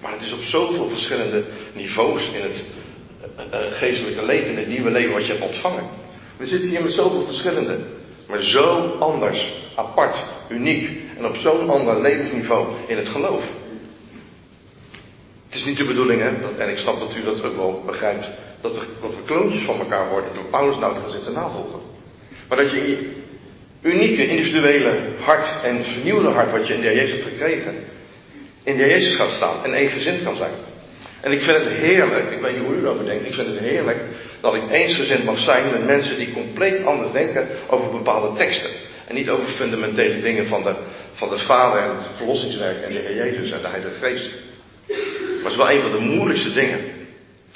Maar 0.00 0.12
het 0.12 0.22
is 0.22 0.32
op 0.32 0.42
zoveel 0.42 0.88
verschillende 0.88 1.44
niveaus 1.72 2.30
in 2.32 2.42
het 2.42 2.64
uh, 3.38 3.58
geestelijke 3.70 4.24
leven, 4.24 4.50
in 4.50 4.56
het 4.56 4.68
nieuwe 4.68 4.90
leven 4.90 5.12
wat 5.12 5.26
je 5.26 5.32
hebt 5.32 5.44
ontvangen. 5.44 5.84
We 6.36 6.46
zitten 6.46 6.68
hier 6.68 6.82
met 6.82 6.92
zoveel 6.92 7.24
verschillende, 7.24 7.78
maar 8.28 8.42
zo 8.42 8.96
anders, 8.98 9.52
apart, 9.74 10.24
uniek 10.48 10.90
en 11.16 11.26
op 11.26 11.36
zo'n 11.36 11.70
ander 11.70 12.00
levensniveau 12.00 12.66
in 12.86 12.96
het 12.96 13.08
geloof. 13.08 13.44
Het 15.48 15.58
is 15.58 15.64
niet 15.64 15.76
de 15.76 15.84
bedoeling, 15.84 16.20
hè, 16.20 16.30
en 16.58 16.70
ik 16.70 16.78
snap 16.78 16.98
dat 17.00 17.16
u 17.16 17.22
dat 17.22 17.42
ook 17.42 17.56
wel 17.56 17.82
begrijpt, 17.86 18.26
dat 18.60 18.72
we, 18.72 18.80
dat 19.00 19.14
we 19.16 19.24
kloontjes 19.24 19.64
van 19.64 19.78
elkaar 19.78 20.08
worden 20.08 20.34
door 20.34 20.44
Paulus 20.44 20.78
nou 20.78 20.94
te 20.94 21.00
gaan 21.00 21.10
zitten 21.10 21.32
navolgen. 21.32 21.80
Maar 22.48 22.58
dat 22.58 22.72
je 22.72 22.78
in 22.80 22.88
je 22.88 23.10
unieke, 23.82 24.26
individuele 24.26 24.92
hart 25.18 25.62
en 25.62 25.84
vernieuwde 25.84 26.28
hart 26.28 26.50
wat 26.50 26.66
je 26.66 26.74
in 26.74 26.80
de 26.80 26.94
Jezus 26.94 27.10
hebt 27.10 27.28
gekregen, 27.28 27.74
in 28.62 28.76
de 28.76 28.86
Jezus 28.86 29.16
gaat 29.16 29.30
staan 29.30 29.64
en 29.64 29.74
evenzind 29.74 30.22
kan 30.22 30.36
zijn. 30.36 30.52
En 31.20 31.32
ik 31.32 31.42
vind 31.42 31.58
het 31.58 31.68
heerlijk, 31.68 32.30
ik 32.30 32.40
weet 32.40 32.56
niet 32.56 32.66
hoe 32.66 32.74
u 32.74 32.78
erover 32.78 33.04
denkt, 33.04 33.26
ik 33.26 33.34
vind 33.34 33.46
het 33.46 33.58
heerlijk 33.58 33.98
dat 34.40 34.54
ik 34.54 34.62
eensgezind 34.70 35.24
mag 35.24 35.38
zijn 35.38 35.70
met 35.70 35.86
mensen 35.86 36.16
die 36.16 36.32
compleet 36.32 36.84
anders 36.84 37.12
denken 37.12 37.48
over 37.66 37.90
bepaalde 37.90 38.36
teksten. 38.36 38.70
En 39.06 39.14
niet 39.14 39.28
over 39.28 39.48
fundamentele 39.48 40.20
dingen 40.20 40.46
van 40.46 40.62
de, 40.62 40.74
van 41.14 41.28
de 41.28 41.38
Vader 41.38 41.82
en 41.82 41.90
het 41.90 42.10
verlossingswerk 42.16 42.82
en 42.82 42.92
de 42.92 42.98
Heer 42.98 43.16
Jezus 43.16 43.50
en 43.50 43.60
de 43.60 43.68
Heilige 43.68 43.94
Geest. 43.94 44.30
Maar 44.88 45.42
het 45.42 45.50
is 45.50 45.56
wel 45.56 45.70
een 45.70 45.82
van 45.82 45.92
de 45.92 45.98
moeilijkste 45.98 46.52
dingen. 46.52 46.80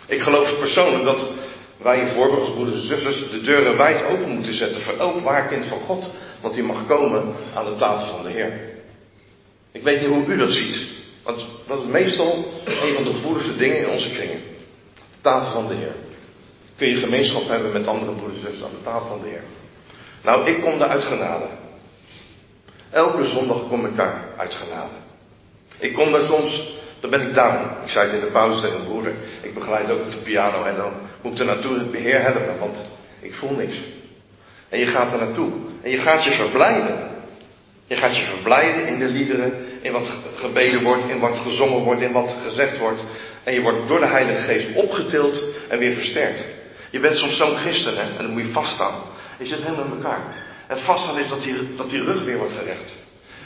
Ik 0.07 0.21
geloof 0.21 0.59
persoonlijk 0.59 1.05
dat 1.05 1.29
wij 1.77 2.01
in 2.01 2.09
Voorburgers, 2.09 2.51
broeders 2.51 2.77
en 2.77 2.99
zusters, 2.99 3.31
de 3.31 3.41
deuren 3.41 3.77
wijd 3.77 4.05
open 4.05 4.29
moeten 4.29 4.55
zetten 4.55 4.83
voor 4.83 4.99
elk 4.99 5.21
waar 5.21 5.49
kind 5.49 5.67
van 5.67 5.81
God. 5.81 6.15
Want 6.41 6.55
die 6.55 6.63
mag 6.63 6.87
komen 6.87 7.35
aan 7.55 7.65
de 7.65 7.77
tafel 7.77 8.17
van 8.17 8.25
de 8.25 8.31
Heer. 8.31 8.61
Ik 9.73 9.83
weet 9.83 10.01
niet 10.01 10.09
hoe 10.09 10.27
u 10.27 10.37
dat 10.37 10.53
ziet. 10.53 10.83
Want 11.23 11.47
dat 11.67 11.79
is 11.79 11.87
meestal 11.87 12.45
een 12.65 12.95
van 12.95 13.05
de 13.05 13.13
gevoeligste 13.13 13.57
dingen 13.57 13.77
in 13.77 13.89
onze 13.89 14.11
kringen. 14.11 14.41
De 14.95 15.21
tafel 15.21 15.53
van 15.53 15.69
de 15.69 15.75
Heer. 15.75 15.95
Kun 16.77 16.89
je 16.89 16.97
gemeenschap 16.97 17.49
hebben 17.49 17.73
met 17.73 17.87
andere 17.87 18.13
broeders 18.13 18.45
en 18.45 18.47
zusters 18.47 18.71
aan 18.71 18.77
de 18.79 18.85
tafel 18.85 19.09
van 19.09 19.21
de 19.23 19.29
Heer. 19.29 19.43
Nou, 20.23 20.47
ik 20.47 20.63
kom 20.63 20.79
daar 20.79 20.89
uit 20.89 21.05
genade. 21.05 21.47
Elke 22.91 23.29
zondag 23.29 23.69
kom 23.69 23.87
ik 23.87 23.97
daar 23.97 24.35
uit. 24.37 24.57
Ik 25.79 25.95
kom 25.95 26.13
daar 26.13 26.25
soms, 26.25 26.73
dan 27.03 27.11
ben 27.11 27.21
ik 27.21 27.35
down. 27.35 27.85
Ik 27.85 27.91
zei 27.91 28.07
het 28.07 28.15
in 28.15 28.21
de 28.21 28.33
pauze 28.33 28.61
tegen 28.61 28.79
een 28.79 28.85
broeder. 28.85 29.13
Ik 29.41 29.55
begeleid 29.55 29.91
ook 29.91 30.01
op 30.01 30.11
de 30.11 30.17
piano 30.17 30.65
en 30.65 30.77
dan 30.77 30.93
moet 31.23 31.39
er 31.39 31.45
naartoe 31.45 31.79
het 31.79 31.91
beheer 31.91 32.21
helpen, 32.21 32.59
want 32.59 32.79
ik 33.21 33.35
voel 33.35 33.51
niks. 33.51 33.77
En 34.69 34.79
je 34.79 34.87
gaat 34.87 35.13
er 35.13 35.19
naartoe. 35.19 35.53
En 35.83 35.91
je 35.91 35.99
gaat 35.99 36.25
je 36.25 36.33
verblijden. 36.33 37.11
Je 37.87 37.97
gaat 37.97 38.17
je 38.17 38.23
verblijden 38.23 38.87
in 38.87 38.99
de 38.99 39.05
liederen, 39.05 39.53
in 39.81 39.93
wat 39.93 40.13
gebeden 40.37 40.83
wordt, 40.83 41.09
in 41.09 41.19
wat 41.19 41.39
gezongen 41.39 41.83
wordt, 41.83 42.01
in 42.01 42.13
wat 42.13 42.37
gezegd 42.45 42.79
wordt. 42.79 43.05
En 43.45 43.55
je 43.55 43.61
wordt 43.61 43.89
door 43.89 44.01
de 44.01 44.07
Heilige 44.07 44.43
Geest 44.43 44.75
opgetild 44.75 45.45
en 45.69 45.79
weer 45.79 45.95
versterkt. 45.95 46.47
Je 46.91 47.01
bent 47.01 47.17
soms 47.17 47.37
zo'n 47.37 47.57
christen, 47.57 47.97
hè, 47.97 48.03
en 48.03 48.23
dan 48.23 48.31
moet 48.31 48.43
je 48.43 48.53
vaststaan. 48.53 48.95
Je 49.39 49.47
zit 49.47 49.63
helemaal 49.63 49.85
in 49.85 49.93
elkaar. 49.93 50.21
En 50.67 50.79
vaststaan 50.79 51.19
is 51.19 51.29
dat 51.29 51.43
die, 51.43 51.75
dat 51.77 51.91
die 51.91 52.05
rug 52.05 52.25
weer 52.25 52.39
wordt 52.39 52.53
gerecht. 52.59 52.95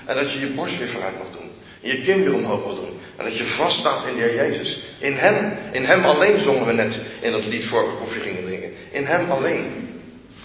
En 0.05 0.17
dat 0.17 0.33
je 0.33 0.39
je 0.39 0.47
borst 0.47 0.79
weer 0.79 0.89
vooruit 0.89 1.19
mag 1.19 1.41
doen. 1.41 1.51
Je 1.87 2.03
kin 2.03 2.23
weer 2.23 2.35
omhoog 2.35 2.67
mag 2.67 2.75
doen. 2.75 3.01
En 3.17 3.25
dat 3.25 3.37
je 3.37 3.47
vaststaat 3.47 4.07
in 4.07 4.15
de 4.15 4.21
Heer 4.21 4.35
Jezus. 4.35 4.81
In 4.99 5.13
Hem. 5.13 5.53
In 5.73 5.85
Hem 5.85 6.05
alleen 6.05 6.43
zongen 6.43 6.67
we 6.67 6.73
net 6.73 7.01
in 7.21 7.33
dat 7.33 7.47
lied 7.47 7.65
voor 7.65 7.87
we 7.87 7.97
koffie 7.99 8.21
gingen 8.21 8.45
drinken. 8.45 8.71
In 8.91 9.05
Hem 9.05 9.31
alleen. 9.31 9.89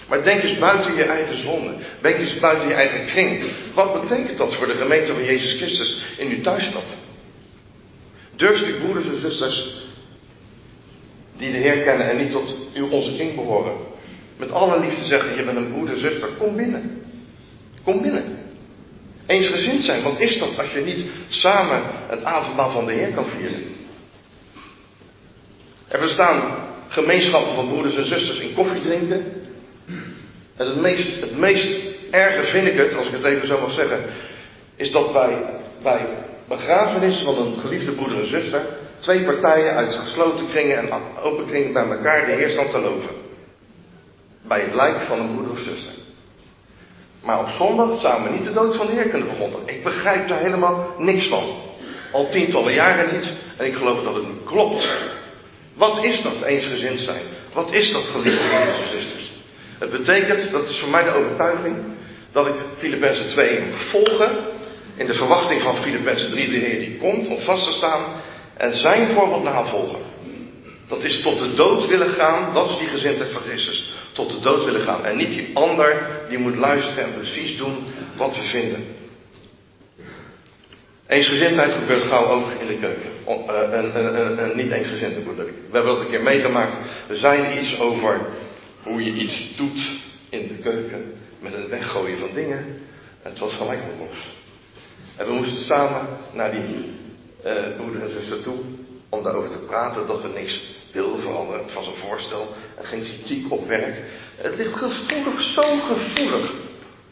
Maar 0.08 0.24
denk 0.24 0.44
eens 0.44 0.60
buiten 0.60 0.96
je 0.96 1.04
eigen 1.04 1.44
zonde. 1.44 1.74
Denk 2.02 2.18
eens 2.18 2.40
buiten 2.40 2.68
je 2.68 2.74
eigen 2.74 3.06
kring. 3.06 3.44
Wat 3.74 4.02
betekent 4.02 4.38
dat 4.38 4.56
voor 4.56 4.68
de 4.68 4.76
gemeente 4.76 5.14
van 5.14 5.24
Jezus 5.24 5.56
Christus 5.58 6.02
in 6.18 6.30
uw 6.30 6.42
thuisstad? 6.42 6.84
Durft 8.36 8.68
u 8.68 8.74
broeders 8.74 9.08
en 9.08 9.20
zusters 9.20 9.80
die 11.38 11.52
de 11.52 11.58
Heer 11.58 11.78
kennen 11.78 12.10
en 12.10 12.18
niet 12.18 12.32
tot 12.32 12.58
uw, 12.74 12.90
onze 12.90 13.14
kring 13.14 13.36
behoren. 13.36 13.74
Met 14.38 14.52
alle 14.52 14.80
liefde 14.80 15.06
zeggen, 15.06 15.36
je 15.36 15.44
bent 15.44 15.58
een 15.58 15.72
broeder, 15.72 15.98
zuster, 15.98 16.28
kom 16.28 16.56
binnen. 16.56 17.04
Kom 17.84 18.02
binnen. 18.02 18.41
Eensgezind 19.32 19.84
zijn, 19.84 20.04
wat 20.04 20.20
is 20.20 20.40
dat 20.40 20.60
als 20.60 20.72
je 20.72 20.82
niet 20.82 21.06
samen 21.30 21.82
het 22.08 22.24
avondmaal 22.24 22.72
van 22.72 22.86
de 22.86 22.92
Heer 22.92 23.12
kan 23.12 23.26
vieren? 23.26 23.76
Er 25.88 26.00
bestaan 26.00 26.56
gemeenschappen 26.88 27.56
van 27.56 27.68
broeders 27.68 27.96
en 27.96 28.06
zusters 28.06 28.40
in 28.40 28.54
koffie 28.54 28.82
drinken, 28.82 29.26
en 30.58 30.68
het 30.68 30.82
meest, 30.82 31.22
het 31.22 31.38
meest 31.38 31.70
erge 32.12 32.44
vind 32.44 32.68
ik 32.68 32.78
het, 32.78 32.96
als 32.96 33.08
ik 33.08 33.14
het 33.14 33.24
even 33.24 33.48
zo 33.48 33.60
mag 33.60 33.74
zeggen, 33.74 34.04
is 34.76 34.92
dat 34.92 35.14
bij, 35.14 35.38
bij 35.84 36.08
begrafenissen 36.48 37.26
van 37.26 37.38
een 37.38 37.60
geliefde 37.60 37.92
broeder 37.92 38.22
en 38.22 38.30
zuster 38.30 38.66
twee 39.00 39.24
partijen 39.24 39.76
uit 39.76 39.96
gesloten 39.96 40.48
kringen 40.50 40.78
en 40.78 40.90
open 41.22 41.46
kringen 41.46 41.74
bij 41.74 41.90
elkaar 41.90 42.26
de 42.26 42.32
Heer 42.32 42.50
staan 42.50 42.70
te 42.70 42.80
loven. 42.80 43.16
Bij 44.42 44.62
het 44.62 44.74
lijk 44.74 45.02
van 45.02 45.20
een 45.20 45.32
broeder 45.32 45.52
of 45.52 45.60
zuster. 45.60 46.01
Maar 47.24 47.40
op 47.40 47.48
zondag 47.48 48.00
zouden 48.00 48.32
we 48.32 48.38
niet 48.38 48.48
de 48.48 48.54
dood 48.54 48.76
van 48.76 48.88
de 48.88 48.94
Heer 48.94 49.10
kunnen 49.10 49.28
verkondigen. 49.28 49.68
Ik 49.68 49.84
begrijp 49.84 50.28
daar 50.28 50.40
helemaal 50.40 50.96
niks 50.98 51.28
van. 51.28 51.44
Al 52.12 52.30
tientallen 52.30 52.74
jaren 52.74 53.16
niet. 53.16 53.34
En 53.58 53.66
ik 53.66 53.76
geloof 53.76 54.04
dat 54.04 54.16
het 54.16 54.28
niet 54.28 54.44
klopt. 54.46 54.90
Wat 55.74 56.04
is 56.04 56.22
dat 56.22 56.42
eensgezind 56.42 57.00
zijn? 57.00 57.22
Wat 57.54 57.74
is 57.74 57.92
dat 57.92 58.04
geliefde 58.04 58.48
broeders 58.50 58.78
en 58.78 59.00
zusters? 59.00 59.32
Het 59.80 59.92
betekent, 59.92 60.52
dat 60.52 60.70
is 60.70 60.78
voor 60.80 60.90
mij 60.90 61.04
de 61.04 61.14
overtuiging, 61.14 61.76
dat 62.32 62.48
ik 62.48 62.54
Filippenzen 62.78 63.30
2 63.30 63.60
moet 63.60 63.76
volgen. 63.76 64.32
In 64.96 65.08
de 65.08 65.14
verwachting 65.14 65.62
van 65.62 65.78
Filippenzen 65.78 66.32
3, 66.32 66.50
de 66.50 66.58
Heer 66.58 66.80
die 66.80 66.98
komt 66.98 67.28
om 67.28 67.40
vast 67.40 67.66
te 67.66 67.72
staan. 67.72 68.04
En 68.58 68.76
zijn 68.76 69.14
voorbeeld 69.14 69.44
navolgen. 69.44 70.00
Dat 70.88 71.04
is 71.04 71.22
tot 71.22 71.40
de 71.40 71.54
dood 71.54 71.88
willen 71.88 72.10
gaan, 72.10 72.54
dat 72.54 72.70
is 72.70 72.78
die 72.78 72.88
gezindheid 72.88 73.32
van 73.32 73.42
Christus. 73.42 73.94
Tot 74.22 74.32
de 74.32 74.40
dood 74.40 74.66
willen 74.66 74.82
gaan. 74.82 75.06
En 75.06 75.18
niet 75.18 75.30
die 75.30 75.50
ander 75.54 76.08
die 76.30 76.38
moet 76.38 76.56
luisteren 76.56 77.04
en 77.04 77.14
precies 77.14 77.58
doen 77.58 77.76
wat 78.18 78.36
we 78.36 78.44
vinden. 78.44 78.86
Eensgezindheid 81.08 81.72
gebeurt 81.72 82.02
gauw 82.02 82.26
ook 82.26 82.52
in 82.60 82.68
de 82.68 82.78
keuken. 82.78 83.10
Een, 83.26 83.98
een, 83.98 84.44
een, 84.44 84.58
niet 84.58 84.72
eensgezinde 84.72 85.20
ik. 85.20 85.26
We 85.36 85.72
hebben 85.72 85.94
dat 85.94 86.02
een 86.02 86.10
keer 86.10 86.24
meegemaakt. 86.24 86.76
Er 87.10 87.18
zijn 87.18 87.58
iets 87.60 87.80
over 87.80 88.22
hoe 88.84 89.04
je 89.04 89.12
iets 89.12 89.56
doet 89.56 89.80
in 90.30 90.48
de 90.48 90.54
keuken 90.54 91.14
met 91.40 91.54
het 91.54 91.68
weggooien 91.68 92.20
van 92.20 92.30
dingen. 92.34 92.82
Het 93.22 93.40
was 93.40 93.54
gelijk 93.54 93.80
nog 93.80 94.08
los. 94.08 94.40
En 95.16 95.26
we 95.26 95.34
moesten 95.34 95.64
samen 95.64 96.08
naar 96.34 96.52
die 96.52 96.92
uh, 97.46 98.02
en 98.02 98.10
zuster 98.10 98.44
toe 98.44 98.60
om 99.10 99.24
daarover 99.24 99.52
te 99.52 99.66
praten 99.66 100.08
dat 100.08 100.22
we 100.22 100.28
niks 100.28 100.62
wilden 100.92 101.22
veranderen. 101.22 101.64
Het 101.64 101.74
was 101.74 101.88
een 101.88 102.08
voorstel 102.08 102.54
en 102.78 102.86
geen 102.86 103.04
kritiek 103.04 103.52
op 103.52 103.68
werk. 103.68 104.02
Het 104.38 104.56
ligt 104.58 104.74
gevoelig, 104.74 105.42
zo 105.42 105.62
gevoelig. 105.62 106.54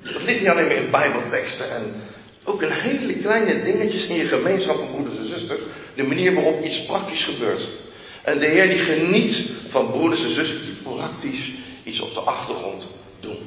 Het 0.02 0.24
ligt 0.24 0.40
niet 0.40 0.50
alleen 0.50 0.68
maar 0.68 0.76
in 0.76 0.92
bijbelteksten 0.92 1.72
en 1.72 1.94
ook 2.44 2.62
in 2.62 2.72
hele 2.72 3.14
kleine 3.14 3.64
dingetjes 3.64 4.08
in 4.08 4.16
je 4.16 4.26
gemeenschap 4.26 4.76
van 4.76 4.92
broeders 4.92 5.18
en 5.18 5.28
zusters 5.28 5.62
de 5.96 6.04
manier 6.04 6.34
waarop 6.34 6.64
iets 6.64 6.86
praktisch 6.86 7.24
gebeurt. 7.24 7.68
En 8.24 8.40
de 8.40 8.46
Heer 8.46 8.68
die 8.68 8.78
geniet 8.78 9.52
van 9.70 9.92
broeders 9.92 10.24
en 10.24 10.34
zusters 10.34 10.66
die 10.66 10.78
praktisch 10.84 11.52
iets 11.84 12.00
op 12.00 12.14
de 12.14 12.20
achtergrond 12.20 12.90
doen. 13.20 13.38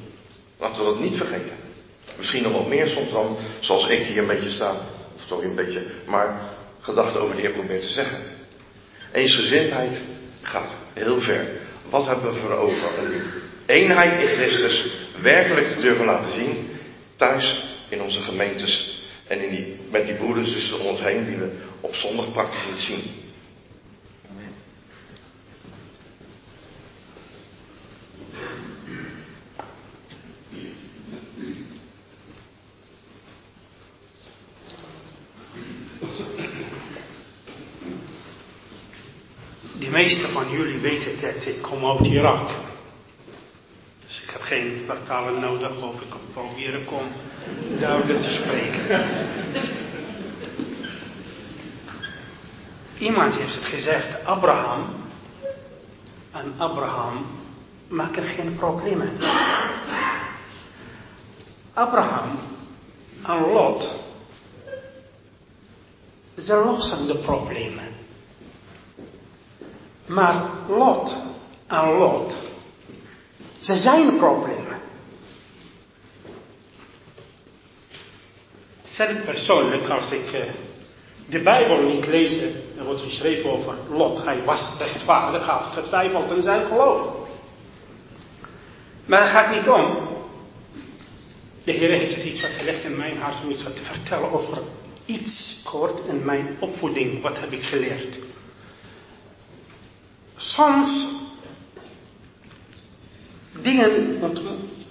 Laten 0.59 0.85
we 0.85 0.91
dat 0.91 1.01
niet 1.01 1.17
vergeten. 1.17 1.57
Misschien 2.19 2.43
nog 2.43 2.53
wat 2.53 2.69
meer 2.69 2.89
soms 2.89 3.11
dan 3.11 3.37
zoals 3.61 3.89
ik 3.89 4.07
hier 4.07 4.19
een 4.19 4.27
beetje 4.27 4.51
sta. 4.51 4.77
Of 5.17 5.23
sorry, 5.27 5.49
een 5.49 5.55
beetje. 5.55 5.83
Maar 6.07 6.41
gedachten 6.81 7.21
over 7.21 7.37
de 7.37 7.41
Heer 7.41 7.51
probeer 7.51 7.81
te 7.81 7.91
zeggen. 7.91 8.19
Eensgezindheid 9.13 10.03
gaat 10.43 10.77
heel 10.93 11.21
ver. 11.21 11.49
Wat 11.91 12.07
hebben 12.07 12.33
we 12.33 12.41
voor 12.41 12.53
over? 12.53 12.99
Een 12.99 13.23
eenheid 13.67 14.21
in 14.23 14.29
Christus 14.29 14.87
werkelijk 15.23 15.69
te 15.69 15.81
durven 15.81 16.05
laten 16.05 16.33
zien. 16.33 16.69
Thuis 17.17 17.65
in 17.89 18.03
onze 18.03 18.21
gemeentes. 18.21 19.03
En 19.27 19.45
in 19.45 19.51
die, 19.51 19.77
met 19.91 20.07
die 20.07 20.15
broeders 20.15 20.73
om 20.73 20.87
ons 20.87 21.01
heen 21.01 21.27
die 21.27 21.37
we 21.37 21.51
op 21.81 21.95
zondag 21.95 22.33
praktisch 22.33 22.67
niet 22.71 22.81
zien. 22.81 23.21
De 39.79 39.82
meeste 39.93 40.29
van 40.29 40.51
jullie 40.51 40.81
weten 40.81 41.21
dat 41.21 41.47
ik 41.47 41.63
kom 41.63 41.87
uit 41.87 42.07
Irak. 42.07 42.51
Dus 44.07 44.23
ik 44.23 44.31
heb 44.31 44.43
geen 44.43 44.83
vertaler 44.87 45.41
nodig 45.41 45.77
of 45.81 46.01
ik 46.01 46.11
kan 46.11 46.21
proberen 46.33 46.89
om 46.89 47.05
duidelijk 47.79 48.21
te 48.23 48.33
spreken. 48.33 49.05
Iemand 53.09 53.35
heeft 53.35 53.55
het 53.55 53.65
gezegd, 53.65 54.25
Abraham 54.25 54.85
en 56.33 56.55
Abraham 56.57 57.27
maken 57.89 58.25
geen 58.25 58.57
problemen. 58.57 59.17
Abraham 61.75 62.39
en 63.27 63.53
Lot, 63.53 63.91
ze 66.37 66.55
lossen 66.55 67.07
de 67.07 67.19
problemen. 67.19 67.92
Maar 70.15 70.51
Lot 70.69 71.17
en 71.67 71.89
Lot, 71.89 72.39
ze 73.61 73.77
zijn 73.77 74.17
problemen. 74.17 74.81
Zelf 78.83 79.25
persoonlijk, 79.25 79.89
als 79.89 80.13
ik 80.13 80.33
uh, 80.33 80.41
de 81.29 81.43
Bijbel 81.43 81.81
niet 81.81 82.07
lees, 82.07 82.39
er 82.79 82.85
wordt 82.85 83.01
geschreven 83.01 83.51
over 83.51 83.75
Lot, 83.91 84.25
hij 84.25 84.43
was 84.45 84.71
rechtvaardig, 84.79 85.47
had 85.47 85.73
getwijfeld 85.73 86.31
in 86.31 86.43
zijn 86.43 86.67
geloof. 86.67 87.07
Maar 89.07 89.21
het 89.21 89.31
gaat 89.31 89.55
niet 89.55 89.69
om. 89.69 90.11
De 91.65 91.73
Heer 91.73 91.91
heeft 91.91 92.25
iets 92.25 92.41
wat 92.41 92.51
gelegd 92.51 92.85
in 92.85 92.97
mijn 92.97 93.19
hart 93.19 93.45
om 93.45 93.51
iets 93.51 93.63
wat 93.63 93.77
te 93.77 93.83
vertellen 93.83 94.33
over 94.33 94.59
iets 95.07 95.61
kort 95.65 96.01
in 96.09 96.25
mijn 96.25 96.57
opvoeding. 96.61 97.23
Wat 97.23 97.41
heb 97.41 97.53
ik 97.53 97.63
geleerd? 97.63 98.22
Soms 100.43 101.07
dingen 103.63 104.21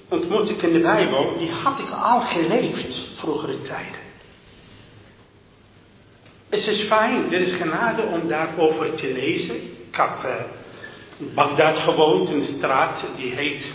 ontmoet 0.09 0.49
ik 0.49 0.61
in 0.61 0.73
de 0.73 0.79
Bijbel, 0.79 1.37
die 1.37 1.51
had 1.51 1.79
ik 1.79 1.89
al 1.89 2.19
geleefd 2.19 3.11
vroegere 3.17 3.61
tijden. 3.61 3.99
Het 6.49 6.67
is 6.67 6.83
fijn, 6.87 7.29
dit 7.29 7.47
is 7.47 7.53
genade 7.53 8.01
om 8.01 8.27
daarover 8.27 8.95
te 8.95 9.13
lezen. 9.13 9.55
Ik 9.55 9.95
had 9.95 10.25
in 11.17 11.33
Bagdad 11.33 11.77
gewoond, 11.77 12.29
in 12.29 12.35
een 12.35 12.45
straat 12.45 13.03
die 13.15 13.31
heet. 13.31 13.73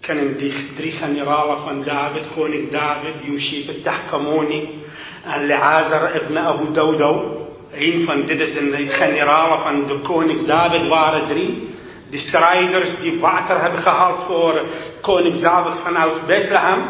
Kennen 0.00 0.36
die 0.36 0.74
drie 0.74 0.92
generalen 0.92 1.62
van 1.62 1.84
David, 1.84 2.26
koning 2.34 2.70
David, 2.70 3.14
Yushib 3.24 3.82
Tahkamoni 3.82 4.82
en 5.24 5.46
Leazar 5.46 6.14
ibn 6.14 6.36
Abu 6.36 6.72
Dawdaw. 6.72 7.41
Een 7.72 8.04
van, 8.04 8.26
dit 8.26 8.40
is 8.40 8.56
een 8.56 8.88
generalen 8.88 9.58
van 9.58 9.86
de 9.86 9.98
koning 9.98 10.46
David 10.46 10.88
waren 10.88 11.26
drie. 11.28 11.70
De 12.10 12.18
strijders 12.18 13.00
die 13.00 13.20
water 13.20 13.60
hebben 13.60 13.82
gehaald 13.82 14.24
voor 14.24 14.62
koning 15.00 15.40
David 15.40 15.80
vanuit 15.80 16.26
Bethlehem. 16.26 16.82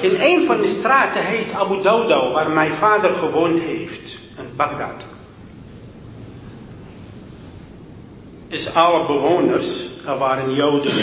In 0.00 0.20
een 0.20 0.46
van 0.46 0.60
de 0.60 0.68
straten 0.68 1.24
heet 1.24 1.52
Abu 1.52 1.82
Dawdaw, 1.82 2.32
waar 2.32 2.50
mijn 2.50 2.74
vader 2.74 3.14
gewoond 3.14 3.60
heeft, 3.60 4.18
in 4.38 4.56
Bagdad. 4.56 5.06
Is 8.48 8.74
alle 8.74 9.06
bewoners, 9.06 9.88
er 10.06 10.18
waren 10.18 10.54
Joden. 10.54 10.96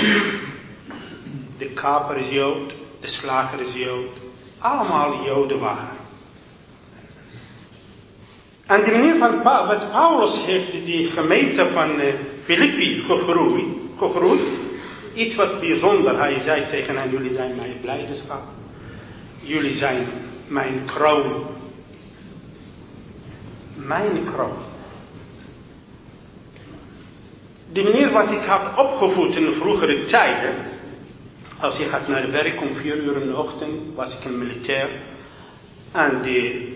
De 1.58 1.70
kaper 1.74 2.18
is 2.18 2.30
Jood, 2.30 2.74
de 3.00 3.08
slager 3.08 3.60
is 3.60 3.74
Jood. 3.74 4.10
Allemaal 4.60 5.24
Joden 5.26 5.60
waren. 5.60 6.01
En 8.72 8.84
de 8.84 8.92
manier 8.92 9.18
van 9.18 9.44
wat 9.44 9.92
Paulus 9.92 10.46
heeft 10.46 10.72
die 10.72 11.08
gemeente 11.08 11.70
van 11.74 12.00
uh, 12.00 12.14
Filippi 12.44 13.04
gegroeid, 13.98 14.42
iets 15.14 15.36
wat 15.36 15.60
bijzonder. 15.60 16.20
Hij 16.20 16.40
zei 16.40 16.70
tegen 16.70 16.98
hen, 16.98 17.10
jullie 17.10 17.32
zijn 17.32 17.56
mijn 17.56 17.78
blijdschap. 17.82 18.42
Jullie 19.42 19.74
zijn 19.74 20.08
mijn 20.48 20.86
kroon. 20.86 21.46
Mijn 23.76 24.24
kroon. 24.34 24.58
De 27.72 27.84
manier 27.84 28.12
wat 28.12 28.32
ik 28.32 28.44
had 28.46 28.78
opgevoed 28.78 29.36
in 29.36 29.54
vroegere 29.54 30.06
tijden. 30.06 30.54
Als 31.60 31.78
je 31.78 31.86
gaat 31.86 32.08
naar 32.08 32.32
werk 32.32 32.62
om 32.62 32.76
vier 32.76 32.98
uur 32.98 33.22
in 33.22 33.28
de 33.28 33.38
ochtend, 33.38 33.96
was 33.96 34.18
ik 34.18 34.26
een 34.26 34.38
militair. 34.38 34.90
En 35.92 36.22
de 36.22 36.71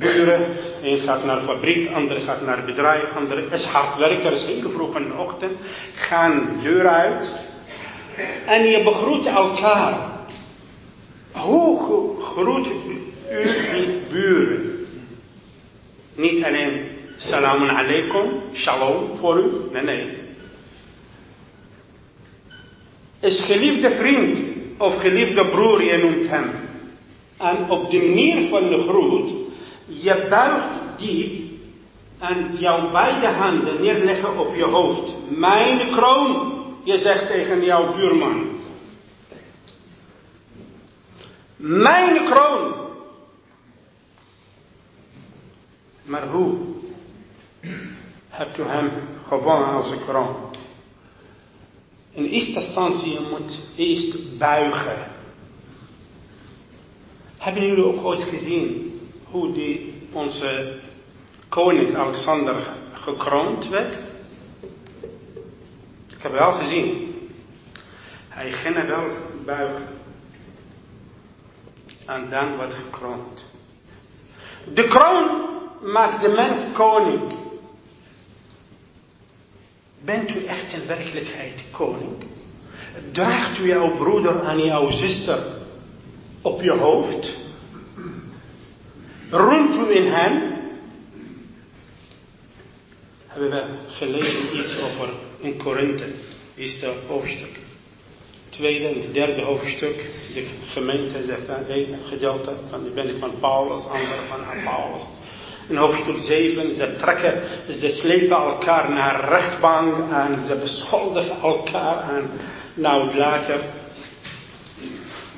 buren, 0.00 0.46
een 0.82 1.00
gaat 1.00 1.24
naar 1.24 1.38
de 1.38 1.44
fabriek, 1.44 1.92
andere 1.92 2.20
gaat 2.20 2.42
naar 2.46 2.56
het 2.56 2.66
bedrijf, 2.66 3.12
andere 3.14 3.44
is 3.50 3.64
hard 3.64 3.98
werken, 3.98 4.32
is 4.32 4.44
heel 4.44 4.70
vroeg 4.70 4.96
in 4.96 5.08
de 5.08 5.14
ochtend, 5.14 5.52
gaan 5.94 6.60
deur 6.62 6.86
uit. 6.86 7.34
En 8.46 8.66
je 8.66 8.82
begroet 8.82 9.26
elkaar. 9.26 9.98
Hoe 11.32 12.20
groet 12.20 12.66
u 12.66 13.12
die 13.72 14.00
buren? 14.10 14.86
Niet 16.14 16.44
alleen 16.44 16.82
salam 17.16 17.68
alaikum, 17.68 18.26
shalom 18.54 19.16
voor 19.18 19.38
u. 19.38 19.50
Nee, 19.72 19.82
nee. 19.82 20.18
Is 23.20 23.44
geliefde 23.44 23.96
vriend 23.96 24.38
of 24.78 25.00
geliefde 25.00 25.46
broer, 25.46 25.82
je 25.82 25.96
noemt 25.96 26.28
hem. 26.28 26.50
En 27.38 27.70
op 27.70 27.90
de 27.90 27.98
manier 27.98 28.48
van 28.48 28.68
de 28.68 28.78
groet, 28.88 29.39
je 29.90 30.26
buigt 30.28 30.78
diep 30.96 31.50
en 32.18 32.56
jouw 32.58 32.90
beide 32.90 33.26
handen 33.26 33.80
neerleggen 33.80 34.38
op 34.38 34.54
je 34.54 34.64
hoofd. 34.64 35.12
Mijn 35.28 35.90
kroon, 35.90 36.52
je 36.84 36.98
zegt 36.98 37.26
tegen 37.26 37.64
jouw 37.64 37.94
buurman. 37.94 38.58
Mijn 41.56 42.24
kroon. 42.24 42.74
Maar 46.02 46.26
hoe 46.26 46.56
hebt 48.28 48.58
u 48.58 48.62
hem 48.62 48.90
gewonnen 49.26 49.68
als 49.68 49.90
een 49.90 50.04
kroon? 50.04 50.36
In 52.12 52.24
eerste 52.24 52.60
instantie, 52.60 53.12
je 53.12 53.26
moet 53.30 53.60
eerst 53.76 54.38
buigen. 54.38 55.12
Hebben 57.36 57.66
jullie 57.66 57.84
ook 57.84 58.04
ooit 58.04 58.22
gezien 58.22 58.89
hoe 59.30 59.52
die, 59.52 60.02
onze 60.12 60.78
koning 61.48 61.96
Alexander 61.96 62.66
gekroond 62.92 63.68
werd? 63.68 63.98
Ik 66.08 66.22
heb 66.22 66.32
wel 66.32 66.52
gezien. 66.52 67.14
Hij 68.28 68.52
ging 68.52 68.86
wel 68.86 69.04
buigen. 69.44 69.88
En 72.06 72.30
dan 72.30 72.56
wordt 72.56 72.74
gekroond. 72.74 73.46
De 74.74 74.88
kroon 74.88 75.48
maakt 75.92 76.22
de 76.22 76.28
mens 76.28 76.76
koning. 76.76 77.32
Bent 80.04 80.30
u 80.30 80.44
echt 80.44 80.72
in 80.72 80.86
werkelijkheid 80.86 81.64
koning? 81.72 82.24
Draagt 83.12 83.58
u 83.58 83.66
jouw 83.66 83.96
broeder 83.96 84.44
en 84.44 84.58
jouw 84.64 84.90
zuster 84.90 85.42
op 86.42 86.62
je 86.62 86.70
hoofd? 86.70 87.49
Roemt 89.30 89.76
u 89.76 89.96
in 89.96 90.06
hem? 90.06 90.58
Hebben 93.26 93.50
we 93.50 93.64
gelezen 93.88 94.58
iets 94.58 94.80
over 94.80 95.08
in 95.38 95.56
Korinthe, 95.56 96.06
eerste 96.56 96.92
hoofdstuk. 97.06 97.58
tweede 98.48 98.88
en 98.88 99.00
het 99.02 99.14
derde 99.14 99.42
hoofdstuk. 99.42 99.96
De 100.34 100.46
gemeente 100.72 101.22
zegt 101.22 101.48
aan 101.48 101.66
één 101.68 101.98
gedeelte 102.08 102.52
van 102.70 102.84
de 102.84 102.90
ben 102.90 103.08
ik 103.08 103.18
van 103.18 103.32
Paulus, 103.40 103.86
andere 103.86 104.22
van 104.28 104.40
Paulus. 104.64 105.08
In 105.68 105.76
hoofdstuk 105.76 106.18
7, 106.18 106.74
ze 106.74 106.96
trekken, 106.96 107.42
ze 107.74 107.90
slepen 107.90 108.36
elkaar 108.36 108.90
naar 108.90 109.28
rechtbank 109.28 110.12
en 110.12 110.46
ze 110.46 110.56
beschuldigen 110.56 111.36
elkaar 111.40 112.14
en 112.14 112.30
nou 112.74 113.16
later. 113.16 113.60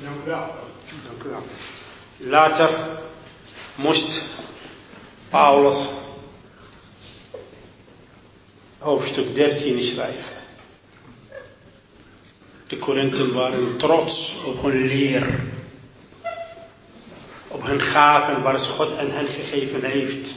Dank 0.02 0.16
u 0.24 0.28
wel. 0.28 0.50
Dank 1.08 1.24
u 1.26 1.28
wel. 1.28 1.42
Later 2.16 3.00
moest 3.74 4.22
Paulus 5.30 5.88
hoofdstuk 8.78 9.34
13 9.34 9.82
schrijven. 9.82 10.40
De 12.66 12.78
Korinthen 12.78 13.32
waren 13.32 13.78
trots 13.78 14.36
op 14.46 14.62
hun 14.62 14.86
leer. 14.86 15.40
Op 17.48 17.62
hun 17.62 17.80
gaven 17.80 18.42
waar 18.42 18.58
God 18.58 18.98
aan 18.98 19.10
hen 19.10 19.26
gegeven 19.26 19.84
heeft. 19.84 20.34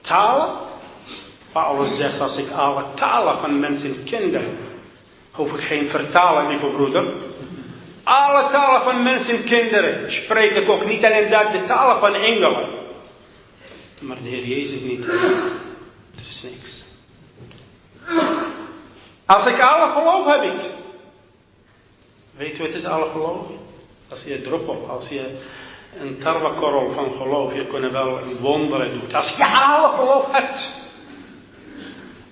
Talen. 0.00 0.56
Paulus 1.52 1.96
zegt 1.96 2.20
als 2.20 2.36
ik 2.38 2.50
alle 2.50 2.84
talen 2.94 3.40
van 3.40 3.60
mensen 3.60 4.04
kende. 4.04 4.48
Hoef 5.30 5.52
ik 5.52 5.60
geen 5.60 5.88
vertalen, 5.88 6.48
lieve 6.48 6.66
broeder. 6.66 7.04
Alle 8.04 8.50
talen 8.50 8.82
van 8.82 9.02
mensen 9.02 9.36
en 9.36 9.44
kinderen 9.44 10.12
spreek 10.12 10.50
ik 10.50 10.70
ook 10.70 10.84
niet 10.84 11.04
alleen 11.04 11.30
dat, 11.30 11.52
de 11.52 11.64
talen 11.66 12.00
van 12.00 12.14
engelen. 12.14 12.66
Maar 14.00 14.16
de 14.16 14.28
Heer 14.28 14.44
Jezus 14.46 14.80
niet. 14.80 15.08
Er 15.08 16.28
is 16.28 16.42
niks. 16.42 16.84
Als 19.26 19.46
ik 19.46 19.60
alle 19.60 19.92
geloof 19.92 20.26
heb 20.26 20.42
ik. 20.42 20.60
Weet 22.36 22.56
je 22.56 22.62
wat 22.62 22.72
is 22.72 22.84
alle 22.84 23.10
geloof? 23.10 23.46
Als 24.08 24.24
je 24.24 24.42
druppel, 24.42 24.86
als 24.90 25.08
je 25.08 25.38
een 26.00 26.18
tarwekorrel 26.18 26.92
van 26.92 27.12
geloof, 27.12 27.54
je 27.54 27.66
kunt 27.66 27.92
wel 27.92 28.18
wonderen 28.40 28.90
doen. 28.90 29.14
Als 29.14 29.36
je 29.36 29.44
alle 29.44 29.88
geloof 29.88 30.26
hebt. 30.30 30.82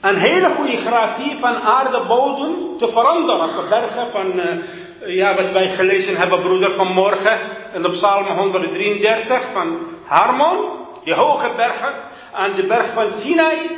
Een 0.01 0.17
hele 0.17 0.55
goede 0.55 0.77
grafie 0.77 1.39
van 1.39 1.57
aardebodem 1.57 2.79
te 2.79 2.89
veranderen. 2.89 3.59
Op 3.59 3.69
bergen 3.69 4.11
van, 4.11 4.39
uh, 4.39 4.65
ja, 5.07 5.35
wat 5.35 5.51
wij 5.53 5.69
gelezen 5.69 6.17
hebben, 6.17 6.41
broeder, 6.41 6.71
vanmorgen. 6.75 7.41
En 7.73 7.87
op 7.87 7.93
Psalm 7.93 8.27
133 8.27 9.43
van 9.53 9.79
Harmon. 10.05 10.81
Die 11.05 11.15
hoge 11.15 11.51
bergen. 11.57 11.95
Aan 12.33 12.55
de 12.55 12.67
berg 12.67 12.93
van 12.93 13.13
Sinai. 13.13 13.71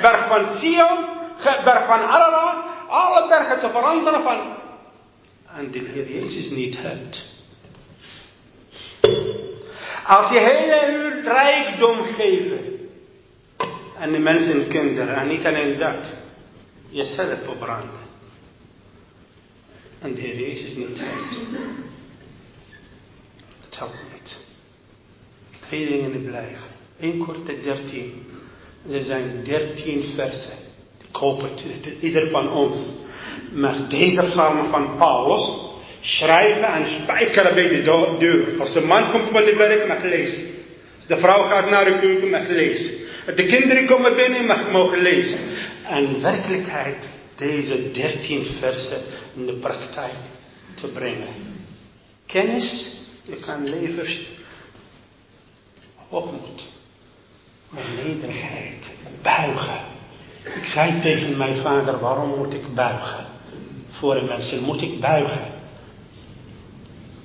Berg 0.00 0.26
van 0.28 0.58
Sion. 0.58 1.04
Berg 1.64 1.86
van 1.86 2.00
Ararat. 2.00 2.56
Alle 2.88 3.28
bergen 3.28 3.60
te 3.60 3.70
veranderen 3.70 4.22
van. 4.22 4.56
En 5.56 5.70
de 5.70 5.78
Heer 5.78 6.10
Jezus 6.10 6.50
niet 6.50 6.78
hebt. 6.82 7.24
Als 10.06 10.30
je 10.30 10.38
hele 10.38 10.94
uw 10.94 11.22
rijkdom 11.22 12.02
geven. 12.02 12.88
En 13.98 14.12
de 14.12 14.18
mensen 14.18 14.62
en 14.62 14.68
kinderen. 14.68 15.16
En 15.16 15.28
niet 15.28 15.46
alleen 15.46 15.78
dat. 15.78 16.14
Jezelf 16.90 17.38
verbranden. 17.44 18.03
En 20.04 20.14
de 20.14 20.20
Heer 20.20 20.36
Jezus 20.36 20.74
niet 20.74 20.98
helpt. 21.00 21.40
Dat 23.62 23.78
helpt 23.78 23.94
niet. 24.12 24.36
Twee 25.66 25.86
dingen 25.86 26.24
blijven. 26.24 26.68
1 27.00 27.24
korte 27.24 27.60
13. 27.62 28.12
Ze 28.88 29.02
zijn 29.02 29.44
13 29.44 30.04
versen. 30.14 30.52
Ik 31.08 31.16
hoop 31.16 31.40
het, 31.42 31.64
ieder 32.00 32.30
van 32.30 32.52
ons. 32.52 32.88
Maar 33.52 33.88
deze 33.88 34.22
psalmen 34.22 34.70
van 34.70 34.96
Paulus 34.96 35.50
schrijven 36.00 36.72
en 36.74 36.86
spijkeren 37.02 37.54
bij 37.54 37.68
de 37.68 38.16
deur. 38.18 38.60
Als 38.60 38.72
de 38.72 38.80
man 38.80 39.10
komt 39.10 39.28
van 39.28 39.44
de 39.44 39.56
werk, 39.56 39.86
mag 39.86 40.02
lezen. 40.02 40.44
Als 40.96 41.06
de 41.06 41.16
vrouw 41.16 41.42
gaat 41.42 41.70
naar 41.70 41.84
de 41.84 41.98
keuken, 41.98 42.30
mag 42.30 42.48
lezen. 42.48 42.90
De 43.36 43.46
kinderen 43.46 43.86
komen 43.86 44.16
binnen, 44.16 44.46
mag 44.46 44.70
mogen 44.70 45.02
lezen. 45.02 45.38
En 45.88 46.22
werkelijkheid, 46.22 47.08
deze 47.36 47.90
13 47.92 48.46
versen 48.60 49.02
in 49.34 49.46
de 49.46 49.52
praktijk 49.52 50.14
te 50.74 50.86
brengen. 50.86 51.28
Kennis, 52.26 52.96
je 53.22 53.36
kan 53.36 53.68
leveren 53.68 54.26
hoogmoed, 56.08 56.62
maar 57.68 57.84
nederigheid, 58.04 58.94
buigen. 59.22 59.80
Ik 60.54 60.66
zei 60.66 61.00
tegen 61.00 61.36
mijn 61.36 61.56
vader, 61.56 61.98
waarom 61.98 62.36
moet 62.36 62.54
ik 62.54 62.74
buigen? 62.74 63.26
Voor 63.90 64.16
een 64.16 64.26
mensen 64.26 64.62
moet 64.62 64.82
ik 64.82 65.00
buigen. 65.00 65.52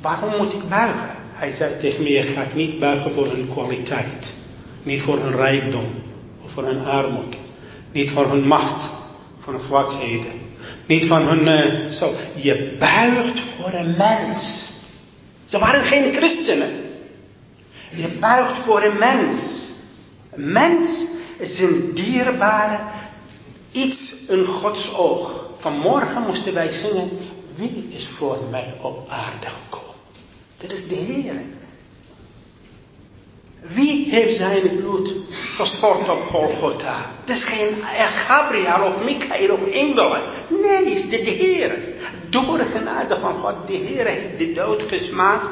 Waarom 0.01 0.37
moet 0.37 0.53
ik 0.53 0.69
buigen? 0.69 1.15
Hij 1.33 1.51
zei 1.51 1.79
tegen 1.79 2.03
mij, 2.03 2.11
je 2.11 2.23
gaat 2.23 2.53
niet 2.53 2.79
buigen 2.79 3.11
voor 3.11 3.25
hun 3.25 3.49
kwaliteit. 3.51 4.33
Niet 4.83 5.01
voor 5.01 5.19
hun 5.19 5.35
rijkdom. 5.35 5.85
Of 6.43 6.51
voor 6.51 6.65
hun 6.65 6.85
armoede. 6.85 7.37
Niet 7.91 8.11
voor 8.11 8.27
hun 8.27 8.47
macht. 8.47 8.91
Voor 9.39 9.53
hun 9.53 9.61
zwakheden. 9.61 10.48
Niet 10.89 11.07
van 11.07 11.27
hun, 11.27 11.47
uh, 11.47 11.91
zo. 11.91 12.15
Je 12.35 12.75
buigt 12.79 13.39
voor 13.57 13.73
een 13.73 13.95
mens. 13.97 14.69
Ze 15.45 15.59
waren 15.59 15.83
geen 15.83 16.13
christenen. 16.13 16.69
Je 17.89 18.07
buigt 18.19 18.63
voor 18.65 18.83
een 18.83 18.97
mens. 18.97 19.61
Een 20.31 20.51
mens 20.51 21.05
is 21.37 21.59
een 21.59 21.91
dierbare 21.93 22.79
iets 23.71 24.15
in 24.27 24.45
Gods 24.45 24.93
oog. 24.93 25.49
Vanmorgen 25.59 26.21
moesten 26.21 26.53
wij 26.53 26.71
zingen, 26.71 27.09
wie 27.55 27.87
is 27.91 28.07
voor 28.17 28.37
mij 28.51 28.73
op 28.81 29.09
aarde 29.09 29.47
gekomen? 29.47 29.95
Dat 30.57 30.71
is 30.71 30.87
de 30.87 30.95
Heer. 30.95 31.35
Wie 33.61 34.09
heeft 34.09 34.37
zijn 34.37 34.77
bloed 34.77 35.15
gestort 35.31 36.09
op 36.09 36.21
Golgotha? 36.21 37.05
Het 37.19 37.29
is 37.29 37.43
geen 37.43 37.75
Gabriel 38.09 38.85
of 38.85 39.03
Michael 39.03 39.53
of 39.53 39.65
engelen. 39.65 40.21
Nee, 40.49 40.93
het 40.93 41.03
is 41.03 41.09
de 41.09 41.31
Heer. 41.31 41.77
Door 42.29 42.57
de 42.57 42.65
genade 42.65 43.19
van 43.19 43.33
God, 43.33 43.67
de 43.67 43.73
Heer 43.73 44.05
heeft 44.05 44.37
de 44.37 44.53
dood 44.53 44.81
gesmaakt 44.81 45.47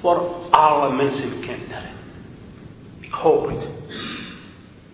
voor 0.00 0.34
alle 0.50 0.92
mensenkinderen. 0.92 1.90
Ik 3.00 3.12
hoop 3.12 3.48
het. 3.48 3.68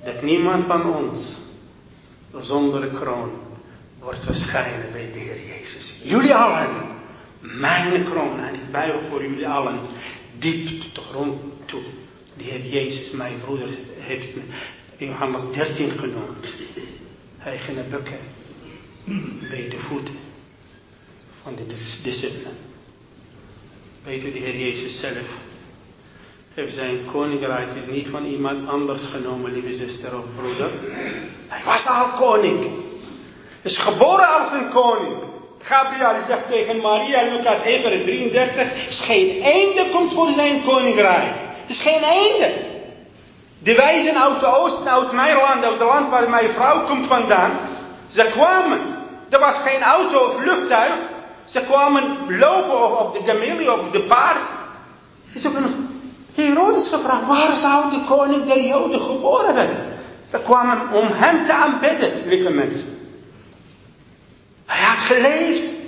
Dat 0.04 0.22
niemand 0.22 0.66
van 0.66 0.94
ons 0.94 1.40
zonder 2.38 2.88
kroon 2.88 3.30
wordt 4.00 4.24
verschijnen 4.24 4.92
bij 4.92 5.10
de 5.12 5.18
Heer 5.18 5.40
Jezus. 5.46 6.00
Jullie 6.02 6.34
allen 6.34 6.68
mijn 7.40 8.04
kroon 8.04 8.40
en 8.40 8.54
ik 8.54 8.70
buig 8.72 8.94
voor 9.08 9.22
jullie 9.22 9.48
allen 9.48 9.78
diep 10.38 10.80
tot 10.80 10.94
de 10.94 11.00
grond 11.00 11.40
toe. 11.64 11.82
De 12.43 12.49
Heer 12.49 12.66
Jezus, 12.66 13.11
mijn 13.11 13.40
broeder, 13.45 13.68
heeft 13.99 14.34
Johannes 14.97 15.43
13 15.55 15.90
genoemd. 15.90 16.55
Hij 17.38 17.59
ging 17.59 17.88
bukken 17.90 18.18
bij 19.51 19.68
de 19.68 19.78
voeten 19.88 20.14
van 21.43 21.55
de 21.55 21.66
discipelen. 21.66 22.57
Weet 24.05 24.24
u, 24.24 24.32
de 24.32 24.38
Heer 24.38 24.59
Jezus 24.59 25.01
zelf 25.01 25.26
heeft 26.55 26.74
zijn 26.74 27.07
koninkrijk 27.12 27.74
is 27.74 27.86
niet 27.86 28.09
van 28.09 28.24
iemand 28.24 28.68
anders 28.68 29.07
genomen, 29.07 29.53
lieve 29.53 29.72
zuster 29.72 30.18
of 30.18 30.24
broeder. 30.36 30.70
Hij 31.49 31.64
was 31.64 31.86
al 31.86 32.09
koning. 32.09 32.70
Is 33.62 33.78
geboren 33.78 34.28
als 34.28 34.53
een 34.53 34.70
koning. 34.70 35.16
Gabriel 35.59 36.26
zegt 36.26 36.49
tegen 36.51 36.80
Maria, 36.80 37.36
Lucas 37.36 37.62
1 37.62 37.82
vers 37.82 38.03
33, 38.03 38.88
is 38.88 39.01
geen 39.01 39.43
einde 39.43 39.90
komt 39.90 40.14
voor 40.14 40.32
zijn 40.32 40.62
koninkrijk. 40.64 41.51
Het 41.62 41.70
is 41.70 41.82
geen 41.82 42.02
einde. 42.02 42.70
De 43.58 43.74
wijzen 43.74 44.22
uit 44.22 44.40
de 44.40 44.46
oosten, 44.46 44.90
uit 44.90 45.12
mijn 45.12 45.36
land, 45.36 45.64
uit 45.64 45.78
het 45.78 45.88
land 45.88 46.10
waar 46.10 46.30
mijn 46.30 46.50
vrouw 46.50 46.86
komt 46.86 47.06
vandaan, 47.06 47.50
ze 48.08 48.28
kwamen. 48.32 48.80
Er 49.30 49.38
was 49.38 49.54
geen 49.64 49.82
auto 49.82 50.18
of 50.18 50.42
vliegtuig. 50.42 50.94
Ze 51.44 51.64
kwamen 51.64 52.36
lopen 52.38 52.98
op 53.00 53.12
de 53.12 53.22
camelie, 53.22 53.72
op 53.72 53.92
de 53.92 54.00
paard. 54.00 54.38
Ze 55.34 55.48
hebben 55.48 55.88
Herodes 56.34 56.88
gevraagd, 56.88 57.26
waar 57.26 57.56
zou 57.56 57.90
de 57.90 58.04
koning 58.08 58.46
der 58.46 58.60
Joden 58.60 59.00
geboren 59.00 59.54
werden? 59.54 59.76
Ze 60.30 60.40
kwamen 60.44 60.92
om 60.92 61.08
hem 61.12 61.46
te 61.46 61.52
aanbidden, 61.52 62.28
lieve 62.28 62.50
mensen. 62.50 62.98
Hij 64.66 64.86
had 64.86 64.98
geleefd. 64.98 65.82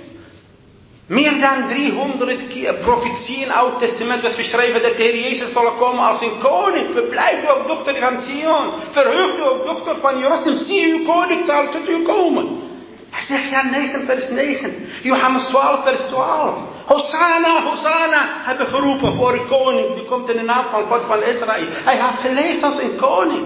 Meer 1.07 1.39
dan 1.39 1.67
300 1.69 2.47
keer 2.47 2.75
profetie 2.75 3.35
in 3.35 3.47
het 3.47 3.57
Oude 3.57 3.77
Testament 3.77 4.21
werd 4.21 4.35
beschreven 4.35 4.81
dat 4.81 4.97
de 4.97 5.03
Heer 5.03 5.19
Jezus 5.19 5.51
zal 5.51 5.71
komen 5.71 6.03
als 6.03 6.21
een 6.21 6.39
koning. 6.39 6.87
Verblijft 6.93 7.43
u 7.43 7.47
op 7.47 7.67
dochter 7.67 7.95
van 7.99 8.21
Sion. 8.21 8.69
Verheugt 8.91 9.37
u 9.37 9.41
op 9.41 9.65
dochter 9.65 9.95
van 10.01 10.19
Jeruzalem. 10.19 10.57
Zie 10.57 10.93
uw 10.93 11.05
koning 11.05 11.45
zal 11.45 11.69
tot 11.71 11.89
u 11.89 12.01
komen. 12.01 12.63
Hij 13.09 13.23
zegt 13.23 13.49
ja 13.49 13.63
9 13.63 14.05
vers 14.05 14.29
9. 14.29 14.87
Johannes 15.01 15.43
12 15.43 15.83
vers 15.83 16.01
12. 16.01 16.57
Hosanna, 16.85 17.63
Hosanna 17.63 18.27
hebben 18.43 18.67
geroepen 18.67 19.15
voor 19.15 19.33
een 19.33 19.47
koning. 19.47 19.95
Die 19.95 20.05
komt 20.05 20.29
in 20.29 20.37
de 20.37 20.43
naam 20.43 20.65
van 20.71 20.83
God 20.83 21.01
van 21.07 21.23
Israël. 21.23 21.67
Hij 21.69 21.97
had 21.97 22.19
geleefd 22.19 22.63
als 22.63 22.81
een 22.81 22.95
koning. 22.95 23.45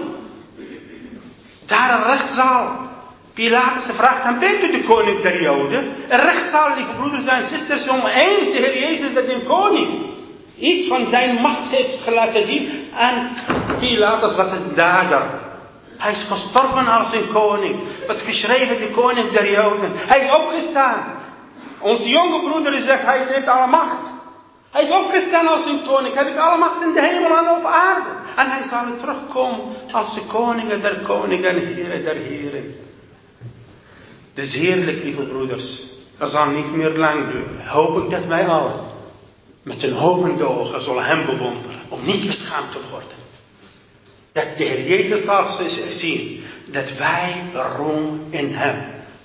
Daar 1.66 1.98
een 1.98 2.04
rechtszaal. 2.04 2.89
Pilatus 3.34 3.96
vraagt 3.96 4.22
hem, 4.22 4.38
bent 4.38 4.62
u 4.62 4.70
de 4.70 4.84
koning 4.84 5.22
der 5.22 5.42
Joden? 5.42 5.94
En 6.08 6.20
rechtszaal, 6.20 6.74
lieve 6.74 6.92
broeders 6.92 7.26
en 7.26 7.44
zusters, 7.44 7.88
om 7.88 8.06
eens 8.06 8.44
de 8.44 8.58
Heer 8.58 8.78
Jezus 8.78 9.14
dat 9.14 9.28
een 9.28 9.46
koning 9.46 10.10
iets 10.58 10.88
van 10.88 11.06
zijn 11.06 11.40
macht 11.40 11.70
heeft 11.70 12.06
laten 12.06 12.46
zien. 12.46 12.88
En 12.96 13.30
Pilatus 13.78 14.36
was 14.36 14.52
een 14.52 14.74
dader. 14.74 15.48
Hij 15.96 16.12
is 16.12 16.26
gestorven 16.28 16.86
als 16.86 17.12
een 17.12 17.32
koning. 17.32 17.80
Wat 18.06 18.20
geschreven 18.20 18.78
de 18.78 18.90
koning 18.90 19.30
der 19.30 19.50
Joden. 19.50 19.92
Hij 19.94 20.20
is 20.20 20.34
opgestaan. 20.34 21.18
Onze 21.78 22.08
jonge 22.08 22.48
broeder 22.48 22.80
zegt, 22.80 23.02
hij 23.02 23.24
heeft 23.26 23.46
alle 23.46 23.66
macht. 23.66 24.12
Hij 24.70 24.82
is 24.82 24.90
opgestaan 24.90 25.48
als 25.48 25.66
een 25.66 25.82
koning. 25.86 26.14
Heb 26.14 26.26
ik 26.26 26.36
alle 26.36 26.58
macht 26.58 26.82
in 26.82 26.92
de 26.92 27.00
hemel 27.00 27.38
en 27.38 27.50
op 27.50 27.64
aarde. 27.64 28.10
En 28.36 28.50
hij 28.50 28.62
zal 28.62 28.96
terugkomen 29.00 29.60
als 29.92 30.14
de 30.14 30.26
koningen 30.26 30.80
der 30.80 31.00
koningen 31.06 31.50
en 31.50 31.66
heren 31.66 32.04
der 32.04 32.16
heren. 32.16 32.69
Het 34.40 34.48
is 34.48 34.54
heerlijk, 34.54 35.02
lieve 35.02 35.22
broeders. 35.22 35.82
Dat 36.18 36.30
zal 36.30 36.50
niet 36.50 36.72
meer 36.72 36.90
lang 36.90 37.32
duren. 37.32 37.66
Hoop 37.66 38.04
ik 38.04 38.10
dat 38.10 38.24
wij 38.24 38.46
allen 38.46 38.84
met 39.62 39.82
een 39.82 39.92
hovende 39.92 40.44
ogen 40.44 40.82
zullen 40.82 41.04
hem 41.04 41.24
bewonderen. 41.26 41.80
Om 41.88 42.04
niet 42.06 42.26
beschaamd 42.26 42.72
te 42.72 42.78
worden. 42.90 43.18
Dat 44.32 44.46
de 44.56 44.64
Heer 44.64 44.88
Jezus 44.88 45.24
zal 45.24 45.46
zien 45.90 46.42
dat 46.70 46.96
wij 46.96 47.42
roem 47.76 48.20
in 48.30 48.52
hem. 48.52 48.84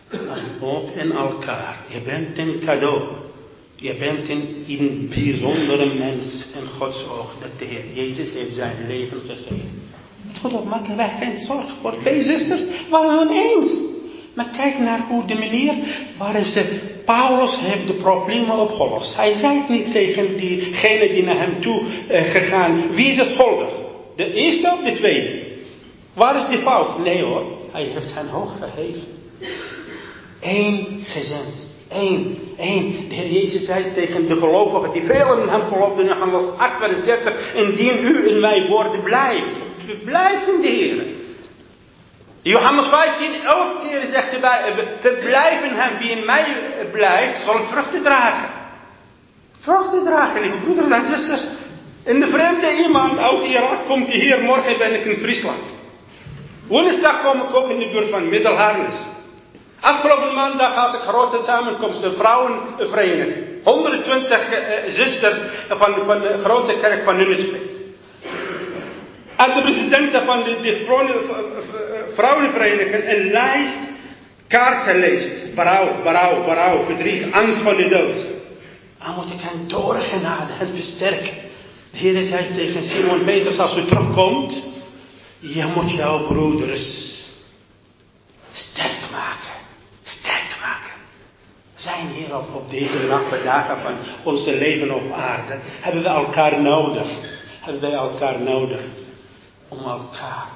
En 0.10 0.62
ook 0.62 0.96
in 0.96 1.12
elkaar. 1.12 1.78
Je 1.88 2.02
bent 2.02 2.38
een 2.38 2.62
cadeau. 2.66 3.02
Je 3.76 3.96
bent 3.96 4.30
een, 4.30 5.08
bijzondere 5.10 5.94
mens 5.94 6.46
in 6.54 6.68
Gods 6.78 7.06
oog. 7.10 7.34
Dat 7.42 7.60
de 7.60 7.66
Heer 7.66 7.94
Jezus 7.94 8.34
heeft 8.34 8.56
zijn 8.56 8.76
leven 8.88 9.22
gegeven. 9.28 9.82
God 10.42 10.66
maken 10.66 10.98
wij 10.98 11.16
geen 11.20 11.40
zorg 11.40 11.68
voor. 11.82 11.98
Twee 12.00 12.24
zusters 12.24 12.62
waren 12.90 13.30
eens. 13.30 13.94
Maar 14.36 14.50
kijk 14.58 14.80
naar 14.80 15.00
hoe 15.10 15.26
de 15.26 15.34
manier 15.34 15.74
waarin 16.18 16.44
ze, 16.44 16.80
Paulus 17.06 17.56
heeft 17.60 17.88
de 17.88 17.94
problemen 17.94 18.60
opgelost. 18.60 19.16
Hij 19.16 19.36
zei 19.36 19.58
het 19.58 19.70
niet 19.70 19.92
tegen 19.92 20.38
diegene 20.38 21.08
die 21.08 21.24
naar 21.24 21.38
hem 21.38 21.62
toe 21.62 21.82
uh, 21.82 22.22
gegaan. 22.22 22.96
Wie 22.96 23.08
is 23.08 23.18
er 23.18 23.26
schuldig? 23.26 23.70
De 24.16 24.34
eerste 24.34 24.72
of 24.74 24.84
de 24.84 24.94
tweede? 24.96 25.40
Waar 26.14 26.36
is 26.36 26.48
die 26.48 26.58
fout? 26.58 27.00
Nee 27.04 27.24
hoor, 27.24 27.44
hij 27.72 27.84
heeft 27.84 28.14
hen 28.14 28.28
hoog 28.28 28.58
verheven. 28.58 29.04
Eén 30.42 31.04
gezend. 31.08 31.74
Eén, 31.90 32.38
één. 32.58 33.10
De 33.10 33.16
Heer 33.16 33.32
Jezus 33.32 33.66
zei 33.66 33.94
tegen 33.94 34.28
de 34.28 34.36
gelovigen 34.36 34.92
die 34.92 35.04
velen 35.04 35.42
in 35.42 35.48
hem 35.48 35.62
geloofden 35.62 36.06
in 36.06 36.14
Johannes 36.14 36.58
8 36.58 36.78
vers 36.78 37.06
30. 37.06 37.54
Indien 37.56 37.98
u 38.06 38.30
in 38.30 38.40
mijn 38.40 38.68
woorden 38.68 39.04
blijft. 39.04 39.46
Blijft 40.04 40.48
in 40.48 40.62
de 40.62 40.68
Heer. 40.68 41.04
Johannes 42.46 42.88
15, 42.88 43.44
11 43.44 43.82
keer 43.82 44.08
zegt 44.08 44.34
erbij, 44.34 44.88
verblijf 45.00 45.62
in 45.62 45.74
hem, 45.74 45.98
wie 45.98 46.10
in 46.10 46.26
mij 46.26 46.46
blijft, 46.92 47.44
zal 47.46 47.66
vruchten 47.72 48.02
dragen. 48.02 48.50
Vruchten 49.60 50.04
dragen, 50.04 50.42
lieve 50.42 50.58
broeders 50.58 50.90
en 50.90 51.08
zusters. 51.10 51.48
In 52.04 52.20
de 52.20 52.28
vreemde 52.28 52.84
iemand 52.84 53.18
uit 53.20 53.44
Irak 53.44 53.88
komt 53.88 54.10
hier, 54.10 54.42
morgen 54.42 54.78
ben 54.78 54.94
ik 54.94 55.06
in 55.06 55.18
Friesland. 55.18 55.64
Woensdag 56.68 57.24
kom 57.24 57.42
ik 57.42 57.56
ook 57.56 57.70
in 57.70 57.80
de 57.80 57.90
buurt 57.90 58.10
van 58.10 58.30
Middelharnis. 58.30 58.96
Afgelopen 59.80 60.34
maandag 60.34 60.74
had 60.74 60.94
ik 60.94 61.02
grote 61.02 61.44
samenkomst, 61.44 62.04
een 62.04 62.14
vrouwenvereniging. 62.14 63.64
120 63.64 64.52
uh, 64.52 64.58
zusters 64.88 65.38
van, 65.68 65.96
van 66.06 66.22
de 66.22 66.40
grote 66.44 66.76
kerk 66.82 67.04
van 67.04 67.18
Nunspeet. 67.18 67.76
En 69.36 69.54
de 69.56 69.62
president 69.62 70.26
van 70.26 70.44
de, 70.44 70.62
de 70.62 70.84
vrouwenvereniging 72.16 73.10
een 73.10 73.32
lijst 73.32 73.80
kaarten 74.48 75.00
leest. 75.00 75.56
Berouw, 75.56 76.02
berouw, 76.04 76.44
berouw, 76.44 76.86
verdriet, 76.86 77.32
angst 77.32 77.62
van 77.62 77.76
de 77.76 77.88
dood. 77.88 78.18
Dan 79.00 79.16
moet 79.16 79.34
ik 79.34 79.42
hen 79.42 79.68
doorgenade 79.68 80.54
en 80.60 80.74
versterken. 80.76 81.34
De 81.92 81.98
Heer 81.98 82.24
zei 82.24 82.56
tegen 82.56 82.84
Simon 82.84 83.24
Peters, 83.24 83.60
als 83.60 83.78
u 83.78 83.86
terugkomt, 83.86 84.64
je 85.40 85.72
moet 85.76 85.92
jouw 85.92 86.28
broeders 86.28 87.24
sterk 88.54 89.00
maken. 89.12 89.54
Sterk 90.04 90.58
maken. 90.62 90.92
Zijn 91.76 92.08
hier 92.08 92.38
op, 92.38 92.54
op 92.54 92.70
deze 92.70 93.04
laatste 93.04 93.44
dagen 93.44 93.82
van 93.82 93.94
onze 94.24 94.58
leven 94.58 94.96
op 94.96 95.12
aarde. 95.12 95.58
Hebben 95.82 96.04
we 96.04 96.10
elkaar 96.10 96.62
nodig. 96.62 97.08
Hebben 97.60 97.82
wij 97.82 97.92
elkaar 97.92 98.42
nodig. 98.42 98.82
Om 99.68 99.78
elkaar 99.78 100.48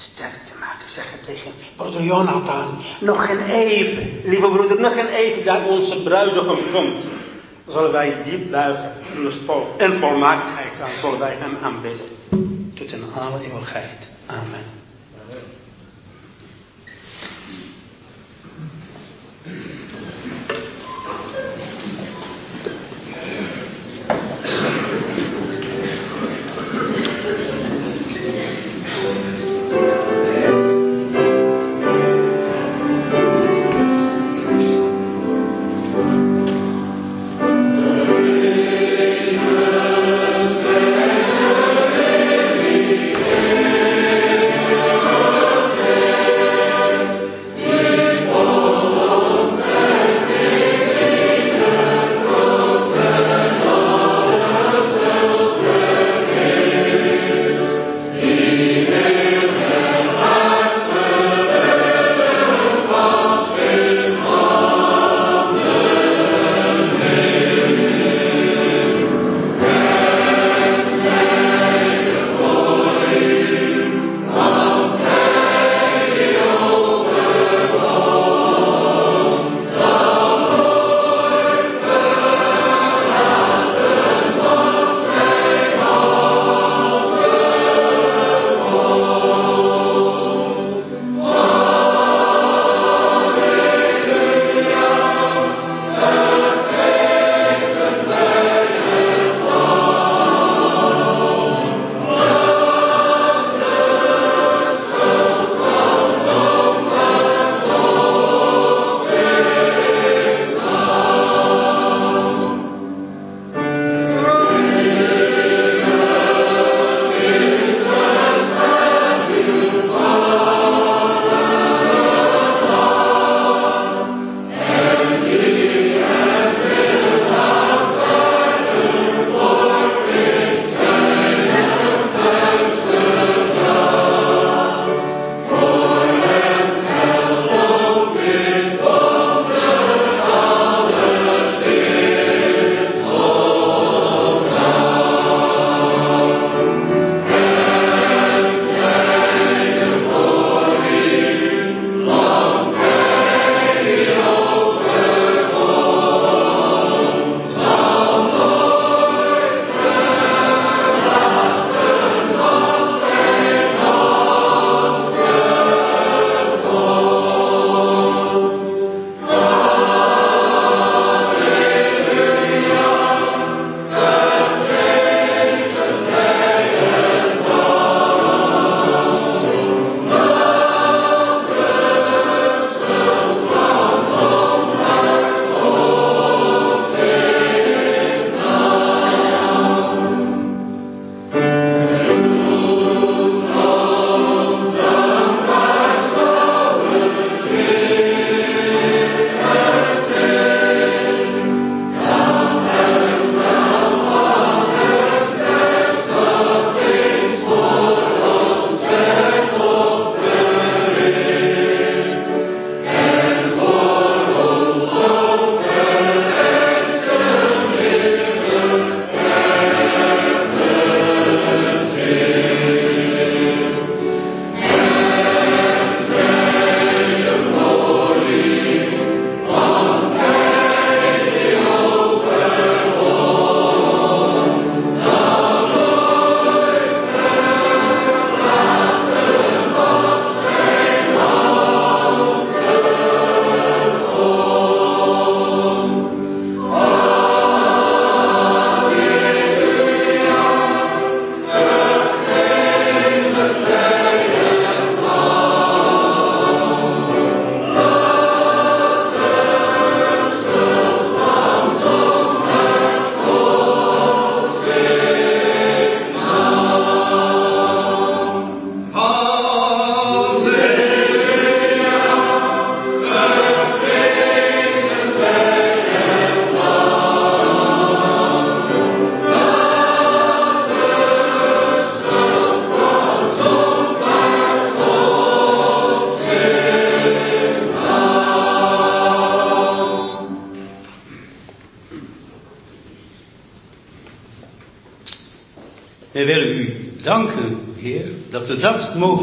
sterk 0.00 0.38
te 0.46 0.54
maken. 0.60 0.88
Zeg 0.88 1.10
het 1.10 1.24
tegen 1.24 1.52
broeder 1.76 2.02
Jonathan. 2.02 2.84
Nog 3.00 3.26
geen 3.26 3.44
even. 3.50 4.20
Lieve 4.24 4.48
broeder, 4.48 4.80
nog 4.80 4.92
geen 4.92 5.08
even 5.08 5.44
dat 5.44 5.66
onze 5.68 6.02
bruidegom 6.02 6.58
komt. 6.72 7.04
Zullen 7.68 7.92
wij 7.92 8.22
diep 8.24 8.50
buigen 8.50 8.92
in 9.76 9.98
volmaaktheid. 9.98 10.72
Dan 10.78 10.88
zullen 11.00 11.18
wij 11.18 11.36
hem 11.38 11.56
aanbidden. 11.62 12.06
Tot 12.74 12.92
in 12.92 13.04
alle 13.14 13.44
eeuwigheid. 13.44 14.08
Amen. 14.26 14.79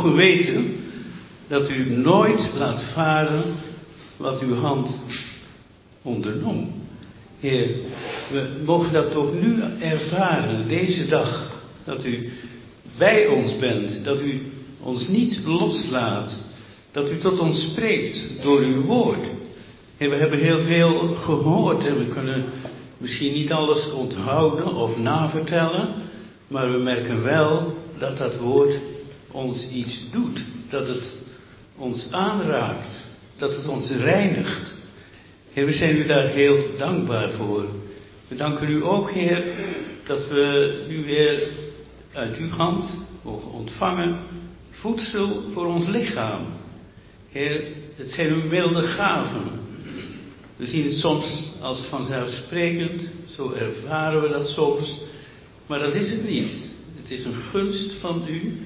Dat 0.07 0.15
mogen 0.15 0.35
weten, 0.35 0.75
dat 1.47 1.69
u 1.69 1.89
nooit 1.89 2.53
laat 2.55 2.83
varen 2.93 3.43
wat 4.17 4.41
uw 4.41 4.55
hand 4.55 4.99
ondernam. 6.01 6.71
Heer, 7.39 7.69
we 8.31 8.61
mogen 8.65 8.93
dat 8.93 9.15
ook 9.15 9.33
nu 9.33 9.61
ervaren, 9.79 10.67
deze 10.67 11.07
dag, 11.07 11.51
dat 11.83 12.05
u 12.05 12.31
bij 12.97 13.27
ons 13.27 13.57
bent, 13.57 14.03
dat 14.03 14.21
u 14.21 14.41
ons 14.81 15.07
niet 15.07 15.41
loslaat, 15.45 16.43
dat 16.91 17.11
u 17.11 17.19
tot 17.19 17.39
ons 17.39 17.61
spreekt 17.71 18.43
door 18.43 18.59
uw 18.59 18.81
woord. 18.81 19.27
En 19.97 20.09
we 20.09 20.15
hebben 20.15 20.39
heel 20.39 20.59
veel 20.59 21.15
gehoord 21.15 21.85
en 21.85 21.97
we 21.97 22.07
kunnen 22.07 22.45
misschien 22.97 23.33
niet 23.33 23.51
alles 23.51 23.91
onthouden 23.91 24.75
of 24.75 24.97
navertellen, 24.97 25.89
maar 26.47 26.71
we 26.71 26.77
merken 26.77 27.23
wel 27.23 27.75
dat 27.97 28.17
dat 28.17 28.37
woord 28.37 28.79
ons 29.37 29.69
iets 29.69 30.09
doet, 30.11 30.45
dat 30.69 30.87
het 30.87 31.15
ons 31.75 32.11
aanraakt, 32.11 33.05
dat 33.37 33.55
het 33.55 33.67
ons 33.67 33.91
reinigt. 33.91 34.75
Heer, 35.53 35.65
we 35.65 35.73
zijn 35.73 35.97
u 35.97 36.05
daar 36.05 36.27
heel 36.27 36.63
dankbaar 36.77 37.29
voor. 37.29 37.65
We 38.27 38.35
danken 38.35 38.69
u 38.69 38.83
ook, 38.83 39.11
Heer, 39.11 39.43
dat 40.05 40.27
we 40.27 40.85
nu 40.87 41.05
weer 41.05 41.47
uit 42.13 42.37
uw 42.37 42.49
hand 42.49 42.95
mogen 43.23 43.51
ontvangen 43.51 44.19
voedsel 44.79 45.43
voor 45.53 45.65
ons 45.65 45.87
lichaam. 45.87 46.45
Heer, 47.29 47.67
het 47.95 48.11
zijn 48.11 48.33
uw 48.33 48.49
milde 48.49 48.81
gaven. 48.81 49.43
We 50.55 50.65
zien 50.65 50.83
het 50.83 50.97
soms 50.97 51.43
als 51.61 51.85
vanzelfsprekend, 51.89 53.09
zo 53.35 53.51
ervaren 53.51 54.21
we 54.21 54.29
dat 54.29 54.47
soms, 54.47 55.01
maar 55.67 55.79
dat 55.79 55.93
is 55.93 56.09
het 56.09 56.29
niet. 56.29 56.69
Het 56.95 57.11
is 57.11 57.25
een 57.25 57.41
gunst 57.51 57.93
van 57.93 58.25
u 58.29 58.65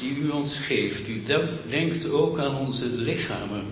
die 0.00 0.16
u 0.18 0.28
ons 0.28 0.56
geeft. 0.66 1.08
U 1.08 1.22
denkt 1.68 2.10
ook 2.10 2.38
aan 2.38 2.56
onze 2.56 2.86
lichamen. 2.86 3.64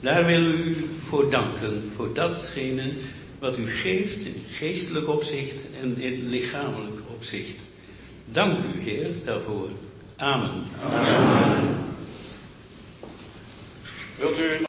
Daar 0.00 0.26
willen 0.26 0.50
we 0.50 0.56
u 0.56 0.76
voor 1.08 1.30
danken, 1.30 1.92
voor 1.96 2.14
datgene 2.14 2.92
wat 3.38 3.58
u 3.58 3.66
geeft 3.66 4.24
in 4.24 4.42
geestelijk 4.48 5.08
opzicht 5.08 5.64
en 5.82 5.98
in 5.98 6.28
lichamelijk 6.28 7.00
opzicht. 7.16 7.58
Dank 8.24 8.58
u, 8.58 8.80
Heer, 8.80 9.10
daarvoor. 9.24 9.68
Amen. 10.16 10.64
Amen. 10.80 11.78
Wilt 14.18 14.38
u 14.38 14.50